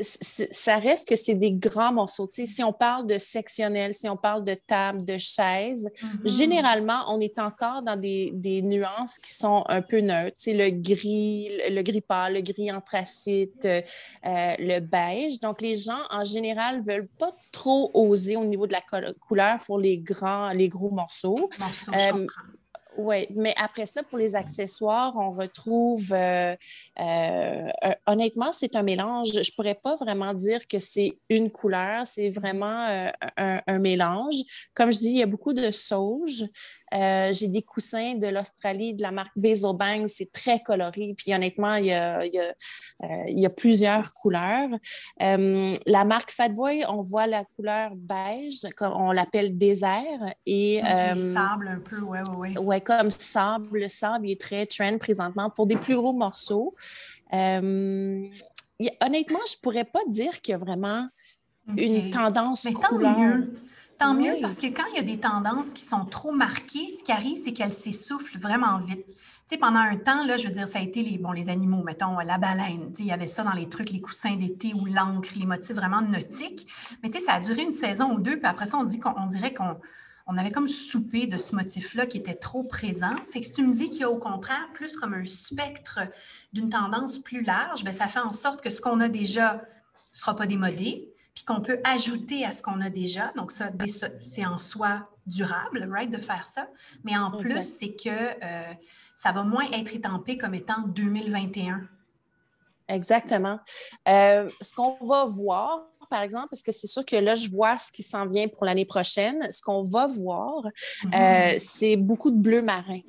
ça 0.00 0.78
reste 0.78 1.08
que 1.08 1.16
c'est 1.16 1.34
des 1.34 1.52
grands 1.52 1.92
morceaux. 1.92 2.28
si 2.30 2.62
on 2.64 2.72
parle 2.72 3.06
de 3.06 3.18
sectionnel, 3.18 3.94
si 3.94 4.08
on 4.08 4.16
parle 4.16 4.42
de 4.44 4.54
table, 4.54 5.04
de 5.04 5.18
chaise, 5.18 5.88
mm-hmm. 5.88 6.36
généralement, 6.36 7.04
on 7.08 7.20
est 7.20 7.38
encore 7.38 7.82
dans 7.82 7.96
des, 7.96 8.32
nuances 8.62 9.18
qui 9.18 9.32
sont 9.32 9.64
un 9.68 9.82
peu 9.82 10.00
neutres. 10.00 10.36
C'est 10.36 10.54
le 10.54 10.70
gris, 10.70 11.48
le 11.70 11.82
gris 11.82 12.00
pâle, 12.00 12.34
le 12.34 12.40
gris 12.40 12.72
anthracite, 12.72 13.66
euh, 13.66 13.80
le 14.22 14.80
beige. 14.80 15.38
Donc, 15.38 15.60
les 15.60 15.76
gens, 15.76 16.00
en 16.10 16.24
général, 16.24 16.78
ne 16.78 16.84
veulent 16.84 17.08
pas 17.18 17.32
trop 17.52 17.90
oser 17.94 18.36
au 18.36 18.44
niveau 18.44 18.66
de 18.66 18.72
la 18.72 18.82
couleur 19.20 19.60
pour 19.60 19.78
les 19.78 19.98
grands, 19.98 20.50
les 20.50 20.68
gros 20.68 20.90
morceaux. 20.90 21.50
Euh, 21.92 22.26
oui, 22.96 23.26
mais 23.34 23.54
après 23.56 23.86
ça, 23.86 24.02
pour 24.02 24.18
les 24.18 24.36
accessoires, 24.36 25.12
on 25.16 25.30
retrouve, 25.32 26.12
euh, 26.12 26.54
euh, 27.00 27.70
honnêtement, 28.06 28.52
c'est 28.52 28.76
un 28.76 28.82
mélange. 28.82 29.28
Je 29.32 29.38
ne 29.38 29.54
pourrais 29.56 29.74
pas 29.74 29.96
vraiment 29.96 30.32
dire 30.34 30.66
que 30.68 30.78
c'est 30.78 31.18
une 31.28 31.50
couleur, 31.50 32.06
c'est 32.06 32.30
vraiment 32.30 32.86
euh, 32.88 33.10
un, 33.36 33.60
un, 33.66 33.78
mélange. 33.78 34.36
Comme 34.74 34.92
je 34.92 34.98
dis, 34.98 35.10
il 35.10 35.18
y 35.18 35.22
a 35.22 35.26
beaucoup 35.26 35.52
de 35.52 35.70
sauge. 35.70 36.44
Euh, 36.94 37.32
j'ai 37.32 37.48
des 37.48 37.62
coussins 37.62 38.14
de 38.14 38.28
l'Australie, 38.28 38.94
de 38.94 39.02
la 39.02 39.10
marque 39.10 39.32
Vesobang. 39.36 40.06
C'est 40.06 40.30
très 40.30 40.60
coloré. 40.60 41.14
Puis 41.16 41.34
honnêtement, 41.34 41.74
il 41.74 41.86
y 41.86 41.92
a, 41.92 42.24
il 42.24 42.32
y 42.32 42.38
a, 42.38 42.54
euh, 43.04 43.24
il 43.28 43.40
y 43.40 43.46
a 43.46 43.50
plusieurs 43.50 44.14
couleurs. 44.14 44.70
Euh, 45.22 45.74
la 45.86 46.04
marque 46.04 46.30
Fatboy, 46.30 46.84
on 46.88 47.00
voit 47.00 47.26
la 47.26 47.44
couleur 47.56 47.92
beige, 47.96 48.60
comme 48.76 48.92
on 48.92 49.10
l'appelle 49.10 49.58
désert. 49.58 50.34
Et, 50.46 50.80
sable 51.16 51.68
un 51.68 51.80
peu, 51.80 52.00
oui, 52.00 52.18
oui, 52.36 52.54
oui. 52.56 52.64
Ouais, 52.64 52.80
comme 52.80 53.10
sable. 53.10 53.80
Le 53.80 53.88
sable 53.88 54.30
est 54.30 54.40
très 54.40 54.66
trend 54.66 54.96
présentement 54.98 55.50
pour 55.50 55.66
des 55.66 55.76
plus 55.76 55.96
gros 55.96 56.12
morceaux. 56.12 56.72
honnêtement, 57.32 57.90
je 58.80 59.56
ne 59.56 59.60
pourrais 59.62 59.84
pas 59.84 60.02
dire 60.06 60.40
qu'il 60.40 60.52
y 60.52 60.54
a 60.54 60.58
vraiment 60.58 61.08
une 61.76 62.10
tendance 62.10 62.64
Mais 62.66 62.72
couleur. 62.72 63.18
mieux. 63.18 63.52
Tant 63.98 64.14
mieux, 64.14 64.34
parce 64.40 64.58
que 64.58 64.66
quand 64.66 64.84
il 64.92 64.96
y 64.96 64.98
a 64.98 65.02
des 65.02 65.18
tendances 65.18 65.72
qui 65.72 65.82
sont 65.82 66.04
trop 66.04 66.32
marquées, 66.32 66.90
ce 66.90 67.04
qui 67.04 67.12
arrive, 67.12 67.36
c'est 67.36 67.52
qu'elles 67.52 67.72
s'essoufflent 67.72 68.38
vraiment 68.38 68.78
vite. 68.78 69.06
Tu 69.06 69.14
sais, 69.50 69.58
pendant 69.58 69.80
un 69.80 69.96
temps, 69.96 70.24
là, 70.24 70.36
je 70.36 70.48
veux 70.48 70.54
dire, 70.54 70.66
ça 70.66 70.78
a 70.78 70.82
été 70.82 71.02
les, 71.02 71.18
bon, 71.18 71.32
les 71.32 71.50
animaux, 71.50 71.82
mettons, 71.82 72.18
la 72.18 72.38
baleine. 72.38 72.88
Tu 72.88 72.96
sais, 72.96 73.02
il 73.02 73.06
y 73.06 73.12
avait 73.12 73.26
ça 73.26 73.42
dans 73.42 73.52
les 73.52 73.68
trucs, 73.68 73.90
les 73.90 74.00
coussins 74.00 74.36
d'été 74.36 74.72
ou 74.74 74.86
l'encre, 74.86 75.30
les 75.36 75.46
motifs 75.46 75.76
vraiment 75.76 76.00
nautiques. 76.00 76.66
Mais 77.02 77.10
tu 77.10 77.18
sais, 77.18 77.26
ça 77.26 77.34
a 77.34 77.40
duré 77.40 77.62
une 77.62 77.72
saison 77.72 78.14
ou 78.14 78.20
deux, 78.20 78.36
puis 78.38 78.46
après 78.46 78.66
ça, 78.66 78.78
on, 78.78 78.84
dit 78.84 78.98
qu'on, 78.98 79.26
dirait 79.26 79.52
qu'on 79.52 79.76
on 80.26 80.38
avait 80.38 80.50
comme 80.50 80.68
soupé 80.68 81.26
de 81.26 81.36
ce 81.36 81.54
motif-là 81.54 82.06
qui 82.06 82.18
était 82.18 82.34
trop 82.34 82.64
présent. 82.64 83.14
Fait 83.30 83.40
que 83.40 83.46
si 83.46 83.52
tu 83.52 83.66
me 83.66 83.74
dis 83.74 83.90
qu'il 83.90 84.00
y 84.00 84.04
a 84.04 84.10
au 84.10 84.18
contraire 84.18 84.68
plus 84.72 84.96
comme 84.96 85.12
un 85.12 85.26
spectre 85.26 86.00
d'une 86.52 86.70
tendance 86.70 87.18
plus 87.18 87.42
large, 87.42 87.84
bien, 87.84 87.92
ça 87.92 88.08
fait 88.08 88.20
en 88.20 88.32
sorte 88.32 88.62
que 88.62 88.70
ce 88.70 88.80
qu'on 88.80 89.00
a 89.00 89.08
déjà 89.08 89.54
ne 89.54 90.18
sera 90.18 90.34
pas 90.34 90.46
démodé, 90.46 91.12
puis 91.34 91.44
qu'on 91.44 91.60
peut 91.60 91.80
ajouter 91.84 92.44
à 92.44 92.52
ce 92.52 92.62
qu'on 92.62 92.80
a 92.80 92.90
déjà. 92.90 93.32
Donc, 93.36 93.50
ça, 93.50 93.70
c'est 94.20 94.46
en 94.46 94.58
soi 94.58 95.08
durable, 95.26 95.84
right, 95.90 96.10
de 96.10 96.18
faire 96.18 96.44
ça. 96.44 96.68
Mais 97.02 97.16
en 97.16 97.30
plus, 97.30 97.62
c'est 97.62 97.94
que 97.94 98.08
euh, 98.08 98.72
ça 99.16 99.32
va 99.32 99.42
moins 99.42 99.68
être 99.72 99.94
étampé 99.94 100.38
comme 100.38 100.54
étant 100.54 100.82
2021. 100.86 101.82
Exactement. 102.86 103.58
Euh, 104.06 104.48
ce 104.60 104.74
qu'on 104.74 104.96
va 105.04 105.24
voir, 105.24 105.86
par 106.10 106.22
exemple, 106.22 106.48
parce 106.50 106.62
que 106.62 106.70
c'est 106.70 106.86
sûr 106.86 107.04
que 107.04 107.16
là, 107.16 107.34
je 107.34 107.48
vois 107.50 107.78
ce 107.78 107.90
qui 107.90 108.02
s'en 108.02 108.26
vient 108.26 108.46
pour 108.46 108.64
l'année 108.66 108.84
prochaine. 108.84 109.50
Ce 109.50 109.62
qu'on 109.62 109.82
va 109.82 110.06
voir, 110.06 110.66
mm-hmm. 111.02 111.54
euh, 111.54 111.58
c'est 111.58 111.96
beaucoup 111.96 112.30
de 112.30 112.36
bleu 112.36 112.62
marin 112.62 113.00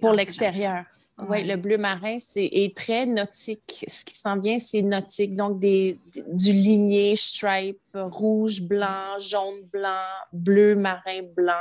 pour 0.00 0.10
ah, 0.10 0.16
l'extérieur. 0.16 0.84
Oui, 1.28 1.44
le 1.44 1.56
bleu 1.56 1.78
marin 1.78 2.16
c'est, 2.18 2.48
est 2.52 2.76
très 2.76 3.06
nautique. 3.06 3.84
Ce 3.88 4.04
qui 4.04 4.16
s'en 4.16 4.38
vient, 4.38 4.58
c'est 4.58 4.82
nautique. 4.82 5.36
Donc, 5.36 5.58
des, 5.58 5.98
du 6.32 6.52
ligné, 6.52 7.16
stripe, 7.16 7.80
rouge, 7.94 8.62
blanc, 8.62 9.18
jaune, 9.18 9.62
blanc, 9.72 10.06
bleu 10.32 10.76
marin, 10.76 11.22
blanc. 11.36 11.54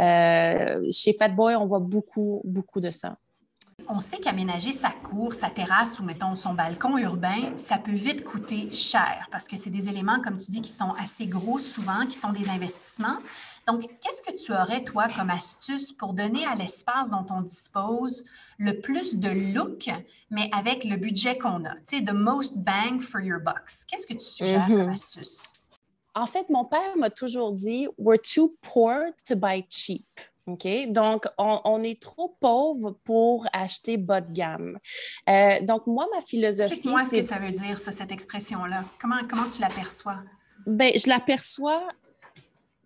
Euh, 0.00 0.84
chez 0.90 1.12
Fatboy, 1.12 1.56
on 1.56 1.66
voit 1.66 1.80
beaucoup, 1.80 2.40
beaucoup 2.44 2.80
de 2.80 2.90
ça. 2.90 3.16
On 3.88 4.00
sait 4.00 4.16
qu'aménager 4.16 4.72
sa 4.72 4.90
cour, 4.90 5.34
sa 5.34 5.50
terrasse 5.50 6.00
ou, 6.00 6.04
mettons, 6.04 6.34
son 6.36 6.54
balcon 6.54 6.96
urbain, 6.96 7.52
ça 7.56 7.76
peut 7.76 7.92
vite 7.92 8.24
coûter 8.24 8.72
cher 8.72 9.28
parce 9.30 9.46
que 9.46 9.56
c'est 9.56 9.68
des 9.68 9.88
éléments, 9.88 10.20
comme 10.20 10.38
tu 10.38 10.50
dis, 10.50 10.62
qui 10.62 10.70
sont 10.70 10.92
assez 10.98 11.26
gros 11.26 11.58
souvent, 11.58 12.06
qui 12.06 12.16
sont 12.16 12.32
des 12.32 12.48
investissements. 12.48 13.18
Donc, 13.66 13.88
qu'est-ce 14.00 14.22
que 14.22 14.36
tu 14.36 14.52
aurais, 14.52 14.84
toi, 14.84 15.08
comme 15.08 15.30
astuce 15.30 15.92
pour 15.92 16.12
donner 16.12 16.44
à 16.44 16.54
l'espace 16.54 17.10
dont 17.10 17.26
on 17.30 17.40
dispose 17.40 18.24
le 18.58 18.80
plus 18.80 19.16
de 19.16 19.30
look, 19.30 19.88
mais 20.30 20.50
avec 20.52 20.84
le 20.84 20.96
budget 20.96 21.38
qu'on 21.38 21.64
a? 21.64 21.74
Tu 21.86 21.98
sais, 21.98 22.04
the 22.04 22.12
most 22.12 22.58
bang 22.58 23.00
for 23.00 23.20
your 23.20 23.40
bucks. 23.40 23.86
Qu'est-ce 23.88 24.06
que 24.06 24.14
tu 24.14 24.24
suggères 24.24 24.66
comme 24.66 24.88
mm-hmm. 24.88 24.92
astuce? 24.92 25.42
En 26.14 26.26
fait, 26.26 26.48
mon 26.48 26.64
père 26.64 26.96
m'a 26.96 27.10
toujours 27.10 27.52
dit, 27.52 27.88
we're 27.98 28.20
too 28.20 28.52
poor 28.62 29.12
to 29.26 29.34
buy 29.34 29.64
cheap. 29.68 30.06
OK? 30.46 30.66
Donc, 30.88 31.26
on, 31.38 31.82
est 31.82 32.00
trop 32.00 32.36
pauvre 32.38 32.98
pour 33.04 33.46
acheter 33.52 33.96
bas 33.96 34.20
de 34.20 34.32
gamme. 34.32 34.78
Euh, 35.28 35.60
donc, 35.62 35.86
moi, 35.86 36.06
ma 36.14 36.20
philosophie. 36.20 36.88
Moi, 36.88 37.04
ce 37.04 37.16
que 37.16 37.22
ça 37.22 37.38
veut 37.38 37.52
dire, 37.52 37.78
ça, 37.78 37.92
cette 37.92 38.12
expression-là. 38.12 38.84
Comment, 39.00 39.20
comment 39.28 39.48
tu 39.48 39.60
l'aperçois? 39.60 40.18
Bien, 40.66 40.90
je 40.94 41.08
l'aperçois 41.08 41.88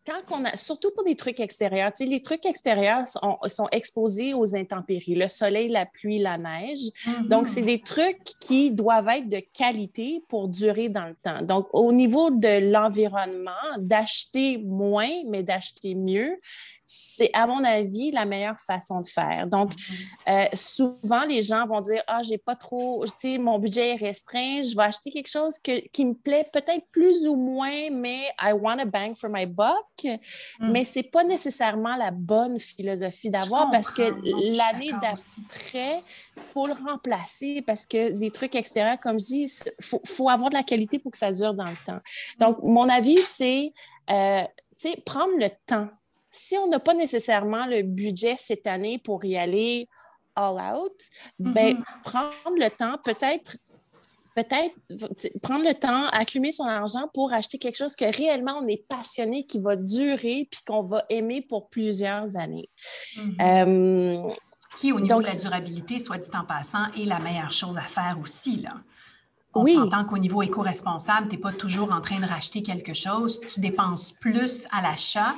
quand 0.09 0.41
on 0.41 0.45
a, 0.45 0.57
surtout 0.57 0.91
pour 0.93 1.05
des 1.05 1.17
trucs 1.17 1.39
extérieurs, 1.39 1.93
tu 1.93 2.05
sais, 2.05 2.11
les 2.11 2.23
trucs 2.23 2.47
extérieurs 2.47 3.07
sont, 3.07 3.39
sont, 3.47 3.69
exposés 3.73 4.33
aux 4.33 4.57
intempéries, 4.57 5.15
le 5.15 5.29
soleil, 5.29 5.69
la 5.69 5.85
pluie, 5.85 6.19
la 6.19 6.39
neige. 6.39 6.81
Donc, 7.25 7.47
c'est 7.47 7.61
mm-hmm. 7.61 7.67
des 7.67 7.81
trucs 7.81 8.25
qui 8.41 8.71
doivent 8.71 9.09
être 9.09 9.29
de 9.29 9.43
qualité 9.57 10.25
pour 10.29 10.49
durer 10.49 10.89
dans 10.89 11.07
le 11.07 11.15
temps. 11.23 11.43
Donc, 11.43 11.67
au 11.73 11.93
niveau 11.93 12.31
de 12.31 12.71
l'environnement, 12.71 13.51
d'acheter 13.77 14.59
moins, 14.59 15.11
mais 15.27 15.43
d'acheter 15.43 15.95
mieux, 15.95 16.39
c'est, 16.85 17.31
à 17.35 17.47
mon 17.47 17.63
avis, 17.63 18.11
la 18.11 18.25
meilleure 18.25 18.59
façon 18.59 19.01
de 19.03 19.07
faire. 19.07 19.47
Donc, 19.47 19.75
mm-hmm. 19.75 20.07
euh, 20.29 20.49
souvent, 20.55 21.25
les 21.25 21.43
gens 21.43 21.67
vont 21.67 21.83
dire 21.83 22.03
Ah, 22.07 22.23
j'ai 22.23 22.39
pas 22.39 22.55
trop, 22.55 23.05
tu 23.05 23.13
sais, 23.19 23.39
mon 23.39 23.59
budget 23.59 23.91
est 23.91 23.97
restreint, 23.97 24.63
je 24.63 24.75
vais 24.75 24.85
acheter 24.85 25.11
quelque 25.11 25.31
chose 25.31 25.59
que, 25.59 25.87
qui 25.89 26.07
me 26.07 26.15
plaît 26.15 26.49
peut-être 26.51 26.87
plus 26.91 27.27
ou 27.27 27.37
moins, 27.37 27.91
mais 27.91 28.23
I 28.41 28.53
want 28.53 28.79
a 28.79 28.87
bang 28.87 29.15
for 29.15 29.29
my 29.29 29.45
buck. 29.45 29.85
Mm. 30.05 30.73
Mais 30.73 30.85
ce 30.85 30.99
n'est 30.99 31.05
pas 31.05 31.25
nécessairement 31.25 31.97
la 31.97 32.11
bonne 32.11 32.59
philosophie 32.59 33.31
d'avoir 33.31 33.71
parce 33.71 33.91
que 33.91 34.03
l'année 34.57 34.93
d'après, 35.01 36.03
il 36.37 36.43
faut 36.43 36.67
le 36.67 36.73
remplacer 36.73 37.63
parce 37.67 37.87
que 37.87 38.11
des 38.11 38.31
trucs 38.31 38.55
extérieurs, 38.55 38.99
comme 39.01 39.19
je 39.19 39.25
dis, 39.25 39.43
il 39.43 39.85
faut, 39.85 40.01
faut, 40.07 40.29
avoir 40.29 40.51
de 40.51 40.55
la 40.55 40.63
qualité 40.63 40.99
pour 40.99 41.13
que 41.13 41.19
ça 41.19 41.33
dure 41.33 41.55
dans 41.55 41.67
le 41.67 41.77
temps. 41.85 42.01
Donc, 42.39 42.59
mon 42.63 42.89
avis, 42.89 43.19
c'est, 43.19 43.73
euh, 44.11 44.43
prendre 45.05 45.37
le 45.39 45.49
temps 45.67 45.89
si 46.31 46.57
on 46.59 46.69
n'a 46.69 46.79
pas 46.79 46.95
nécessairement 46.95 47.67
le 47.67 47.83
budget 47.83 48.37
cette 48.37 48.67
année 48.67 48.99
pour 48.99 49.25
y 49.25 49.37
aller 49.37 49.89
all 50.37 50.57
out, 50.75 50.93
ben, 51.39 51.75
mm-hmm. 51.75 52.03
prendre 52.05 52.57
le 52.57 52.71
temps, 52.71 52.97
peut-être 53.05 53.57
peut-être 54.43 55.41
prendre 55.43 55.65
le 55.65 55.75
temps, 55.75 56.09
accumuler 56.11 56.53
son 56.53 56.65
argent 56.65 57.09
pour 57.13 57.33
acheter 57.33 57.59
quelque 57.59 57.77
chose 57.77 57.97
que 57.97 58.05
réellement 58.17 58.61
on 58.63 58.69
est 58.69 58.87
passionné, 58.89 59.45
qui 59.47 59.59
va 59.61 59.75
durer, 59.75 60.49
puis 60.51 60.61
qu'on 60.67 60.83
va 60.83 61.05
aimer 61.11 61.43
pour 61.43 61.69
plusieurs 61.69 62.37
années. 62.37 62.71
Mm-hmm. 63.17 64.29
Euh, 64.29 64.35
qui, 64.79 64.93
au 64.93 65.01
niveau 65.01 65.21
de 65.21 65.27
la 65.27 65.37
durabilité, 65.37 65.99
soit 65.99 66.19
dit 66.19 66.29
en 66.35 66.45
passant, 66.45 66.93
est 66.93 67.05
la 67.05 67.19
meilleure 67.19 67.53
chose 67.53 67.77
à 67.77 67.83
faire 67.83 68.17
aussi. 68.23 68.61
Là. 68.61 68.75
On 69.55 69.65
oui. 69.65 69.75
s'entend 69.75 70.05
qu'au 70.05 70.19
niveau 70.19 70.43
éco-responsable, 70.43 71.29
tu 71.29 71.37
n'es 71.37 71.43
pas 71.43 71.53
toujours 71.53 71.93
en 71.93 72.01
train 72.01 72.21
de 72.21 72.27
racheter 72.27 72.63
quelque 72.63 72.95
chose. 72.95 73.41
Tu 73.53 73.59
dépenses 73.59 74.13
plus 74.21 74.69
à 74.71 74.83
l'achat, 74.83 75.35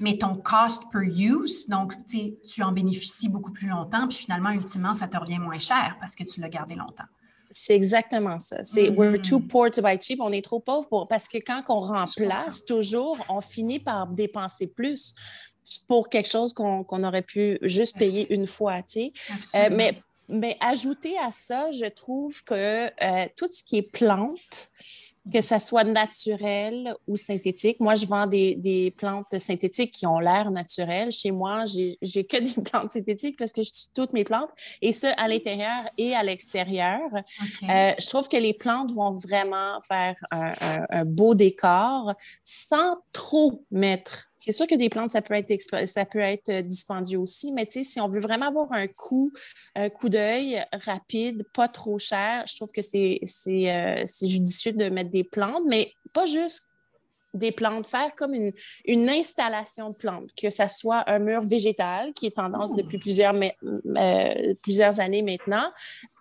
mais 0.00 0.18
ton 0.18 0.34
cost 0.34 0.82
per 0.92 1.06
use, 1.06 1.66
donc 1.68 1.94
tu 2.06 2.62
en 2.62 2.72
bénéficies 2.72 3.30
beaucoup 3.30 3.52
plus 3.52 3.68
longtemps, 3.68 4.06
puis 4.06 4.18
finalement, 4.18 4.50
ultimement, 4.50 4.92
ça 4.92 5.08
te 5.08 5.16
revient 5.16 5.38
moins 5.38 5.60
cher 5.60 5.96
parce 5.98 6.14
que 6.14 6.24
tu 6.24 6.40
l'as 6.40 6.50
gardé 6.50 6.74
longtemps. 6.74 7.04
C'est 7.56 7.74
exactement 7.74 8.38
ça. 8.40 8.62
C'est 8.64 8.90
we're 8.90 9.16
too 9.16 9.38
poor 9.38 9.70
to 9.70 9.80
buy 9.80 9.96
cheap. 10.00 10.20
On 10.20 10.32
est 10.32 10.44
trop 10.44 10.58
pauvre 10.58 10.88
pour, 10.88 11.06
parce 11.06 11.28
que 11.28 11.38
quand 11.38 11.62
on 11.68 11.78
remplace 11.78 12.64
toujours, 12.64 13.16
on 13.28 13.40
finit 13.40 13.78
par 13.78 14.08
dépenser 14.08 14.66
plus 14.66 15.14
pour 15.86 16.08
quelque 16.08 16.28
chose 16.28 16.52
qu'on 16.52 17.04
aurait 17.04 17.22
pu 17.22 17.58
juste 17.62 17.96
payer 17.96 18.32
une 18.34 18.48
fois. 18.48 18.82
Tu 18.82 19.12
euh, 19.54 19.68
mais, 19.70 20.02
mais 20.28 20.56
ajouter 20.60 21.16
à 21.18 21.30
ça, 21.30 21.70
je 21.70 21.86
trouve 21.86 22.42
que 22.42 22.86
euh, 22.86 23.28
tout 23.36 23.48
ce 23.50 23.62
qui 23.62 23.78
est 23.78 23.90
plante, 23.90 24.70
que 25.32 25.40
ça 25.40 25.58
soit 25.58 25.84
naturel 25.84 26.94
ou 27.08 27.16
synthétique. 27.16 27.80
Moi, 27.80 27.94
je 27.94 28.06
vends 28.06 28.26
des, 28.26 28.94
plantes 28.96 29.38
synthétiques 29.38 29.92
qui 29.92 30.06
ont 30.06 30.18
l'air 30.18 30.50
naturelles. 30.50 31.10
Chez 31.10 31.30
moi, 31.30 31.64
j'ai 31.66 31.96
que 32.24 32.36
des 32.54 32.62
plantes 32.62 32.90
synthétiques 32.90 33.38
parce 33.38 33.52
que 33.52 33.62
je 33.62 33.70
tue 33.70 33.88
toutes 33.94 34.12
mes 34.12 34.24
plantes, 34.24 34.50
et 34.82 34.92
ce, 34.92 35.06
à 35.18 35.28
l'intérieur 35.28 35.80
et 35.96 36.14
à 36.14 36.22
l'extérieur. 36.22 37.00
Euh, 37.14 37.92
je 37.98 38.08
trouve 38.08 38.28
que 38.28 38.36
les 38.36 38.54
plantes 38.54 38.92
vont 38.92 39.12
vraiment 39.12 39.80
faire 39.80 40.16
un, 40.30 41.04
beau 41.04 41.34
décor 41.34 42.14
sans 42.42 42.96
trop 43.12 43.64
mettre. 43.70 44.28
C'est 44.36 44.52
sûr 44.52 44.66
que 44.66 44.74
des 44.74 44.88
plantes, 44.88 45.10
ça 45.10 45.22
peut 45.22 45.34
être, 45.34 45.88
ça 45.88 46.04
peut 46.04 46.18
être 46.18 46.48
euh, 46.48 46.62
dispendieux 46.62 47.18
aussi, 47.18 47.52
mais 47.52 47.68
si 47.70 48.00
on 48.00 48.08
veut 48.08 48.20
vraiment 48.20 48.48
avoir 48.48 48.72
un 48.72 48.88
coup, 48.88 49.32
un 49.74 49.88
coup 49.88 50.08
d'œil 50.08 50.64
rapide, 50.72 51.46
pas 51.54 51.68
trop 51.68 51.98
cher, 51.98 52.44
je 52.48 52.56
trouve 52.56 52.72
que 52.72 52.82
c'est 52.82 53.20
euh, 53.22 54.04
judicieux 54.22 54.72
de 54.72 54.88
mettre 54.88 55.10
des 55.10 55.24
plantes, 55.24 55.62
mais 55.66 55.90
pas 56.12 56.26
juste 56.26 56.64
des 57.34 57.52
plantes, 57.52 57.86
faire 57.86 58.14
comme 58.14 58.32
une, 58.32 58.52
une 58.86 59.08
installation 59.10 59.90
de 59.90 59.94
plantes, 59.94 60.30
que 60.40 60.50
ce 60.50 60.66
soit 60.68 61.08
un 61.10 61.18
mur 61.18 61.42
végétal, 61.42 62.12
qui 62.12 62.26
est 62.26 62.36
tendance 62.36 62.70
oh. 62.72 62.76
depuis 62.76 62.98
plusieurs, 62.98 63.34
euh, 63.34 64.54
plusieurs 64.62 65.00
années 65.00 65.22
maintenant, 65.22 65.70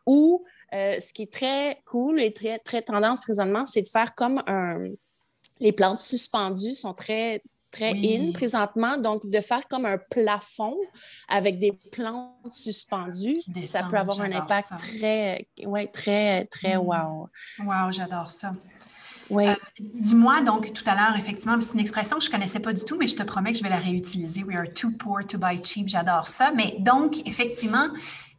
ou 0.06 0.44
euh, 0.74 1.00
ce 1.00 1.14
qui 1.14 1.24
est 1.24 1.32
très 1.32 1.82
cool 1.86 2.20
et 2.20 2.34
très, 2.34 2.60
très 2.60 2.82
tendance 2.82 3.22
présentement, 3.22 3.66
c'est 3.66 3.84
de 3.84 3.88
faire 3.88 4.16
comme 4.16 4.42
un... 4.48 4.88
Les 5.60 5.72
plantes 5.72 6.00
suspendues 6.00 6.74
sont 6.74 6.94
très, 6.94 7.44
très 7.74 7.92
in 7.92 8.32
présentement. 8.32 8.98
Donc, 8.98 9.26
de 9.26 9.42
faire 9.42 9.68
comme 9.68 9.86
un 9.86 9.98
plafond 9.98 10.78
avec 11.28 11.60
des 11.60 11.74
plantes 11.92 12.52
suspendues, 12.52 13.38
ça 13.66 13.84
peut 13.84 13.98
avoir 13.98 14.22
un 14.22 14.32
impact 14.32 14.70
très, 14.78 15.48
ouais, 15.66 15.88
très, 15.88 16.46
très 16.46 16.78
mm. 16.78 16.80
wow. 16.80 17.30
Wow, 17.60 17.92
j'adore 17.92 18.32
ça. 18.32 18.54
Oui. 19.30 19.48
Euh, 19.48 19.56
dis-moi, 19.80 20.42
donc, 20.42 20.74
tout 20.74 20.84
à 20.86 20.96
l'heure, 20.96 21.18
effectivement, 21.18 21.60
c'est 21.62 21.74
une 21.74 21.80
expression 21.80 22.18
que 22.18 22.24
je 22.24 22.30
ne 22.30 22.34
connaissais 22.34 22.60
pas 22.60 22.74
du 22.74 22.84
tout, 22.84 22.98
mais 22.98 23.08
je 23.08 23.16
te 23.16 23.24
promets 23.24 23.52
que 23.52 23.58
je 23.58 23.64
vais 23.64 23.70
la 23.70 23.78
réutiliser. 23.78 24.44
We 24.44 24.56
are 24.56 24.72
too 24.74 24.92
poor 24.92 25.26
to 25.26 25.38
buy 25.38 25.64
cheap. 25.64 25.88
J'adore 25.88 26.28
ça. 26.28 26.52
Mais 26.56 26.76
donc, 26.80 27.26
effectivement, 27.26 27.88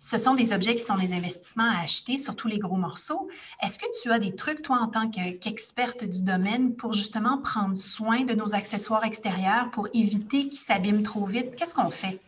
ce 0.05 0.19
sont 0.19 0.35
des 0.35 0.53
objets 0.53 0.75
qui 0.75 0.85
sont 0.85 0.99
des 0.99 1.15
investissements 1.15 1.71
à 1.71 1.83
acheter, 1.83 2.19
surtout 2.19 2.47
les 2.47 2.59
gros 2.59 2.77
morceaux. 2.77 3.27
Est-ce 3.63 3.79
que 3.79 3.87
tu 4.03 4.13
as 4.13 4.19
des 4.19 4.37
trucs, 4.37 4.61
toi, 4.61 4.79
en 4.83 4.89
tant 4.89 5.09
qu'experte 5.09 6.05
du 6.05 6.23
domaine, 6.23 6.77
pour 6.77 6.93
justement 6.93 7.39
prendre 7.39 7.75
soin 7.75 8.25
de 8.25 8.35
nos 8.35 8.55
accessoires 8.55 9.07
extérieurs 9.07 9.71
pour 9.71 9.89
éviter 9.95 10.51
qu'ils 10.51 10.59
s'abîment 10.59 11.03
trop 11.03 11.25
vite? 11.25 11.57
Qu'est-ce 11.57 11.75
qu'on 11.75 11.89
fait? 11.89 12.21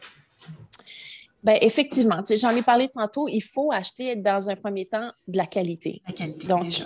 Bien, 1.45 1.59
effectivement, 1.61 2.23
j'en 2.29 2.57
ai 2.57 2.63
parlé 2.63 2.89
tantôt, 2.89 3.29
il 3.29 3.41
faut 3.41 3.71
acheter 3.71 4.17
dans 4.17 4.51
un 4.51 4.57
premier 4.57 4.87
temps 4.87 5.13
de 5.29 5.37
la 5.37 5.47
qualité. 5.47 6.03
La 6.09 6.13
qualité, 6.13 6.47
Donc, 6.49 6.83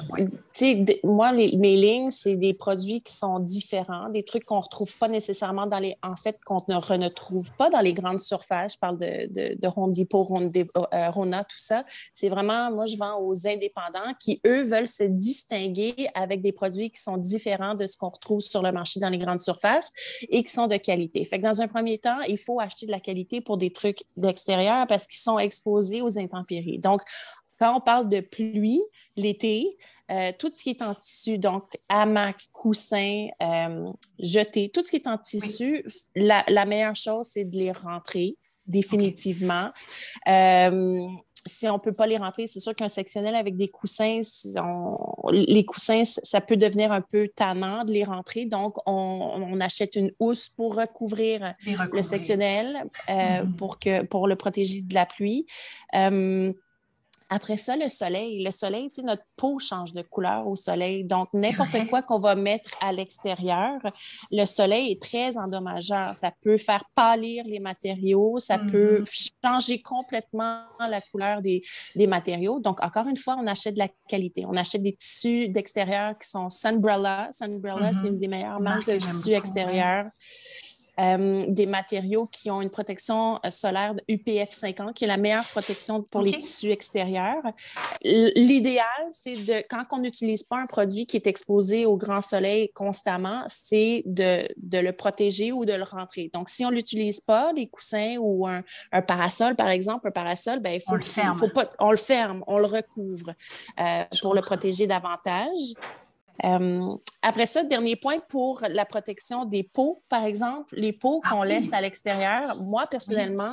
moi, 1.02 1.32
mes 1.32 1.76
lignes, 1.76 2.10
c'est 2.10 2.36
des 2.36 2.52
produits 2.52 3.00
qui 3.00 3.14
sont 3.14 3.38
différents, 3.38 4.10
des 4.10 4.22
trucs 4.22 4.44
qu'on 4.44 4.58
ne 4.58 4.62
retrouve 4.62 4.94
pas 4.98 5.08
nécessairement 5.08 5.66
dans 5.66 5.78
les... 5.78 5.96
En 6.02 6.16
fait, 6.16 6.36
qu'on 6.44 6.62
ne 6.68 6.74
retrouve 6.74 7.50
pas 7.56 7.70
dans 7.70 7.80
les 7.80 7.94
grandes 7.94 8.20
surfaces. 8.20 8.74
Je 8.74 8.78
parle 8.78 8.98
de, 8.98 9.32
de, 9.32 9.58
de 9.58 9.68
Home 9.76 9.94
Depot, 9.94 10.28
euh, 10.30 11.10
Rona, 11.10 11.44
tout 11.44 11.58
ça. 11.58 11.84
C'est 12.12 12.28
vraiment, 12.28 12.70
moi, 12.70 12.84
je 12.84 12.96
vends 12.98 13.18
aux 13.22 13.46
indépendants 13.46 14.12
qui, 14.18 14.42
eux, 14.46 14.62
veulent 14.64 14.88
se 14.88 15.04
distinguer 15.04 15.94
avec 16.14 16.42
des 16.42 16.52
produits 16.52 16.90
qui 16.90 17.00
sont 17.00 17.16
différents 17.16 17.74
de 17.74 17.86
ce 17.86 17.96
qu'on 17.96 18.10
retrouve 18.10 18.42
sur 18.42 18.62
le 18.62 18.72
marché 18.72 19.00
dans 19.00 19.08
les 19.08 19.18
grandes 19.18 19.40
surfaces 19.40 19.90
et 20.28 20.44
qui 20.44 20.52
sont 20.52 20.66
de 20.66 20.76
qualité. 20.76 21.24
Fait 21.24 21.38
que 21.38 21.44
dans 21.44 21.62
un 21.62 21.68
premier 21.68 21.96
temps, 21.96 22.20
il 22.28 22.36
faut 22.36 22.60
acheter 22.60 22.84
de 22.84 22.90
la 22.90 23.00
qualité 23.00 23.40
pour 23.40 23.56
des 23.56 23.70
trucs 23.70 24.02
d'extérieur 24.18 24.49
parce 24.88 25.06
qu'ils 25.06 25.20
sont 25.20 25.38
exposés 25.38 26.02
aux 26.02 26.18
intempéries. 26.18 26.78
Donc, 26.78 27.00
quand 27.58 27.76
on 27.76 27.80
parle 27.80 28.08
de 28.08 28.20
pluie 28.20 28.82
l'été, 29.16 29.76
euh, 30.10 30.32
tout 30.38 30.50
ce 30.52 30.62
qui 30.62 30.70
est 30.70 30.82
en 30.82 30.94
tissu, 30.94 31.38
donc 31.38 31.64
hamac, 31.88 32.48
coussin, 32.52 33.28
euh, 33.42 33.92
jeté, 34.18 34.70
tout 34.70 34.82
ce 34.82 34.90
qui 34.90 34.96
est 34.96 35.06
en 35.06 35.18
tissu, 35.18 35.84
la, 36.16 36.64
meilleure 36.64 36.96
chose, 36.96 37.28
c'est 37.30 37.44
de 37.44 37.58
les 37.58 37.70
rentrer 37.70 38.36
définitivement. 38.66 39.70
Euh, 40.28 41.06
si 41.46 41.68
on 41.68 41.74
ne 41.74 41.78
peut 41.78 41.92
pas 41.92 42.06
les 42.06 42.16
rentrer, 42.16 42.46
c'est 42.46 42.60
sûr 42.60 42.74
qu'un 42.74 42.88
sectionnel 42.88 43.34
avec 43.34 43.56
des 43.56 43.68
coussins, 43.68 44.20
les 45.32 45.64
coussins, 45.64 46.02
ça 46.04 46.40
peut 46.40 46.56
devenir 46.56 46.92
un 46.92 47.00
peu 47.00 47.28
tannant 47.28 47.84
de 47.84 47.92
les 47.92 48.04
rentrer. 48.04 48.46
Donc, 48.46 48.76
on, 48.86 49.60
achète 49.60 49.96
une 49.96 50.10
housse 50.18 50.48
pour 50.48 50.76
recouvrir, 50.76 51.54
le 51.92 52.02
sectionnel 52.02 52.84
euh, 53.08 53.12
mm-hmm. 53.12 53.56
pour, 53.56 53.78
que, 53.78 54.04
pour 54.04 54.26
le 54.26 54.36
protéger 54.36 54.80
de 54.80 54.94
la 54.94 55.06
pluie. 55.06 55.46
Euh, 55.94 56.52
après 57.32 57.56
ça, 57.56 57.76
le 57.76 57.88
soleil. 57.88 58.42
Le 58.42 58.50
soleil, 58.50 58.90
tu 58.90 59.00
sais, 59.00 59.06
notre 59.06 59.22
peau 59.36 59.60
change 59.60 59.92
de 59.92 60.02
couleur 60.02 60.48
au 60.48 60.56
soleil. 60.56 61.04
Donc, 61.04 61.28
n'importe 61.32 61.86
quoi 61.88 62.02
qu'on 62.02 62.18
va 62.18 62.34
mettre 62.34 62.70
à 62.80 62.92
l'extérieur, 62.92 63.78
le 64.32 64.44
soleil 64.44 64.92
est 64.92 65.00
très 65.00 65.38
endommageur. 65.38 66.12
Ça 66.14 66.32
peut 66.42 66.58
faire 66.58 66.84
pâlir 66.94 67.44
les 67.46 67.60
matériaux, 67.60 68.40
ça 68.40 68.58
peut 68.58 69.02
mm-hmm. 69.02 69.30
changer 69.44 69.80
complètement 69.80 70.62
la 70.80 71.00
couleur 71.00 71.40
des, 71.40 71.62
des, 71.94 72.08
matériaux. 72.08 72.58
Donc, 72.58 72.82
encore 72.82 73.06
une 73.06 73.16
fois, 73.16 73.36
on 73.40 73.46
achète 73.46 73.74
de 73.74 73.78
la 73.78 73.88
qualité. 74.08 74.44
On 74.46 74.56
achète 74.56 74.82
des 74.82 74.94
tissus 74.94 75.48
d'extérieur 75.48 76.18
qui 76.18 76.28
sont 76.28 76.48
Sunbrella. 76.48 77.28
Sunbrella, 77.30 77.92
c'est 77.92 77.98
mm-hmm. 77.98 78.08
une 78.08 78.18
des 78.18 78.28
meilleures 78.28 78.60
marques 78.60 78.88
de 78.88 78.98
tissus 78.98 79.34
extérieurs. 79.34 80.06
Euh, 80.98 81.44
des 81.48 81.66
matériaux 81.66 82.26
qui 82.26 82.50
ont 82.50 82.60
une 82.60 82.70
protection 82.70 83.38
euh, 83.44 83.50
solaire 83.50 83.94
de 83.94 84.02
UPF 84.08 84.50
50, 84.50 84.94
qui 84.94 85.04
est 85.04 85.06
la 85.06 85.16
meilleure 85.16 85.44
protection 85.44 86.02
pour 86.02 86.22
les 86.22 86.32
tissus 86.32 86.70
extérieurs. 86.70 87.42
L'idéal, 88.02 88.84
c'est 89.10 89.44
de, 89.44 89.64
quand 89.68 89.84
on 89.92 89.98
n'utilise 89.98 90.42
pas 90.42 90.56
un 90.56 90.66
produit 90.66 91.06
qui 91.06 91.16
est 91.16 91.26
exposé 91.26 91.86
au 91.86 91.96
grand 91.96 92.20
soleil 92.20 92.70
constamment, 92.74 93.44
c'est 93.48 94.02
de, 94.04 94.46
de, 94.56 94.78
le 94.78 94.92
protéger 94.92 95.52
ou 95.52 95.64
de 95.64 95.72
le 95.72 95.84
rentrer. 95.84 96.30
Donc, 96.34 96.48
si 96.48 96.64
on 96.64 96.70
ne 96.70 96.76
l'utilise 96.76 97.20
pas, 97.20 97.52
les 97.54 97.68
coussins 97.68 98.16
ou 98.18 98.46
un, 98.46 98.62
un, 98.92 99.02
parasol, 99.02 99.56
par 99.56 99.68
exemple, 99.68 100.08
un 100.08 100.12
parasol, 100.12 100.60
ben, 100.60 100.74
il 100.74 100.80
faut, 100.80 100.92
on 100.92 100.96
le 100.96 101.02
ferme. 101.02 101.38
Faut 101.38 101.48
pas, 101.48 101.70
on 101.78 101.90
le 101.90 101.96
ferme, 101.96 102.44
on 102.46 102.58
le 102.58 102.66
recouvre 102.66 103.32
euh, 103.78 104.04
pour 104.20 104.34
le 104.34 104.42
protéger 104.42 104.86
davantage. 104.86 105.74
Euh, 106.44 106.96
après 107.22 107.46
ça, 107.46 107.62
dernier 107.62 107.96
point 107.96 108.18
pour 108.28 108.62
la 108.68 108.84
protection 108.84 109.44
des 109.44 109.62
pots, 109.62 110.02
par 110.08 110.24
exemple, 110.24 110.74
les 110.76 110.92
pots 110.92 111.20
qu'on 111.28 111.42
ah 111.42 111.46
laisse 111.46 111.72
à 111.72 111.80
l'extérieur. 111.80 112.60
Moi, 112.62 112.86
personnellement, 112.86 113.52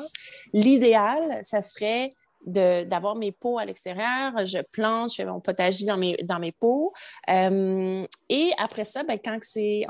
l'idéal, 0.53 1.39
ça 1.43 1.61
serait 1.61 2.13
d'avoir 2.45 3.15
mes 3.15 3.31
pots 3.31 3.57
à 3.57 3.65
l'extérieur. 3.65 4.45
Je 4.45 4.59
plante, 4.71 5.11
je 5.11 5.15
fais 5.17 5.25
mon 5.25 5.41
potager 5.41 5.85
dans 5.85 5.97
mes, 5.97 6.15
dans 6.23 6.39
mes 6.39 6.51
pots. 6.53 6.93
Euh, 7.29 8.05
et 8.29 8.51
après 8.57 8.85
ça, 8.85 9.03
ben, 9.03 9.17
quand 9.23 9.37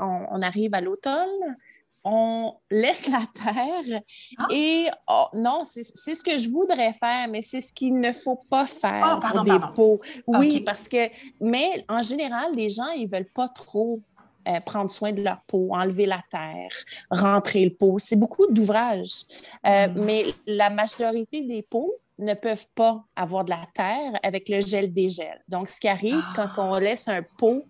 on, 0.00 0.42
arrive 0.42 0.74
à 0.74 0.80
l'automne, 0.80 1.56
on 2.10 2.54
laisse 2.70 3.06
la 3.08 3.22
terre 3.34 4.00
ah. 4.38 4.46
et 4.50 4.86
oh, 5.08 5.26
non, 5.34 5.62
c'est 5.64 6.14
ce 6.14 6.22
que 6.22 6.36
je 6.36 6.48
voudrais 6.48 6.92
faire, 6.92 7.28
mais 7.28 7.42
c'est 7.42 7.60
ce 7.60 7.72
qu'il 7.72 7.98
ne 8.00 8.12
faut 8.12 8.38
pas 8.48 8.66
faire 8.66 9.20
oh, 9.22 9.26
pour 9.26 9.44
des 9.44 9.58
pots. 9.74 10.00
Oui, 10.26 10.60
parce 10.60 10.88
que, 10.88 11.08
mais 11.40 11.84
en 11.88 12.02
général, 12.02 12.54
les 12.54 12.68
gens, 12.68 12.88
ils 12.90 13.06
ne 13.06 13.10
veulent 13.10 13.32
pas 13.32 13.48
trop 13.48 14.00
euh, 14.48 14.60
prendre 14.60 14.90
soin 14.90 15.12
de 15.12 15.22
leur 15.22 15.40
peau, 15.46 15.68
enlever 15.72 16.06
la 16.06 16.22
terre, 16.30 16.70
rentrer 17.10 17.64
le 17.64 17.74
pot. 17.74 17.98
C'est 17.98 18.16
beaucoup 18.16 18.46
d'ouvrages. 18.46 19.24
Euh, 19.66 19.88
hmm. 19.88 20.04
Mais 20.04 20.26
la 20.46 20.70
majorité 20.70 21.42
des 21.42 21.62
pots 21.62 21.92
ne 22.18 22.34
peuvent 22.34 22.66
pas 22.74 23.04
avoir 23.14 23.44
de 23.44 23.50
la 23.50 23.66
terre 23.74 24.18
avec 24.22 24.48
le 24.48 24.60
gel 24.60 24.92
dégel. 24.92 25.42
Donc, 25.48 25.68
ce 25.68 25.78
qui 25.78 25.88
arrive 25.88 26.22
quand 26.34 26.48
ah. 26.56 26.62
on 26.62 26.78
laisse 26.78 27.08
un 27.08 27.22
pot 27.22 27.64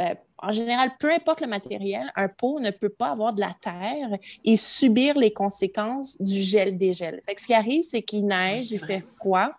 euh, 0.00 0.14
en 0.40 0.52
général, 0.52 0.92
peu 0.98 1.12
importe 1.12 1.40
le 1.40 1.46
matériel, 1.46 2.12
un 2.16 2.28
pot 2.28 2.60
ne 2.60 2.70
peut 2.70 2.88
pas 2.88 3.10
avoir 3.10 3.32
de 3.32 3.40
la 3.40 3.54
terre 3.60 4.18
et 4.44 4.56
subir 4.56 5.18
les 5.18 5.32
conséquences 5.32 6.20
du 6.20 6.42
gel-dégel. 6.42 7.20
ce 7.22 7.46
qui 7.46 7.54
arrive, 7.54 7.82
c'est 7.82 8.02
qu'il 8.02 8.26
neige, 8.26 8.70
il 8.70 8.78
fait 8.78 9.00
froid. 9.00 9.50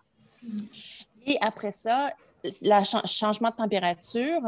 Et 1.26 1.36
après 1.40 1.70
ça, 1.70 2.12
le 2.44 3.06
changement 3.06 3.50
de 3.50 3.56
température 3.56 4.40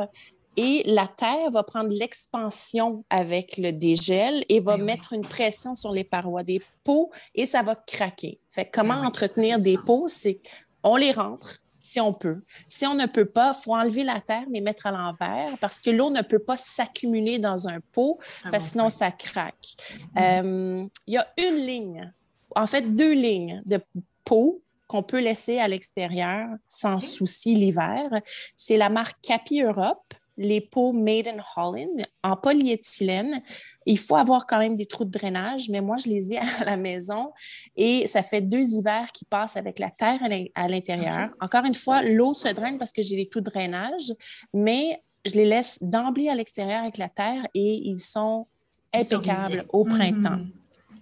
et 0.57 0.83
la 0.87 1.07
terre 1.07 1.51
va 1.51 1.63
prendre 1.63 1.91
l'expansion 1.91 3.05
avec 3.09 3.57
le 3.57 3.73
dégel 3.73 4.45
et 4.49 4.61
va 4.61 4.77
ben 4.77 4.85
mettre 4.85 5.13
une 5.13 5.23
pression 5.23 5.75
sur 5.75 5.93
les 5.93 6.05
parois 6.05 6.43
des 6.43 6.61
pots 6.85 7.11
et 7.35 7.47
ça 7.47 7.63
va 7.63 7.75
craquer. 7.75 8.39
Fait 8.49 8.69
comment 8.71 9.01
ben 9.01 9.07
entretenir 9.07 9.59
des 9.59 9.79
pots, 9.79 10.09
c'est 10.09 10.41
on 10.85 10.97
les 10.97 11.13
rentre, 11.13 11.62
si 11.83 12.01
on 12.01 12.13
peut. 12.13 12.43
Si 12.69 12.87
on 12.87 12.95
ne 12.95 13.07
peut 13.07 13.25
pas, 13.25 13.55
il 13.57 13.63
faut 13.63 13.75
enlever 13.75 14.05
la 14.05 14.21
terre, 14.21 14.45
les 14.51 14.61
mettre 14.61 14.87
à 14.87 14.93
l'envers 14.93 15.59
parce 15.59 15.81
que 15.81 15.91
l'eau 15.91 16.11
ne 16.11 16.23
peut 16.23 16.39
pas 16.39 16.57
s'accumuler 16.57 17.39
dans 17.39 17.69
un 17.69 17.81
pot 17.93 18.19
parce 18.51 18.65
que 18.65 18.71
sinon 18.71 18.89
ça 18.89 19.11
craque. 19.11 19.77
Euh, 20.17 20.87
il 21.07 21.15
y 21.15 21.19
a 21.19 21.27
une 21.39 21.57
ligne, 21.57 22.13
en 22.55 22.67
fait 22.67 22.95
deux 22.95 23.13
lignes 23.13 23.63
de 23.67 23.81
pot 24.25 24.63
qu'on 24.87 25.03
peut 25.03 25.21
laisser 25.21 25.59
à 25.59 25.69
l'extérieur 25.69 26.49
sans 26.69 27.01
souci 27.01 27.55
l'hiver. 27.55 28.11
C'est 28.57 28.77
la 28.77 28.89
marque 28.89 29.19
Capi 29.23 29.63
Europe 29.63 30.15
les 30.43 30.61
pots 30.61 30.93
Made 30.93 31.29
in 31.29 31.43
Holland 31.57 32.05
en 32.23 32.37
polyéthylène. 32.37 33.43
Il 33.87 33.99
faut 33.99 34.17
avoir 34.17 34.47
quand 34.47 34.59
même 34.59 34.77
des 34.77 34.87
trous 34.87 35.05
de 35.05 35.11
drainage, 35.11 35.69
mais 35.69 35.81
moi, 35.81 35.97
je 35.97 36.09
les 36.09 36.35
ai 36.35 36.39
à 36.61 36.65
la 36.65 36.77
maison 36.77 37.33
et 37.77 38.07
ça 38.07 38.23
fait 38.23 38.41
deux 38.41 38.63
hivers 38.75 39.11
qui 39.13 39.25
passent 39.25 39.57
avec 39.57 39.79
la 39.79 39.91
terre 39.91 40.21
à 40.55 40.69
l'intérieur. 40.69 41.31
Encore 41.41 41.65
une 41.65 41.75
fois, 41.75 42.03
l'eau 42.03 42.35
se 42.35 42.49
draine 42.49 42.79
parce 42.79 42.93
que 42.93 43.03
j'ai 43.03 43.17
des 43.17 43.27
trous 43.27 43.41
de 43.41 43.51
drainage, 43.51 44.13
mais 44.53 45.03
je 45.25 45.33
les 45.33 45.45
laisse 45.45 45.79
d'emblée 45.81 46.29
à 46.29 46.35
l'extérieur 46.35 46.83
avec 46.83 46.99
la 46.99 47.09
terre 47.09 47.47
et 47.55 47.81
ils 47.85 48.01
sont 48.01 48.47
impeccables 48.93 49.65
au 49.71 49.85
printemps. 49.85 50.39
Mhm. 50.39 50.53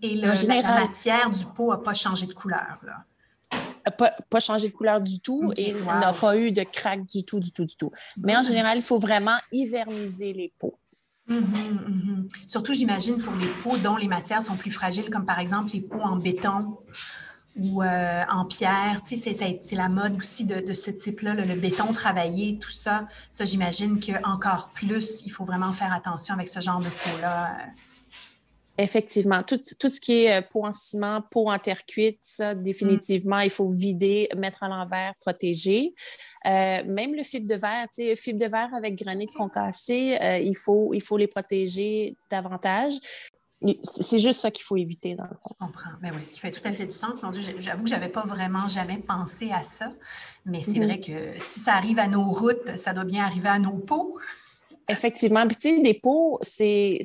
Et 0.03 0.14
le, 0.14 0.28
la, 0.49 0.80
matière 0.80 1.30
du 1.30 1.45
pot 1.45 1.72
n'a 1.72 1.78
pas 1.78 1.93
changé 1.93 2.26
de 2.26 2.32
couleur. 2.32 2.78
Là. 2.86 3.05
Pas, 3.97 4.12
pas, 4.31 4.41
changé 4.41 4.68
de 4.68 4.72
couleur 4.72 5.01
du 5.01 5.20
tout 5.20 5.53
et 5.57 5.72
n'a 5.72 6.12
pas 6.12 6.37
eu 6.37 6.53
de 6.53 6.62
craque 6.62 7.07
du 7.07 7.24
tout, 7.24 7.41
du 7.41 7.53
tout, 7.53 7.64
du 7.64 7.76
tout. 7.76 7.91
Mais 8.18 8.37
en 8.37 8.43
général, 8.43 8.78
il 8.78 8.83
faut 8.83 8.99
vraiment 8.99 9.37
hiverniser 9.53 10.33
les 10.33 10.53
pots. 10.59 10.78
Mhm, 11.28 11.41
mhm. 11.41 12.28
Surtout, 12.47 12.74
j'imagine, 12.74 13.18
pour 13.18 13.35
les 13.37 13.47
pots 13.62 13.76
dont 13.78 13.97
les 13.97 14.09
matières 14.09 14.43
sont 14.43 14.57
plus 14.57 14.70
fragiles, 14.70 15.11
comme 15.11 15.24
par 15.24 15.39
exemple 15.39 15.70
les 15.72 15.81
pots 15.81 16.01
en 16.01 16.16
béton 16.16 16.78
ou 17.57 17.83
euh, 17.83 18.24
en 18.31 18.45
pierre. 18.45 19.01
Tu 19.07 19.16
sais, 19.16 19.33
c'est 19.35 19.76
la 19.76 19.89
mode 19.89 20.16
aussi 20.16 20.45
de, 20.45 20.72
ce 20.72 20.91
type-là, 20.91 21.35
le, 21.35 21.55
béton 21.55 21.93
travaillé, 21.93 22.59
tout 22.59 22.70
ça. 22.70 23.07
Ça, 23.31 23.45
j'imagine 23.45 24.01
qu'encore 24.01 24.70
plus, 24.74 25.22
il 25.24 25.31
faut 25.31 25.45
vraiment 25.45 25.72
faire 25.72 25.93
attention 25.93 26.35
avec 26.35 26.49
ce 26.49 26.61
genre 26.61 26.81
de 26.81 26.89
peau-là. 26.89 27.57
Effectivement, 28.83 29.43
tout, 29.43 29.59
ce 29.59 30.01
qui 30.01 30.24
est 30.24 30.39
euh, 30.39 30.43
peau 30.43 30.64
en 30.64 30.72
ciment, 30.72 31.22
peau 31.31 31.51
en 31.51 31.59
terre 31.59 31.85
cuite, 31.85 32.18
ça, 32.20 32.55
définitivement, 32.55 33.41
il 33.41 33.51
faut 33.51 33.68
vider, 33.68 34.28
mettre 34.37 34.62
à 34.62 34.68
l'envers, 34.68 35.14
protéger. 35.20 35.95
Euh, 36.47 36.83
même 36.87 37.14
le 37.14 37.22
fibre 37.22 37.47
de 37.47 37.57
verre, 37.57 37.87
tu 37.95 38.03
sais, 38.03 38.16
fibre 38.16 38.41
de 38.41 38.47
verre 38.47 38.74
avec 38.74 38.97
granit 38.97 39.26
concassé, 39.26 40.18
il, 40.43 40.57
faut, 40.57 40.95
il 40.95 41.03
faut 41.03 41.16
les 41.16 41.26
protéger 41.26 42.16
davantage. 42.31 42.95
C'est 43.85 44.18
juste 44.18 44.41
ça 44.41 44.51
qu'il 44.51 44.64
faut 44.64 44.76
éviter, 44.76 45.14
dans 45.14 45.24
le 45.24 45.37
fond. 45.37 45.51
Je 45.61 45.66
comprends. 45.66 45.91
Mais 46.01 46.11
ben 46.11 46.16
oui, 46.16 46.24
ce 46.24 46.33
qui 46.33 46.41
fait 46.41 46.51
tout 46.51 46.66
à 46.66 46.72
fait 46.72 46.87
du 46.87 46.93
sens. 46.93 47.22
Mon 47.22 47.31
Dieu, 47.31 47.43
j'avoue 47.59 47.83
que 47.83 47.91
je 47.91 47.95
n'avais 47.95 48.09
pas 48.09 48.24
vraiment 48.24 48.66
jamais 48.68 48.97
pensé 48.97 49.51
à 49.53 49.62
ça. 49.62 49.93
Mais 50.47 50.62
c'est 50.62 50.72
mm-hmm. 50.72 50.85
vrai 50.85 51.01
que 51.01 51.45
si 51.45 51.61
ça 51.61 51.74
arrive 51.74 51.99
à 51.99 52.09
nos 52.09 52.24
routes, 52.24 52.76
ça 52.76 52.95
doit 52.95 53.05
bien 53.05 53.22
arriver 53.22 53.51
à 53.51 53.59
nos 53.59 53.76
pots. 53.76 54.18
Effectivement. 54.91 55.47
Puis, 55.47 55.57
tu 55.57 55.76
sais, 55.76 55.80
des 55.80 55.95
pots, 55.95 56.38
c'est 56.43 57.01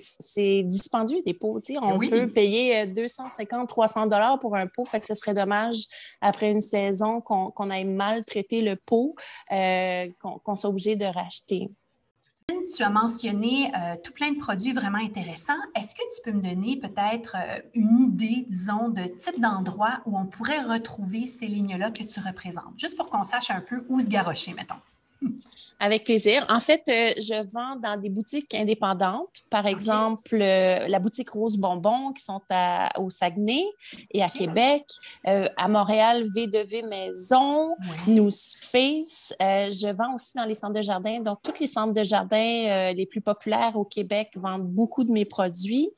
dispendieux, 0.63 1.21
des 1.25 1.33
pots. 1.33 1.59
Tu 1.59 1.73
sais, 1.73 1.79
on 1.81 1.99
peut 1.99 2.31
payer 2.31 2.85
250, 2.85 3.63
euh, 3.63 3.65
300 3.65 4.07
dollars 4.07 4.39
pour 4.39 4.55
un 4.55 4.67
pot. 4.67 4.85
Fait 4.85 4.99
que 4.99 5.07
ce 5.07 5.15
serait 5.15 5.33
dommage, 5.33 5.85
après 6.21 6.51
une 6.51 6.61
saison, 6.61 7.21
qu'on 7.21 7.69
ait 7.69 7.83
mal 7.83 8.23
traité 8.25 8.61
le 8.61 8.75
pot, 8.75 9.15
euh, 9.51 10.07
qu'on 10.19 10.55
soit 10.55 10.69
obligé 10.69 10.95
de 10.95 11.05
racheter. 11.05 11.69
Tu 12.47 12.83
as 12.83 12.89
mentionné 12.89 13.71
euh, 13.75 13.95
tout 14.03 14.13
plein 14.13 14.31
de 14.31 14.37
produits 14.37 14.71
vraiment 14.71 14.99
intéressants. 14.99 15.53
Est-ce 15.75 15.95
que 15.95 16.01
tu 16.15 16.21
peux 16.23 16.31
me 16.31 16.41
donner 16.41 16.77
peut-être 16.77 17.35
euh, 17.35 17.59
une 17.73 17.99
idée, 17.99 18.45
disons, 18.47 18.89
de 18.89 19.03
type 19.03 19.39
d'endroit 19.39 20.01
où 20.05 20.17
on 20.17 20.25
pourrait 20.25 20.61
retrouver 20.61 21.25
ces 21.25 21.47
lignes-là 21.47 21.91
que 21.91 22.03
tu 22.03 22.19
représentes, 22.19 22.73
juste 22.77 22.97
pour 22.97 23.09
qu'on 23.09 23.23
sache 23.23 23.49
un 23.49 23.61
peu 23.61 23.83
où 23.89 23.99
se 23.99 24.07
garrocher, 24.07 24.53
mettons? 24.53 24.75
Avec 25.79 26.05
plaisir. 26.05 26.45
En 26.47 26.61
fait, 26.61 26.83
euh, 26.87 27.13
je 27.17 27.43
vends 27.51 27.75
dans 27.75 27.99
des 27.99 28.09
boutiques 28.09 28.53
indépendantes, 28.53 29.41
par 29.49 29.67
exemple 29.67 30.35
euh, 30.35 30.87
la 30.87 30.99
boutique 30.99 31.29
Rose 31.31 31.57
Bonbon 31.57 32.13
qui 32.13 32.23
sont 32.23 32.41
au 32.97 33.09
Saguenay 33.09 33.63
et 34.11 34.23
à 34.23 34.29
Québec, 34.29 34.85
euh, 35.27 35.49
à 35.57 35.67
Montréal 35.67 36.25
V2V 36.33 36.87
Maison, 36.87 37.75
New 38.07 38.29
Space. 38.31 39.33
je 39.39 39.93
vends 39.93 40.15
aussi 40.15 40.37
dans 40.37 40.45
les 40.45 40.53
centres 40.53 40.75
de 40.75 40.81
jardin. 40.81 41.19
Donc, 41.19 41.39
tous 41.43 41.59
les 41.59 41.67
centres 41.67 41.93
de 41.93 42.03
jardin 42.03 42.93
les 42.93 43.05
plus 43.05 43.21
populaires 43.21 43.75
au 43.75 43.83
Québec 43.83 44.31
vendent 44.35 44.67
beaucoup 44.67 45.03
de 45.03 45.11
mes 45.11 45.25
produits. 45.25 45.89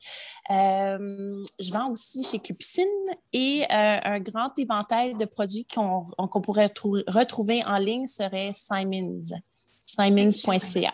je 0.50 1.72
vends 1.72 1.92
aussi 1.92 2.24
chez 2.24 2.40
Clupicine 2.40 2.84
et 3.32 3.64
un 3.70 4.18
grand 4.18 4.58
éventail 4.58 5.14
de 5.14 5.24
produits 5.24 5.66
qu'on 5.72 6.40
pourrait 6.42 6.72
retrouver 7.06 7.62
en 7.64 7.78
ligne 7.78 8.06
serait 8.06 8.52
Simon 8.54 9.17
Simons.ca. 9.84 10.92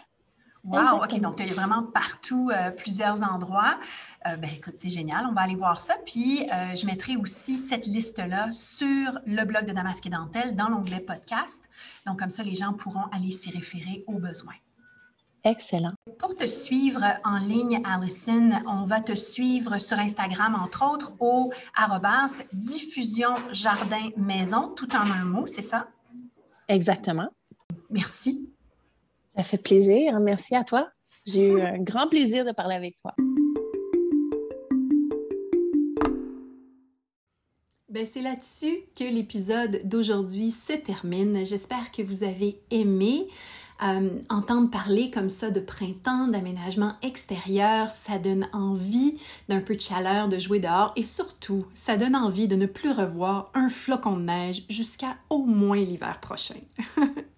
Wow, 0.65 1.03
OK. 1.05 1.21
Donc, 1.21 1.41
il 1.41 1.49
y 1.49 1.53
a 1.53 1.55
vraiment 1.55 1.83
partout 1.83 2.51
euh, 2.51 2.71
plusieurs 2.71 3.23
endroits. 3.23 3.79
Euh, 4.27 4.37
ben, 4.37 4.49
écoute, 4.51 4.75
c'est 4.77 4.89
génial. 4.89 5.27
On 5.29 5.33
va 5.33 5.43
aller 5.43 5.57
voir 5.57 5.79
ça. 5.79 5.95
Puis, 6.07 6.43
euh, 6.51 6.75
je 6.75 6.87
mettrai 6.87 7.17
aussi 7.17 7.57
cette 7.57 7.87
liste-là 7.87 8.51
sur 8.51 9.19
le 9.27 9.45
blog 9.45 9.67
de 9.67 9.73
Damasque 9.73 10.07
et 10.07 10.11
Dentelle 10.11 10.57
dans 10.57 10.69
l'onglet 10.69 11.01
podcast. 11.01 11.69
Donc, 12.07 12.19
comme 12.19 12.31
ça, 12.31 12.43
les 12.43 12.55
gens 12.55 12.73
pourront 12.73 13.05
aller 13.13 13.31
s'y 13.31 13.51
référer 13.51 14.05
au 14.07 14.19
besoin. 14.19 14.55
Excellent. 15.45 15.93
Pour 16.19 16.35
te 16.35 16.47
suivre 16.47 17.03
en 17.25 17.37
ligne, 17.37 17.83
Allison, 17.85 18.53
on 18.67 18.85
va 18.85 19.03
te 19.03 19.15
suivre 19.15 19.77
sur 19.77 19.99
Instagram, 19.99 20.55
entre 20.55 20.91
autres, 20.91 21.13
au 21.21 21.53
arrobas 21.77 22.43
diffusion 22.55 23.35
jardin 23.53 24.09
maison, 24.17 24.69
tout 24.69 24.97
en 24.97 25.03
un 25.03 25.25
mot, 25.25 25.47
c'est 25.47 25.61
ça? 25.61 25.89
Exactement. 26.69 27.29
Merci. 27.91 28.51
Ça 29.37 29.43
fait 29.43 29.59
plaisir. 29.59 30.19
Merci 30.21 30.55
à 30.55 30.65
toi. 30.65 30.89
J'ai 31.27 31.49
eu 31.49 31.61
un 31.61 31.79
grand 31.79 32.09
plaisir 32.09 32.45
de 32.45 32.53
parler 32.53 32.77
avec 32.77 32.97
toi. 32.97 33.15
Ben, 37.89 38.07
c'est 38.07 38.23
là-dessus 38.23 38.77
que 38.97 39.05
l'épisode 39.05 39.83
d'aujourd'hui 39.85 40.51
se 40.51 40.73
termine. 40.73 41.47
J'espère 41.47 41.93
que 41.93 42.03
vous 42.03 42.25
avez 42.25 42.61
aimé. 42.71 43.29
Euh, 43.83 44.21
entendre 44.31 44.71
parler 44.71 45.11
comme 45.11 45.31
ça 45.31 45.51
de 45.51 45.61
printemps, 45.61 46.29
d'aménagement 46.29 46.95
extérieur, 47.03 47.91
ça 47.91 48.19
donne 48.19 48.49
envie 48.53 49.19
d'un 49.49 49.61
peu 49.61 49.75
de 49.75 49.81
chaleur, 49.81 50.29
de 50.29 50.39
jouer 50.39 50.61
dehors 50.61 50.93
et 50.97 51.03
surtout, 51.03 51.67
ça 51.75 51.97
donne 51.97 52.15
envie 52.15 52.49
de 52.49 52.57
ne 52.57 52.67
plus 52.67 52.91
revoir 52.93 53.51
un 53.55 53.69
flocon 53.69 54.17
de 54.17 54.23
neige 54.23 54.65
jusqu'à 54.69 55.17
au 55.29 55.45
moins 55.45 55.79
l'hiver 55.79 56.21
prochain. 56.21 56.61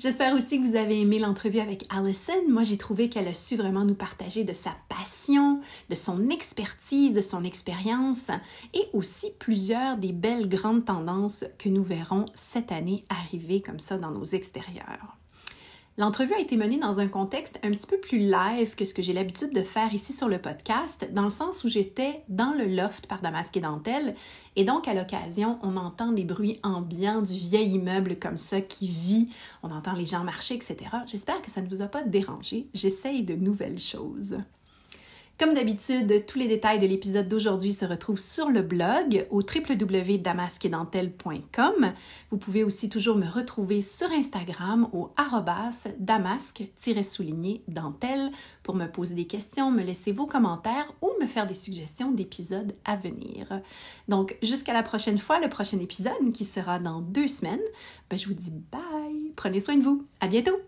J'espère 0.00 0.34
aussi 0.34 0.60
que 0.60 0.64
vous 0.64 0.76
avez 0.76 1.00
aimé 1.00 1.18
l'entrevue 1.18 1.58
avec 1.58 1.84
Allison. 1.92 2.48
Moi, 2.48 2.62
j'ai 2.62 2.78
trouvé 2.78 3.08
qu'elle 3.08 3.26
a 3.26 3.34
su 3.34 3.56
vraiment 3.56 3.84
nous 3.84 3.96
partager 3.96 4.44
de 4.44 4.52
sa 4.52 4.70
passion, 4.88 5.60
de 5.88 5.96
son 5.96 6.30
expertise, 6.30 7.14
de 7.14 7.20
son 7.20 7.42
expérience 7.42 8.30
et 8.74 8.86
aussi 8.92 9.32
plusieurs 9.40 9.96
des 9.96 10.12
belles 10.12 10.48
grandes 10.48 10.84
tendances 10.84 11.44
que 11.58 11.68
nous 11.68 11.82
verrons 11.82 12.26
cette 12.34 12.70
année 12.70 13.02
arriver 13.08 13.60
comme 13.60 13.80
ça 13.80 13.98
dans 13.98 14.12
nos 14.12 14.24
extérieurs. 14.24 15.17
L'entrevue 15.98 16.34
a 16.34 16.38
été 16.38 16.56
menée 16.56 16.78
dans 16.78 17.00
un 17.00 17.08
contexte 17.08 17.58
un 17.64 17.72
petit 17.72 17.88
peu 17.88 17.98
plus 17.98 18.18
live 18.18 18.76
que 18.76 18.84
ce 18.84 18.94
que 18.94 19.02
j'ai 19.02 19.12
l'habitude 19.12 19.52
de 19.52 19.64
faire 19.64 19.92
ici 19.92 20.12
sur 20.12 20.28
le 20.28 20.38
podcast, 20.38 21.08
dans 21.12 21.24
le 21.24 21.30
sens 21.30 21.64
où 21.64 21.68
j'étais 21.68 22.22
dans 22.28 22.52
le 22.52 22.66
loft 22.66 23.08
par 23.08 23.20
Damasque 23.20 23.56
et 23.56 23.60
Dentelle, 23.60 24.14
et 24.54 24.62
donc 24.62 24.86
à 24.86 24.94
l'occasion, 24.94 25.58
on 25.64 25.76
entend 25.76 26.12
des 26.12 26.22
bruits 26.22 26.60
ambiants 26.62 27.20
du 27.20 27.32
vieil 27.32 27.70
immeuble 27.72 28.16
comme 28.16 28.38
ça 28.38 28.60
qui 28.60 28.86
vit, 28.86 29.28
on 29.64 29.72
entend 29.72 29.94
les 29.94 30.06
gens 30.06 30.22
marcher, 30.22 30.54
etc. 30.54 30.76
J'espère 31.08 31.42
que 31.42 31.50
ça 31.50 31.62
ne 31.62 31.68
vous 31.68 31.82
a 31.82 31.88
pas 31.88 32.04
dérangé, 32.04 32.68
j'essaye 32.74 33.24
de 33.24 33.34
nouvelles 33.34 33.80
choses. 33.80 34.36
Comme 35.38 35.54
d'habitude, 35.54 36.26
tous 36.26 36.36
les 36.36 36.48
détails 36.48 36.80
de 36.80 36.86
l'épisode 36.86 37.28
d'aujourd'hui 37.28 37.72
se 37.72 37.84
retrouvent 37.84 38.18
sur 38.18 38.48
le 38.48 38.60
blog 38.60 39.24
au 39.30 39.40
www.damasquedentelle.com. 39.40 41.92
Vous 42.32 42.38
pouvez 42.38 42.64
aussi 42.64 42.88
toujours 42.88 43.14
me 43.14 43.30
retrouver 43.30 43.80
sur 43.80 44.10
Instagram 44.10 44.88
au 44.92 45.12
arrobas 45.16 45.86
damasque-souligné 46.00 47.62
dentelle 47.68 48.32
pour 48.64 48.74
me 48.74 48.86
poser 48.86 49.14
des 49.14 49.28
questions, 49.28 49.70
me 49.70 49.84
laisser 49.84 50.10
vos 50.10 50.26
commentaires 50.26 50.92
ou 51.02 51.12
me 51.20 51.28
faire 51.28 51.46
des 51.46 51.54
suggestions 51.54 52.10
d'épisodes 52.10 52.74
à 52.84 52.96
venir. 52.96 53.60
Donc, 54.08 54.36
jusqu'à 54.42 54.72
la 54.72 54.82
prochaine 54.82 55.18
fois, 55.18 55.38
le 55.38 55.48
prochain 55.48 55.78
épisode 55.78 56.32
qui 56.34 56.44
sera 56.44 56.80
dans 56.80 57.00
deux 57.00 57.28
semaines, 57.28 57.62
ben, 58.10 58.18
je 58.18 58.26
vous 58.26 58.34
dis 58.34 58.52
bye, 58.72 59.32
prenez 59.36 59.60
soin 59.60 59.76
de 59.76 59.84
vous, 59.84 60.04
à 60.20 60.26
bientôt! 60.26 60.67